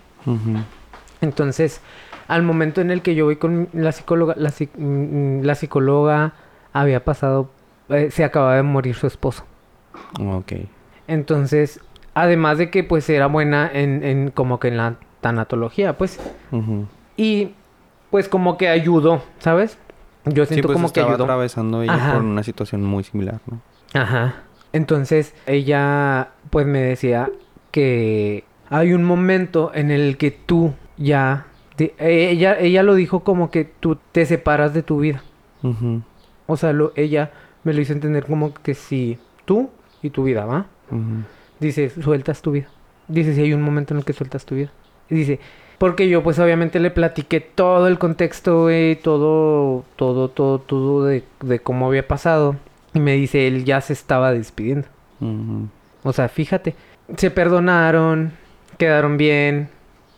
[1.22, 1.80] Entonces,
[2.28, 6.34] al momento en el que yo voy con la psicóloga, la, mm, la psicóloga
[6.74, 7.50] había pasado,
[7.88, 9.46] eh, se acababa de morir su esposo.
[10.20, 10.52] Ok.
[11.08, 11.80] Entonces,
[12.14, 16.20] además de que pues era buena en, en como que en la tanatología, pues.
[17.16, 17.52] Y
[18.10, 19.78] pues como que ayudó, ¿sabes?
[20.26, 21.24] Yo Sí, siento pues como que estaba ayudó.
[21.26, 22.14] atravesando ella Ajá.
[22.14, 23.62] por una situación muy similar, ¿no?
[23.94, 24.44] Ajá.
[24.74, 27.30] Entonces ella pues me decía
[27.72, 31.46] que hay un momento en el que tú ya...
[31.76, 35.24] te- ella, ella lo dijo como que tú te separas de tu vida.
[36.48, 37.32] O sea, lo, ella
[37.64, 39.70] me lo hizo entender como que si tú
[40.02, 40.68] y tu vida, ¿va?
[40.90, 41.24] Ujú.
[41.60, 42.68] Dice, sueltas tu vida.
[43.08, 44.72] Dice, si hay un momento en el que sueltas tu vida.
[45.10, 45.40] Dice,
[45.82, 51.24] porque yo pues obviamente le platiqué todo el contexto, güey, todo, todo, todo, todo de,
[51.42, 52.56] de cómo había pasado.
[52.94, 54.88] Y me dice, él ya se estaba despidiendo.
[56.04, 56.76] O sea, fíjate,
[57.18, 58.32] se perdonaron,
[58.78, 59.70] quedaron bien,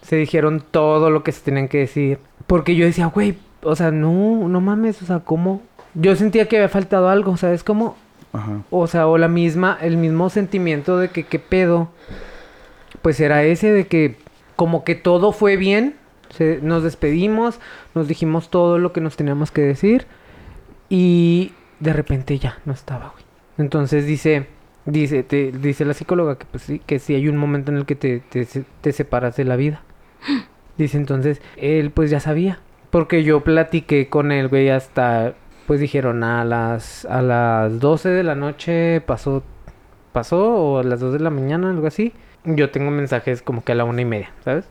[0.02, 2.20] se dijeron todo lo que se tenían que decir.
[2.46, 5.62] Porque yo decía, güey, o sea, no, no mames, o sea, ¿cómo?
[5.94, 7.96] Yo sentía que había faltado algo, ¿sabes cómo?
[8.34, 8.64] Ajá.
[8.70, 11.88] O sea, o la misma, el mismo sentimiento de que qué pedo.
[13.02, 14.18] Pues era ese de que
[14.56, 15.96] como que todo fue bien.
[16.30, 17.60] se- nos despedimos,
[17.94, 20.08] nos dijimos todo lo que nos teníamos que decir.
[20.90, 23.24] Y de repente ya no estaba, güey.
[23.58, 24.48] Entonces dice,
[24.86, 27.86] dice, te, dice la psicóloga que pues sí, que sí hay un momento en el
[27.86, 29.82] que te, te, se- te separas de la vida.
[30.78, 32.60] Dice entonces, él pues ya sabía.
[32.90, 35.36] Porque yo platiqué con él, güey, hasta,
[35.68, 39.44] pues dijeron, a las, a las 12 de la noche pasó,
[40.12, 42.12] pasó, o a las 2 de la mañana, algo así.
[42.46, 44.66] Yo tengo mensajes como que a la una y media, ¿sabes?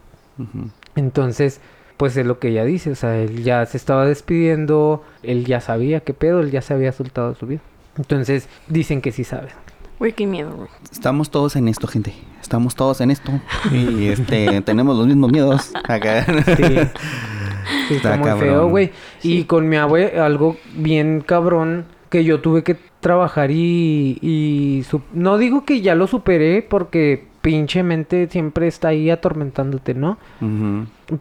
[0.97, 1.61] Entonces,
[1.97, 5.61] pues es lo que ella dice, o sea, él ya se estaba despidiendo, él ya
[5.61, 7.61] sabía qué pedo, él ya se había soltado su vida.
[7.97, 9.51] Entonces, dicen que sí saben.
[9.99, 10.69] Güey, qué miedo, güey.
[10.91, 12.13] Estamos todos en esto, gente.
[12.41, 13.31] Estamos todos en esto.
[13.71, 15.71] Y este, tenemos los mismos miedos.
[15.85, 16.25] Acá.
[16.25, 16.33] Sí,
[17.95, 18.39] está, Está muy cabrón.
[18.49, 18.91] feo, güey.
[19.23, 25.39] Y con mi abue, algo bien cabrón que yo tuve que trabajar y, y no
[25.39, 30.17] digo que ya lo superé porque pinche mente siempre está ahí atormentándote, ¿no?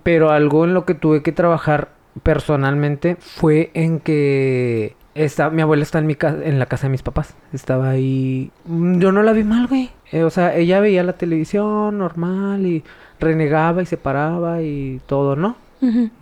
[0.04, 1.90] Pero algo en lo que tuve que trabajar
[2.24, 6.92] personalmente fue en que esta, mi abuela está en mi casa, en la casa de
[6.92, 7.36] mis papás.
[7.52, 8.52] Estaba ahí.
[8.66, 9.90] Mm, Yo no la vi mal, güey.
[10.12, 12.84] Eh, o sea, ella veía la televisión normal y
[13.20, 15.56] renegaba y se paraba y todo, ¿no?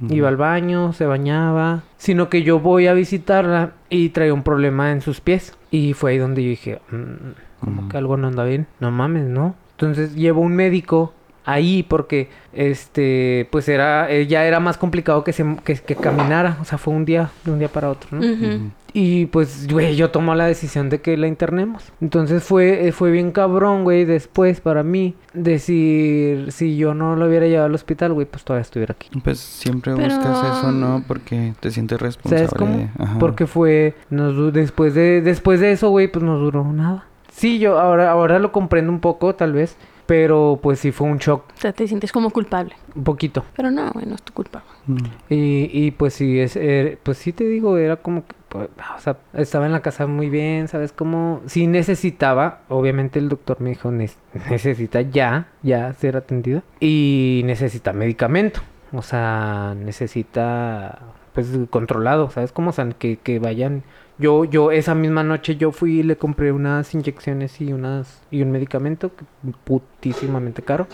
[0.10, 1.84] Iba al baño, se bañaba.
[1.98, 5.56] Sino que yo voy a visitarla y traía un problema en sus pies.
[5.70, 8.68] Y fue ahí donde yo dije, "Mm, como que algo no anda bien.
[8.80, 9.56] No mames, ¿no?
[9.80, 11.14] Entonces llevo un médico
[11.46, 16.58] ahí porque, este, pues era, eh, ya era más complicado que, se, que, que caminara.
[16.62, 18.70] O sea, fue un día, de un día para otro, ¿no?
[18.92, 21.92] Y pues, güey, yo tomo la decisión de que la internemos.
[22.02, 27.28] Entonces fue, eh, fue bien cabrón, güey, después para mí decir, si yo no lo
[27.28, 29.10] hubiera llevado al hospital, güey, pues todavía estuviera aquí.
[29.24, 31.04] Pues siempre Pero- buscas eso, ¿no?
[31.08, 32.48] Porque te sientes responsable.
[32.48, 32.78] ¿Sabes cómo?
[32.78, 33.20] de- ajá.
[33.20, 37.06] Porque fue, nos, du- después de, después de eso, güey, pues no duró nada.
[37.40, 41.20] Sí, yo ahora, ahora lo comprendo un poco, tal vez, pero pues sí fue un
[41.20, 42.76] shock, O sea, te sientes como culpable.
[42.96, 43.46] un poquito.
[43.56, 44.64] Pero no, no es tu culpa.
[44.88, 44.98] Mm.
[45.30, 48.68] Y, y pues sí, es, er- pues sí te digo, era como que, pues,
[48.98, 51.42] o sea, estaba en la casa muy bien, ¿sabes cómo?
[51.46, 54.18] Sí necesitaba, obviamente el doctor me dijo, "Nes-
[54.50, 56.64] necesita ya, ya ser atendido.
[56.82, 58.60] Y necesita medicamento,
[58.92, 61.00] o sea, necesita,
[61.34, 62.72] pues, controlado, ¿sabes cómo?
[62.72, 63.84] O sea, que, que vayan...
[64.20, 68.42] Yo, yo, esa misma noche yo fui y le compré unas inyecciones y unas, y
[68.42, 69.24] un medicamento que
[69.64, 70.88] putísimamente caro.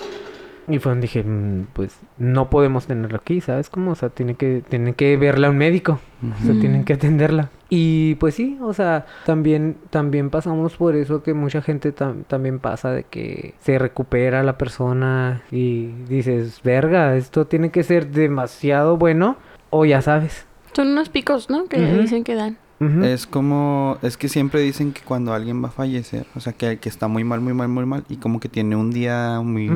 [0.68, 3.92] Y fue donde dije, "Mm, pues no podemos tenerlo aquí, ¿sabes cómo?
[3.92, 6.00] O sea, tiene que, tiene que verla un médico,
[6.42, 7.50] o sea, tienen que atenderla.
[7.70, 12.58] Y pues sí, o sea, también, también pasamos por eso que mucha gente tam- también
[12.60, 18.98] pasa de que se recupera la persona y dices, verga, esto tiene que ser demasiado
[18.98, 19.38] bueno
[19.70, 20.48] o ya sabes.
[20.76, 21.66] Son unos picos, ¿no?
[21.66, 22.58] Que dicen que dan.
[22.80, 26.78] Es como, es que siempre dicen que cuando alguien va a fallecer, o sea, que,
[26.78, 29.70] que está muy mal, muy mal, muy mal, y como que tiene un día muy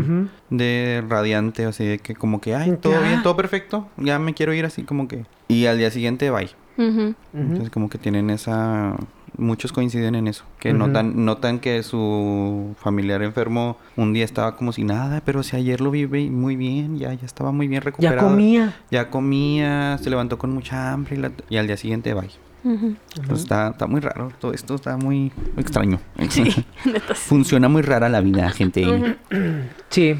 [0.49, 2.77] de radiante, o sea, de que como que, ay, Ya.
[2.77, 6.29] todo bien, todo perfecto, ya me quiero ir así como que, y al día siguiente,
[6.29, 6.49] bye.
[6.77, 7.13] Ujú.
[7.33, 8.95] Entonces como que tienen esa,
[9.37, 14.71] muchos coinciden en eso, que notan, notan que su familiar enfermo un día estaba como
[14.73, 17.81] si nada, pero si ayer lo vi ve- muy bien, ya, ya estaba muy bien
[17.81, 18.27] Ya recuperado.
[18.29, 18.73] comía.
[18.91, 22.29] Ya comía, se levantó con mucha hambre y, la- y al día siguiente, bye.
[23.33, 25.99] Está, está muy raro, todo esto está muy extraño.
[26.29, 26.65] Sí.
[27.15, 28.85] Funciona muy rara la vida, gente.
[29.89, 30.15] Sí,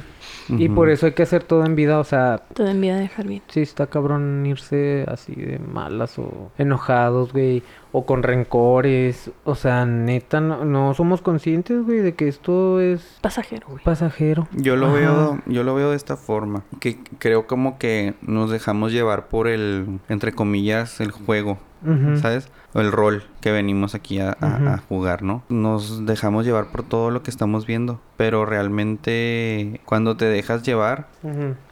[0.50, 3.28] y por eso hay que hacer todo en vida, o sea, Te da envidia dejar
[3.28, 3.44] bien.
[3.50, 7.62] Sí, está cabrón irse así de malas o enojados, güey,
[7.92, 9.32] o con rencores.
[9.46, 13.84] O sea, neta, no, no somos conscientes, güey, de que esto es Pasajero, güey.
[13.84, 14.48] pasajero.
[14.54, 14.96] Yo lo Ajá.
[14.96, 19.48] veo, yo lo veo de esta forma, que creo como que nos dejamos llevar por
[19.48, 22.18] el, entre comillas, el juego, Ujú.
[22.18, 22.50] ¿sabes?
[22.76, 24.68] O el rol que venimos aquí a, a- Ujú.
[24.70, 25.42] a jugar, ¿no?
[25.50, 31.08] Nos dejamos llevar por todo lo que estamos viendo, pero realmente cuando te dejas llevar,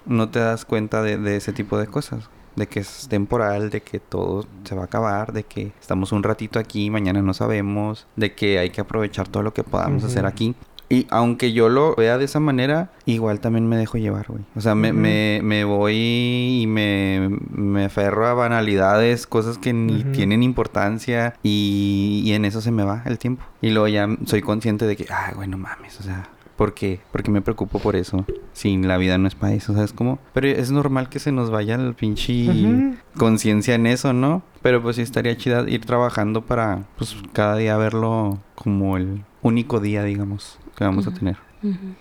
[0.06, 2.30] no te das cuenta de, de ese tipo de cosas.
[2.58, 6.24] De que es temporal, de que todo se va a acabar, de que estamos un
[6.24, 10.26] ratito aquí, mañana no sabemos, de que hay que aprovechar todo lo que podamos hacer
[10.26, 10.56] aquí.
[10.90, 14.44] Y aunque yo lo vea de esa manera, igual también me dejo llevar, güey.
[14.56, 20.04] O sea, me, me, me voy y me, me aferro a banalidades, cosas que ni
[20.06, 23.44] tienen importancia y, y en eso se me va el tiempo.
[23.62, 27.00] Y luego ya soy consciente de que, ay, güey, no mames, o sea, ¿por qué?
[27.12, 28.26] Porque me preocupo por eso.
[28.52, 30.20] Sí, la vida no es para eso, ¿sabes cómo?
[30.34, 34.42] Pero es normal que se nos vaya el pinche conciencia en eso, ¿no?
[34.62, 39.80] Pero pues sí estaría chida ir trabajando para, pues, cada día verlo como el único
[39.80, 41.47] día, digamos, que vamos a Ujú.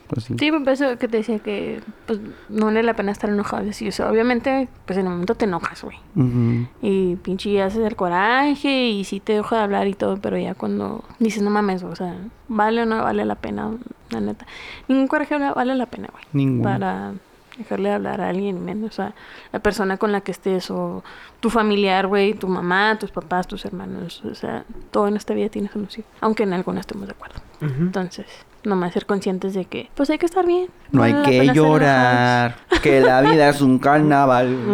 [0.08, 0.34] Pues sí.
[0.38, 3.64] Sí, por eso que te decía que pues no vale la pena estar enojado.
[3.66, 3.88] y así.
[3.88, 5.96] O sea, obviamente, pues en el momento te enojas, güey.
[6.14, 6.66] Ujú.
[6.82, 10.54] Y pinche haces el coraje y sí te deja de hablar y todo, pero ya
[10.54, 12.14] cuando dices, no mames, o sea,
[12.48, 13.70] vale o no vale la pena,
[14.10, 14.46] la neta.
[14.88, 16.24] Ningún coraje vale- la pena, güey.
[16.32, 16.62] Ninguno.
[16.62, 17.12] Para
[17.58, 19.14] dejarle de hablar a alguien menos a
[19.50, 21.02] la persona con la que estés o
[21.40, 25.48] tu familiar, güey, tu mamá, tus papás, tus hermanos, o sea, todo en esta vida
[25.48, 27.40] tiene solución, aunque en algunas estemos de acuerdo.
[27.62, 28.26] Entonces,
[28.66, 30.68] nomás ser conscientes de que, pues hay que estar bien.
[30.90, 34.56] No hay que llorar, que la vida es un carnaval.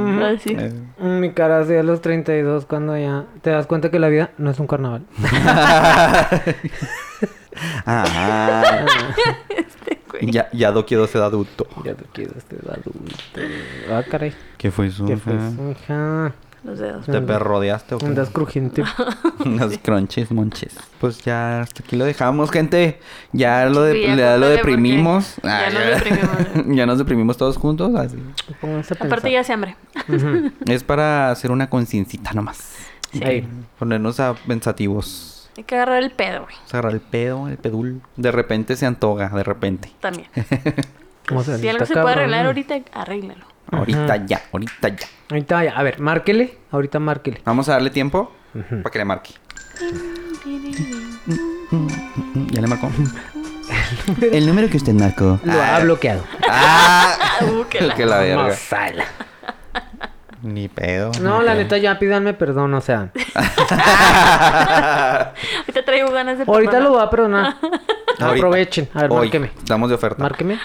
[0.44, 4.30] Eh, Mi cara así a los 32 cuando ya te das cuenta que la vida
[4.38, 5.04] no es un carnaval.
[7.86, 8.86] ah,
[10.22, 11.66] ya, ya no quiero ser adulto.
[11.84, 13.40] ya te quiero ser adulto.
[13.90, 14.32] Ah, caray.
[14.56, 15.04] ¿Qué fue eso?
[15.06, 16.32] ¿Qué fue eso, hija?
[16.64, 17.06] Los dedos.
[17.06, 18.06] ¿Te perrodeaste o qué?
[18.06, 18.84] Andas crujiente.
[19.44, 20.76] Unas crunches, monches.
[21.00, 23.00] Pues ya hasta aquí lo dejamos, gente.
[23.32, 25.36] Ya lo, de, Sí, ya ya lo deprimimos.
[25.42, 26.76] ya Ah, nos deprimimos.
[26.76, 27.92] ya nos deprimimos todos juntos.
[27.96, 28.16] Así.
[28.60, 29.30] Pónganse a Aparte pensar.
[29.32, 29.76] ya hace hambre.
[30.08, 30.52] Ujú.
[30.66, 32.76] Es para hacer una conciencita nomás.
[33.12, 33.46] Ey,
[33.78, 35.50] Ponernos a pensativos.
[35.56, 36.54] Hay que agarrar el pedo, güey.
[36.70, 38.00] Agarrar el pedo, el pedul.
[38.16, 39.92] De repente se antoja, de repente.
[40.00, 40.28] También.
[41.34, 42.48] o sea, si algo está se puede cabrón, arreglar ¿no?
[42.48, 43.44] ahorita, arréglalo.
[43.72, 45.06] Ahorita ya, ahorita ya.
[45.30, 45.72] Ahorita ya.
[45.76, 46.58] A ver, márquele.
[46.70, 47.40] Ahorita márquele.
[47.44, 48.32] Vamos a darle tiempo
[48.82, 49.30] para que le marque.
[52.50, 52.90] Ya le marcó.
[54.20, 55.40] El número que usted marcó.
[55.44, 56.22] Lo ha bloqueado.
[56.48, 58.54] Ah, Uh, que la- que la verga.
[60.42, 61.10] Ni pedo.
[61.20, 61.62] No, ni la pedo.
[61.62, 63.10] neta ya pídanme perdón, o sea.
[65.66, 66.82] Ahorita traigo ganas de Ahorita perdonar.
[66.82, 67.56] lo voy a perdonar.
[68.18, 68.88] Aprovechen.
[68.94, 69.50] A ver, Hoy, márqueme.
[69.58, 70.22] Estamos de oferta.
[70.22, 70.58] Márqueme.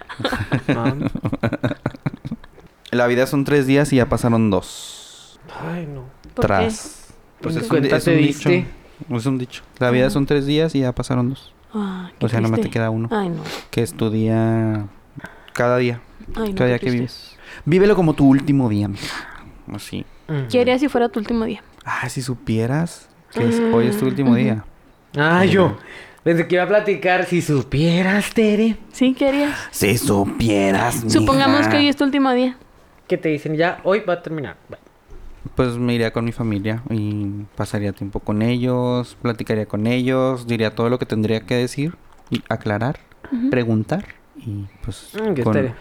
[2.92, 2.96] Ah.
[2.96, 5.40] La vida son tres días y ya pasaron dos.
[5.66, 6.02] Ay, no.
[6.34, 6.48] ¿Por qué?
[6.48, 7.14] Tras.
[7.42, 8.50] Pues ¿En es un, cuenta es te un dicho.
[8.50, 8.68] diste?
[9.16, 9.64] Es un dicho.
[9.80, 11.54] La vida son tres días y ya pasaron dos.
[11.74, 12.80] Ah, qué O sea, nomás te triste.
[12.80, 13.10] queda uno.
[13.12, 13.44] Ay, no.
[13.70, 14.86] Que es tu día
[15.54, 16.02] cada día.
[16.36, 16.56] Ay, no.
[16.56, 16.98] Cada día qué que triste.
[16.98, 17.38] vives.
[17.66, 19.28] Vívelo como tu último día, mija.
[19.74, 20.06] Así.
[20.50, 21.62] ¿Qué harías si fuera tu último día?
[21.86, 24.64] Ah, si supieras que es- hoy es tu último día.
[25.16, 25.78] Ah, yo.
[26.24, 27.26] Pensé que iba a platicar.
[27.26, 28.78] Si supieras, Tere.
[28.92, 29.14] ¿Sí?
[29.14, 29.58] ¿Qué harías?
[29.72, 31.70] Si supieras, Supongamos mija.
[31.72, 32.58] que hoy es tu último día.
[33.08, 34.58] Que te dicen ya, hoy va a terminar.
[34.70, 34.80] Bye.
[35.56, 40.76] Pues me iría con mi familia y pasaría tiempo con ellos, platicaría con ellos, diría
[40.76, 41.96] todo lo que tendría que decir
[42.30, 43.00] y aclarar,
[43.50, 44.06] preguntar
[44.36, 45.76] y pues Mm, qué con- estaría.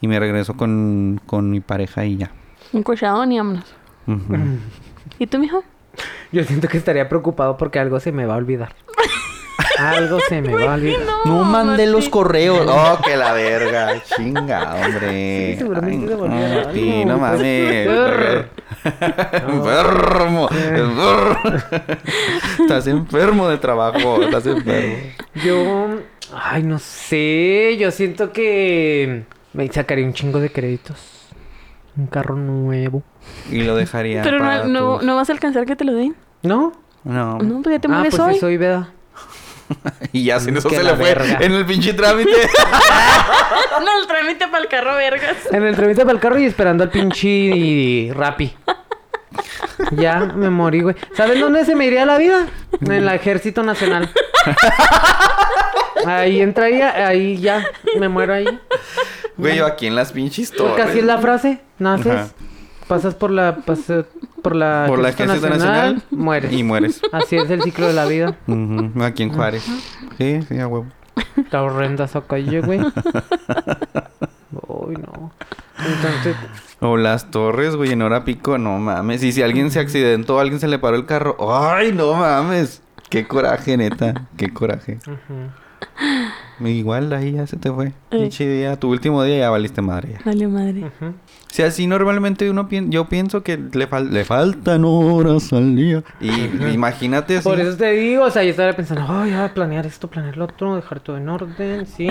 [0.00, 2.32] y me regreso con, con mi pareja y ya.
[2.72, 3.74] Un cochadón y vámonos.
[4.08, 4.34] Ujú.
[5.20, 5.62] ¿Y tú, mijo?
[6.32, 8.74] Yo siento que estaría preocupado porque algo se me va a olvidar.
[9.90, 11.00] Algo se me va a olvidar.
[11.24, 12.66] No mandé los correos.
[12.68, 14.02] Oh, que la verga.
[14.02, 15.52] Chinga, hombre.
[15.52, 17.40] Sí, seguramente Ay, se sí, no mames.
[19.34, 20.48] Enfermo.
[20.50, 21.36] enfermo.
[22.60, 24.22] Estás enfermo de trabajo.
[24.22, 24.96] Estás enfermo.
[25.44, 25.88] Yo,
[26.34, 31.28] ay, no sé, yo siento que me sacaría un chingo de créditos.
[31.96, 33.02] Un carro nuevo.
[33.50, 34.22] Y lo dejaría.
[34.22, 36.16] Pero para no, no, vas a alcanzar que te lo den.
[36.42, 36.72] ¿No?
[37.04, 37.38] No.
[37.38, 38.34] No, pues ya te ah, mueres pues hoy.
[38.34, 38.92] sí soy veda.
[40.12, 41.38] Y ya sin eso Que se le fue verga.
[41.40, 42.30] en el pinche trámite.
[43.82, 45.36] No, el trámite para el carro, vergas.
[45.50, 48.54] En el trámite para el carro y esperando al pinche Rappi.
[49.92, 50.94] Ya me morí, güey.
[51.16, 52.46] ¿Sabes dónde se me iría la vida?
[52.80, 54.10] En el Ejército Nacional.
[56.06, 57.64] Ahí entraría, ahí ya,
[57.98, 58.46] me muero ahí.
[59.36, 60.68] Güey, yo aquí en las pinches torres.
[60.68, 61.60] Porque así es la frase.
[61.78, 62.28] Naces, Ajá.
[62.88, 64.04] Pasas por la, pasas
[64.42, 66.02] por la, Por la Ejército Nacional.
[66.10, 66.52] mueres.
[66.52, 67.00] Y mueres.
[67.12, 68.36] Así es el ciclo de la vida.
[68.46, 69.64] Ujú, Aquí en Juárez.
[70.18, 70.86] Sí, sí, a huevo.
[71.36, 72.80] Está horrenda esa calle, güey.
[74.66, 75.32] Uy, no.
[75.78, 76.36] Entonces,
[76.80, 79.22] O las torres, güey, en hora pico, no mames.
[79.22, 81.36] Y si alguien se accidentó, alguien se le paró el carro.
[81.54, 82.82] ¡Ay, no mames!
[83.08, 84.26] Qué coraje, neta.
[84.36, 84.98] Qué coraje.
[85.06, 85.50] ujú,
[86.66, 87.86] Igual ahí ya se te fue.
[87.88, 87.92] Eh.
[88.10, 90.12] Pinche día, tu último día ya valiste madre.
[90.12, 90.18] ya.
[90.24, 90.80] Dale, madre.
[90.84, 91.14] ujú.
[91.50, 96.02] Si así normalmente uno piensa, yo pienso que le, fal- le faltan horas al día.
[96.20, 96.30] Y
[96.72, 97.48] imagínate así.
[97.48, 100.44] Por eso te digo, o sea, yo estaba pensando, oh, ya planear esto, planear lo
[100.44, 102.08] otro, dejar todo en orden, sí,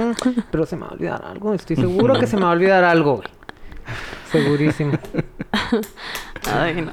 [0.50, 2.82] pero se me va a olvidar algo, estoy seguro que se me va a olvidar
[2.82, 3.28] algo, güey.
[4.32, 4.92] Segurísimo.
[6.52, 6.92] Ay, no.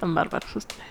[0.00, 0.82] Tan bárbaros ustedes.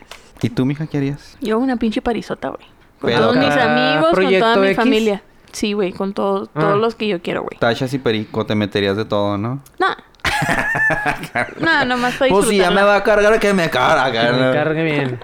[0.42, 1.38] ¿Y tú, mija, qué harías?
[1.42, 2.62] Yo una pinche parisota, güey.
[3.00, 4.76] Con Pero todos mis amigos, con ¿Proyecto toda mi X?
[4.76, 5.24] familia.
[5.52, 6.60] Sí, güey, con todos, Ah.
[6.60, 7.58] todos los que yo quiero, güey.
[7.60, 9.62] Tachas y perico, te meterías de todo, ¿no?
[9.80, 9.88] No.
[11.60, 14.12] no, nomás para Pues si ya me va a cargar, que me carga.
[14.12, 15.20] Que me cargue bien.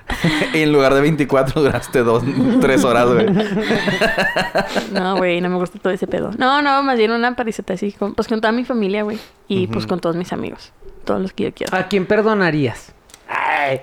[0.53, 2.23] y en lugar de 24 duraste dos,
[2.61, 3.25] tres horas, güey.
[4.91, 6.31] No, güey, no me gusta todo ese pedo.
[6.37, 9.19] No, no, más bien una parisota así, con, pues con toda mi familia, güey.
[9.47, 10.71] Y pues con todos mis amigos.
[11.05, 11.75] Todos los que yo quiero.
[11.75, 12.93] ¿A quién perdonarías?
[13.27, 13.81] Ay.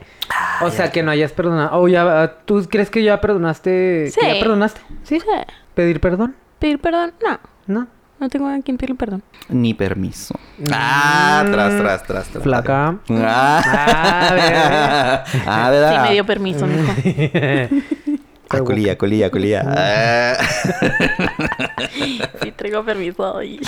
[0.63, 1.79] O sea, que no hayas perdonado.
[1.81, 4.11] O ya, ¿tú crees que ya perdonaste?
[4.13, 4.21] Sí.
[4.21, 4.81] ¿Que ya perdonaste?
[5.05, 5.19] ¿Sí?
[5.81, 6.37] ¿Pedir perdón?
[6.59, 7.15] ¿Pedir perdón?
[7.27, 7.41] No.
[7.67, 7.87] ¿No?
[8.19, 9.23] No tengo a quien pedirle perdón.
[9.49, 10.35] Ni permiso.
[10.71, 12.43] Ah, tras, tras, tras, tras.
[12.43, 12.99] Flaca.
[13.09, 15.25] Ah, Ah, ¿verdad?
[15.47, 15.91] ah, ¿verdad?
[16.03, 16.93] Sí, me dio permiso, mijo.
[18.53, 19.63] Ah, colilla, colilla, colilla.
[19.65, 20.35] Ah.
[22.43, 23.39] Sí, traigo permiso.
[23.39, 23.61] Ay.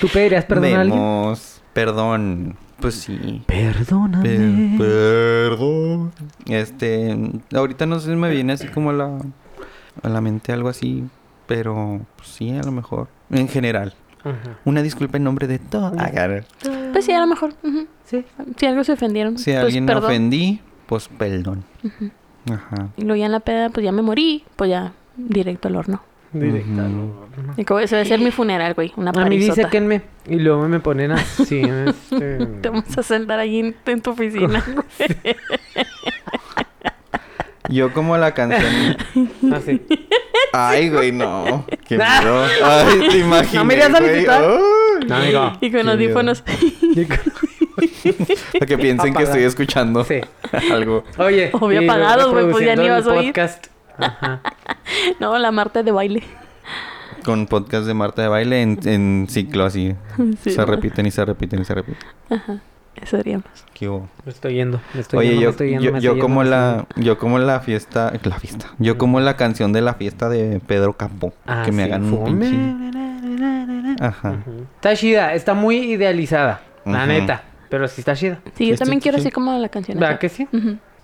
[0.00, 1.34] ¿Tú pedirías perdón a alguien?
[1.72, 2.56] Perdón.
[2.80, 3.42] Pues sí.
[3.46, 4.76] Perdóname.
[4.78, 6.12] Per- perdón.
[6.46, 7.16] Este,
[7.54, 9.18] ahorita no sé si me viene así como a la,
[10.02, 11.04] a la mente algo así,
[11.46, 13.08] pero pues, sí, a lo mejor.
[13.30, 13.94] En general.
[14.20, 14.58] Ajá.
[14.64, 15.92] Una disculpa en nombre de todo.
[15.98, 16.10] Ah.
[16.92, 17.54] Pues sí, a lo mejor.
[18.04, 18.24] Sí.
[18.56, 19.38] Si algo se ofendieron.
[19.38, 20.10] Si pues alguien me perdón.
[20.10, 21.64] ofendí, pues perdón.
[22.50, 22.88] Ajá.
[22.96, 24.44] Y luego ya en la peda, pues ya me morí.
[24.56, 26.02] Pues ya, directo al horno.
[26.32, 26.70] Directa.
[26.70, 26.80] Ujú.
[26.80, 26.98] no,
[27.46, 27.54] no.
[27.56, 28.92] Y como va a ser mi funeral, güey.
[28.96, 29.54] Una A mí parisota.
[29.54, 31.60] diséquenme y luego me ponen así.
[31.86, 32.46] este...
[32.46, 34.62] Te vamos a sentar allí en, en tu oficina.
[34.66, 35.36] güey.
[37.68, 38.96] Yo como la canción.
[39.52, 39.82] Así.
[40.52, 41.66] Ay, güey, no.
[41.86, 42.44] Qué miedo.
[42.64, 44.42] Ay, te imaginé, No me irías a visitar.
[45.06, 45.52] No, amigo.
[45.60, 46.42] y con Qué audífonos.
[48.52, 49.24] Para que piensen que Apaga.
[49.24, 50.20] estoy escuchando Sí.
[50.72, 51.04] algo.
[51.18, 51.50] Oye.
[51.52, 53.26] Obvio y apagados, güey, pues ya ni vas a oír.
[53.28, 53.66] podcast.
[53.98, 54.40] Ajá.
[55.20, 56.22] no, la Marta de baile.
[57.24, 59.94] Con podcast de Marta de baile en, en ciclo así.
[60.42, 60.66] Sí, se ¿no?
[60.66, 62.08] repiten y se repiten y se repiten.
[62.30, 62.60] Ajá.
[63.02, 63.46] Eso haríamos.
[63.74, 64.08] ¿Qué hubo?
[64.24, 64.80] Me estoy yendo.
[64.94, 66.86] Me estoy Oye, yendo, me yo, estoy yendo, yo, me yo estoy como yendo, la,
[66.96, 70.94] yo como la fiesta, la fiesta, yo como la canción de la fiesta de Pedro
[70.94, 72.46] Capó, Ah, que me sí, hagan un fome.
[72.46, 72.56] pinche,
[74.00, 74.36] ajá.
[74.76, 77.06] Está chida, está muy idealizada, la Ujú.
[77.08, 77.42] neta.
[77.68, 78.38] Pero sí está chida.
[78.54, 79.24] Sí, yo Sí, también sí, quiero sí.
[79.26, 79.98] así como la canción.
[79.98, 80.48] ¿Verdad que sí?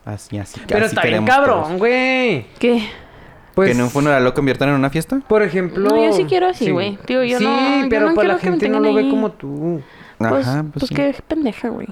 [0.05, 2.47] Así, así, Pero así está bien cabrón, güey.
[2.59, 2.83] ¿Qué?
[3.55, 5.21] Pues, que en un funeral lo conviertan en una fiesta.
[5.29, 5.89] por ejemplo...
[5.91, 6.99] No, yo sí quiero así, güey.
[7.07, 9.81] Digo, yo sí, no- yo pero no pues la gente no lo ve como tú.
[10.19, 10.95] Pues, Ajá, pues, pues, sí.
[10.95, 11.89] qué pendeja, güey.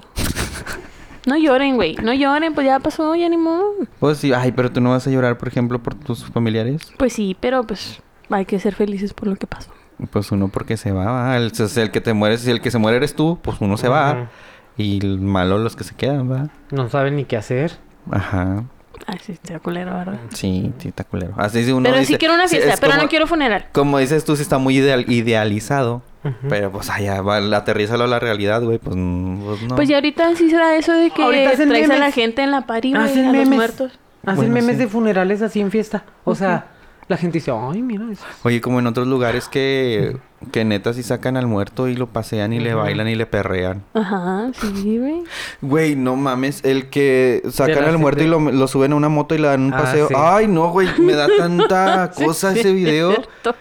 [1.25, 1.95] No lloren, güey.
[2.03, 3.63] No lloren, pues ya pasó, ya ni modo.
[3.99, 6.81] Pues sí, ay, pero tú no vas a llorar, por ejemplo, por tus familiares.
[6.97, 9.71] Pues sí, pero pues hay que ser felices por lo que pasó.
[10.11, 11.37] Pues uno porque se va, va.
[11.37, 13.87] El, el que te mueres, si el que se muere eres tú, pues uno se
[13.87, 14.11] va.
[14.13, 14.27] Ujú.
[14.75, 16.49] Y el malo los que se quedan, va.
[16.71, 17.77] No saben ni qué hacer.
[18.11, 18.65] Ajá.
[19.07, 20.19] Ay, sí, está culero, ¿verdad?
[20.29, 21.33] Sí, sí, está culero.
[21.37, 23.67] Así dice uno pero dice- sí quiero una fiesta, es pero como- no quiero funeral.
[23.71, 26.01] Como dices tú, sí está muy ideal- idealizado.
[26.49, 28.77] Pero pues allá va, aterrízalo a la realidad, güey.
[28.79, 29.75] Pues, pues, no.
[29.75, 31.23] Pues ya ahorita sí se da eso de que
[31.57, 33.49] traes a la gente en la party, güey, Hacen a los memes.
[33.49, 33.91] muertos.
[34.25, 34.83] Hacen Bueno, memes sí.
[34.83, 36.05] de funerales así en fiesta.
[36.23, 36.67] O sea,
[37.09, 38.23] la gente dice, ay, mira eso.
[38.43, 40.15] Oye, como en otros lugares que,
[40.53, 43.83] que neta sí sacan al muerto y lo pasean y le bailan y le perrean.
[43.93, 45.23] Ajá, sí, güey.
[45.61, 49.35] Güey, no mames, el que sacan al muerto y lo, lo suben a una moto
[49.35, 50.07] y le dan un Ah, paseo.
[50.07, 50.13] sí.
[50.17, 53.11] Ay, no, güey, me da tanta cosa ese video.
[53.11, 53.55] Cierto.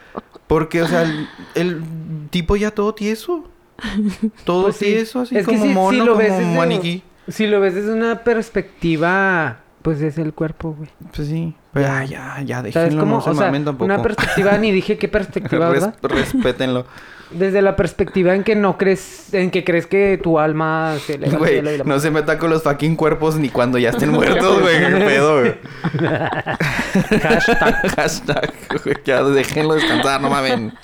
[0.52, 1.82] Porque, o sea, el, el
[2.30, 3.48] tipo ya todo tieso.
[4.44, 4.84] Todo Pues sí.
[4.84, 7.02] tieso, así Es como si- si mono, lo ves como desde- maniquí.
[7.26, 10.88] Si lo ves desde una perspectiva, pues es el cuerpo, güey.
[11.14, 11.54] Pues sí.
[11.72, 13.14] Pero ya, ya, ya, ¿Sabes déjenlo, cómo?
[13.16, 13.84] no se o sea, mamen tampoco.
[13.84, 15.94] una perspectiva, ni dije qué perspectiva, Res- ¿verdad?
[16.02, 16.86] respétenlo.
[17.30, 21.30] Desde la perspectiva en que no crees, en que crees que tu alma se le
[21.30, 24.78] Güey, no se metan con los fucking cuerpos ni cuando ya estén muertos, güey.
[24.78, 25.54] ¿Qué pedo, güey?
[27.22, 27.94] Hashtag.
[27.96, 28.52] Hashtag,
[28.84, 28.96] güey.
[29.06, 30.74] Ya déjenlo descansar, no mamen.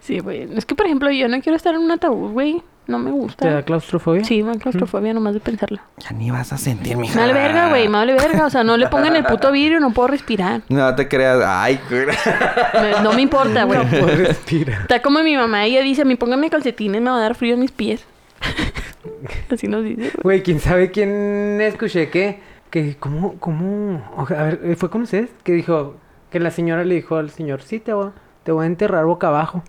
[0.00, 0.48] Sí, güey.
[0.56, 2.62] Es que, por ejemplo, yo no quiero estar en un ataúd, güey.
[2.88, 3.62] No me ¿Te da gusta.
[3.64, 4.24] claustrofobia?
[4.24, 5.78] Sí, me da claustrofobia nomás de pensarlo.
[5.98, 7.14] Ya ni vas a sentir, mija.
[7.14, 7.86] Me vale verga, güey.
[7.86, 8.46] Me vale verga.
[8.46, 10.62] O sea, no le pongan el puto vidrio, no puedo respirar.
[10.70, 11.38] No te creas.
[11.46, 11.78] Ay.
[11.90, 13.78] Me- no me importa, güey.
[13.78, 14.80] No puedo respirar.
[14.82, 17.54] Está como mi mamá, ella dice, a mí póngame calcetines, me va a dar frío
[17.54, 18.04] en mis pies.
[19.52, 20.00] Así nos dice.
[20.00, 20.12] güey.
[20.22, 22.40] Güey, quién sabe quién escuché que,
[22.70, 24.02] que, ¿cómo, cómo?
[24.16, 25.28] O sea, A ver, eh, ¿fue con ustedes?
[25.42, 25.96] Que dijo,
[26.30, 28.10] que la señora le dijo al señor, sí, te voy,
[28.44, 29.62] te voy a enterrar boca abajo.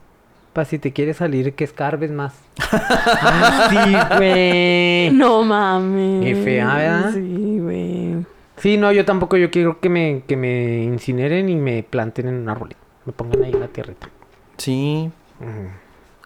[0.60, 2.34] Para si te quieres salir, que escarbes más.
[2.74, 5.10] ah, sí, güey.
[5.12, 6.26] No mames.
[6.26, 7.14] Qué fea, ¿verdad?
[7.14, 8.26] Sí, güey.
[8.58, 12.34] Sí, no, yo tampoco, yo quiero que me, que me incineren y me planten en
[12.42, 12.82] un arbolito.
[13.06, 14.10] Me pongan ahí en la tierrita.
[14.58, 15.10] Sí,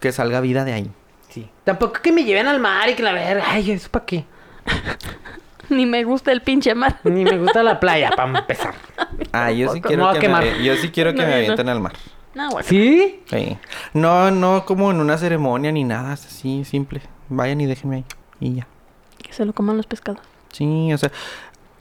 [0.00, 0.90] que salga vida de ahí.
[1.28, 1.48] Sí.
[1.62, 3.44] Tampoco que me lleven al mar y que la verga.
[3.46, 4.24] Ay, ¿eso para qué?
[5.68, 6.98] Ni me gusta el pinche mar.
[7.04, 8.74] Ni me gusta la playa, para empezar.
[9.30, 11.42] Ah, yo sí quiero que me, yo sí quiero que No, me yo no.
[11.42, 11.92] avienten al mar.
[12.34, 12.50] No.
[12.62, 13.22] ¿Sí?
[13.26, 13.56] Sí.
[13.92, 17.00] No, no como en una ceremonia ni nada, es así simple.
[17.28, 18.04] Vayan y déjenme ahí
[18.40, 18.66] y ya.
[19.22, 20.20] Que se lo coman los pescados.
[20.52, 21.10] Sí, o sea,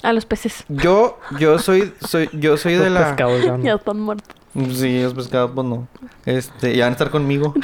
[0.03, 0.63] A los peces.
[0.69, 3.63] yo yo soy soy yo soy de Los la pescados, ya no.
[3.63, 4.35] Ya están muertos.
[4.53, 5.87] Sí, los pescados pues no.
[6.25, 7.53] Este, ya van a estar conmigo.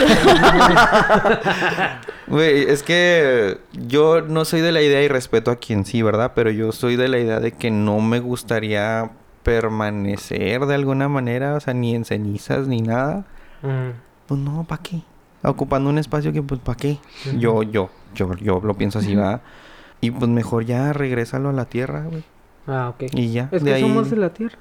[2.27, 6.33] Güey, es que yo no soy de la idea y respeto a quien sí, ¿verdad?
[6.35, 9.11] Pero yo soy de la idea de que no me gustaría
[9.49, 13.25] permanecer de alguna manera, o sea, ni en cenizas ni nada.
[14.27, 15.01] Pues no, ¿para qué?
[15.43, 16.99] Ocupando un espacio que pues ¿para qué?
[17.35, 19.41] Yo yo yo yo lo pienso así, va.
[20.01, 22.23] Y pues mejor ya regrésalo a la tierra, güey.
[22.67, 23.11] Ah, ok.
[23.13, 24.59] Y ya, Es de que ahí somos de la tierra.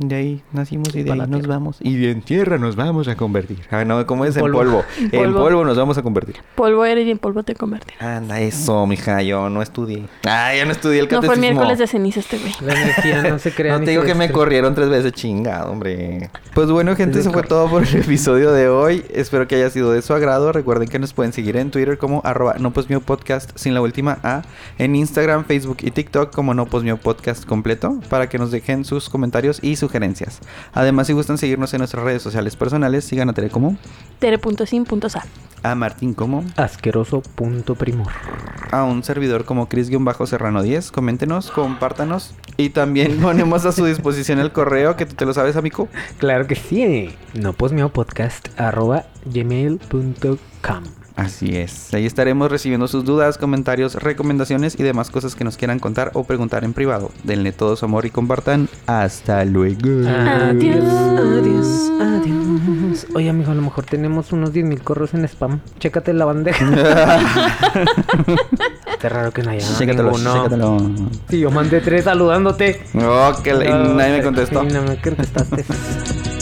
[0.00, 1.76] De ahí nacimos y de Para ahí nos vamos.
[1.80, 3.58] Y de en tierra nos vamos a convertir.
[3.70, 4.34] Ah, no, ¿cómo es?
[4.34, 4.58] En polvo.
[4.58, 4.84] polvo.
[5.12, 5.62] En Polvo.
[5.62, 6.36] nos vamos a convertir.
[6.54, 8.00] Polvo eres y en polvo te convertirás.
[8.00, 9.20] Anda, eso, mija.
[9.22, 10.04] Yo no estudié.
[10.26, 11.26] Ah, yo no estudié el No catecismo.
[11.26, 12.54] fue el miércoles de ceniza este güey.
[12.62, 16.30] La energía no se crea No te digo que me corrieron tres veces chingado, hombre.
[16.54, 19.04] Pues bueno, gente, Desde eso fue todo por el episodio de hoy.
[19.12, 20.50] Espero que haya sido de su agrado.
[20.52, 23.82] Recuerden que nos pueden seguir en Twitter como arroba no pues mío podcast sin la
[23.82, 24.42] última A.
[24.78, 28.86] En Instagram, Facebook y TikTok como no pues mío podcast completo para que nos dejen
[28.86, 30.38] sus comentarios y sugerencias.
[30.72, 33.76] Además, si gustan seguirnos en nuestras redes sociales personales, sigan a Tere como,
[34.20, 35.22] Tere.sin.sal.
[35.62, 38.12] a Martín como, Asqueroso punto primor.
[38.70, 40.92] a un servidor como Chris-Serrano 10.
[40.92, 45.56] Coméntenos, compártanos y también ponemos a su disposición el correo que tú te lo sabes,
[45.56, 45.88] amigo.
[46.18, 47.16] Claro que sí.
[47.34, 50.99] No pues mío podcast arroba gmail.com.
[51.20, 51.92] Así es.
[51.94, 56.24] Ahí estaremos recibiendo sus dudas, comentarios, recomendaciones y demás cosas que nos quieran contar o
[56.24, 57.10] preguntar en privado.
[57.24, 58.68] Denle todo su amor y compartan.
[58.86, 59.80] Hasta luego.
[60.08, 60.84] Adiós.
[60.84, 61.90] Adiós.
[62.00, 63.06] Adiós.
[63.14, 65.60] Oye, amigo, a lo mejor tenemos unos 10.000 correos en spam.
[65.78, 66.64] Chécate la bandeja.
[68.92, 70.34] Está raro que no haya Chécatelo, ninguno.
[70.34, 70.76] chécatelo.
[71.28, 72.82] Sí, yo mandé tres saludándote.
[72.94, 73.54] Oh, que y
[73.94, 74.62] nadie me contestó.
[74.64, 75.64] Y no me contestaste.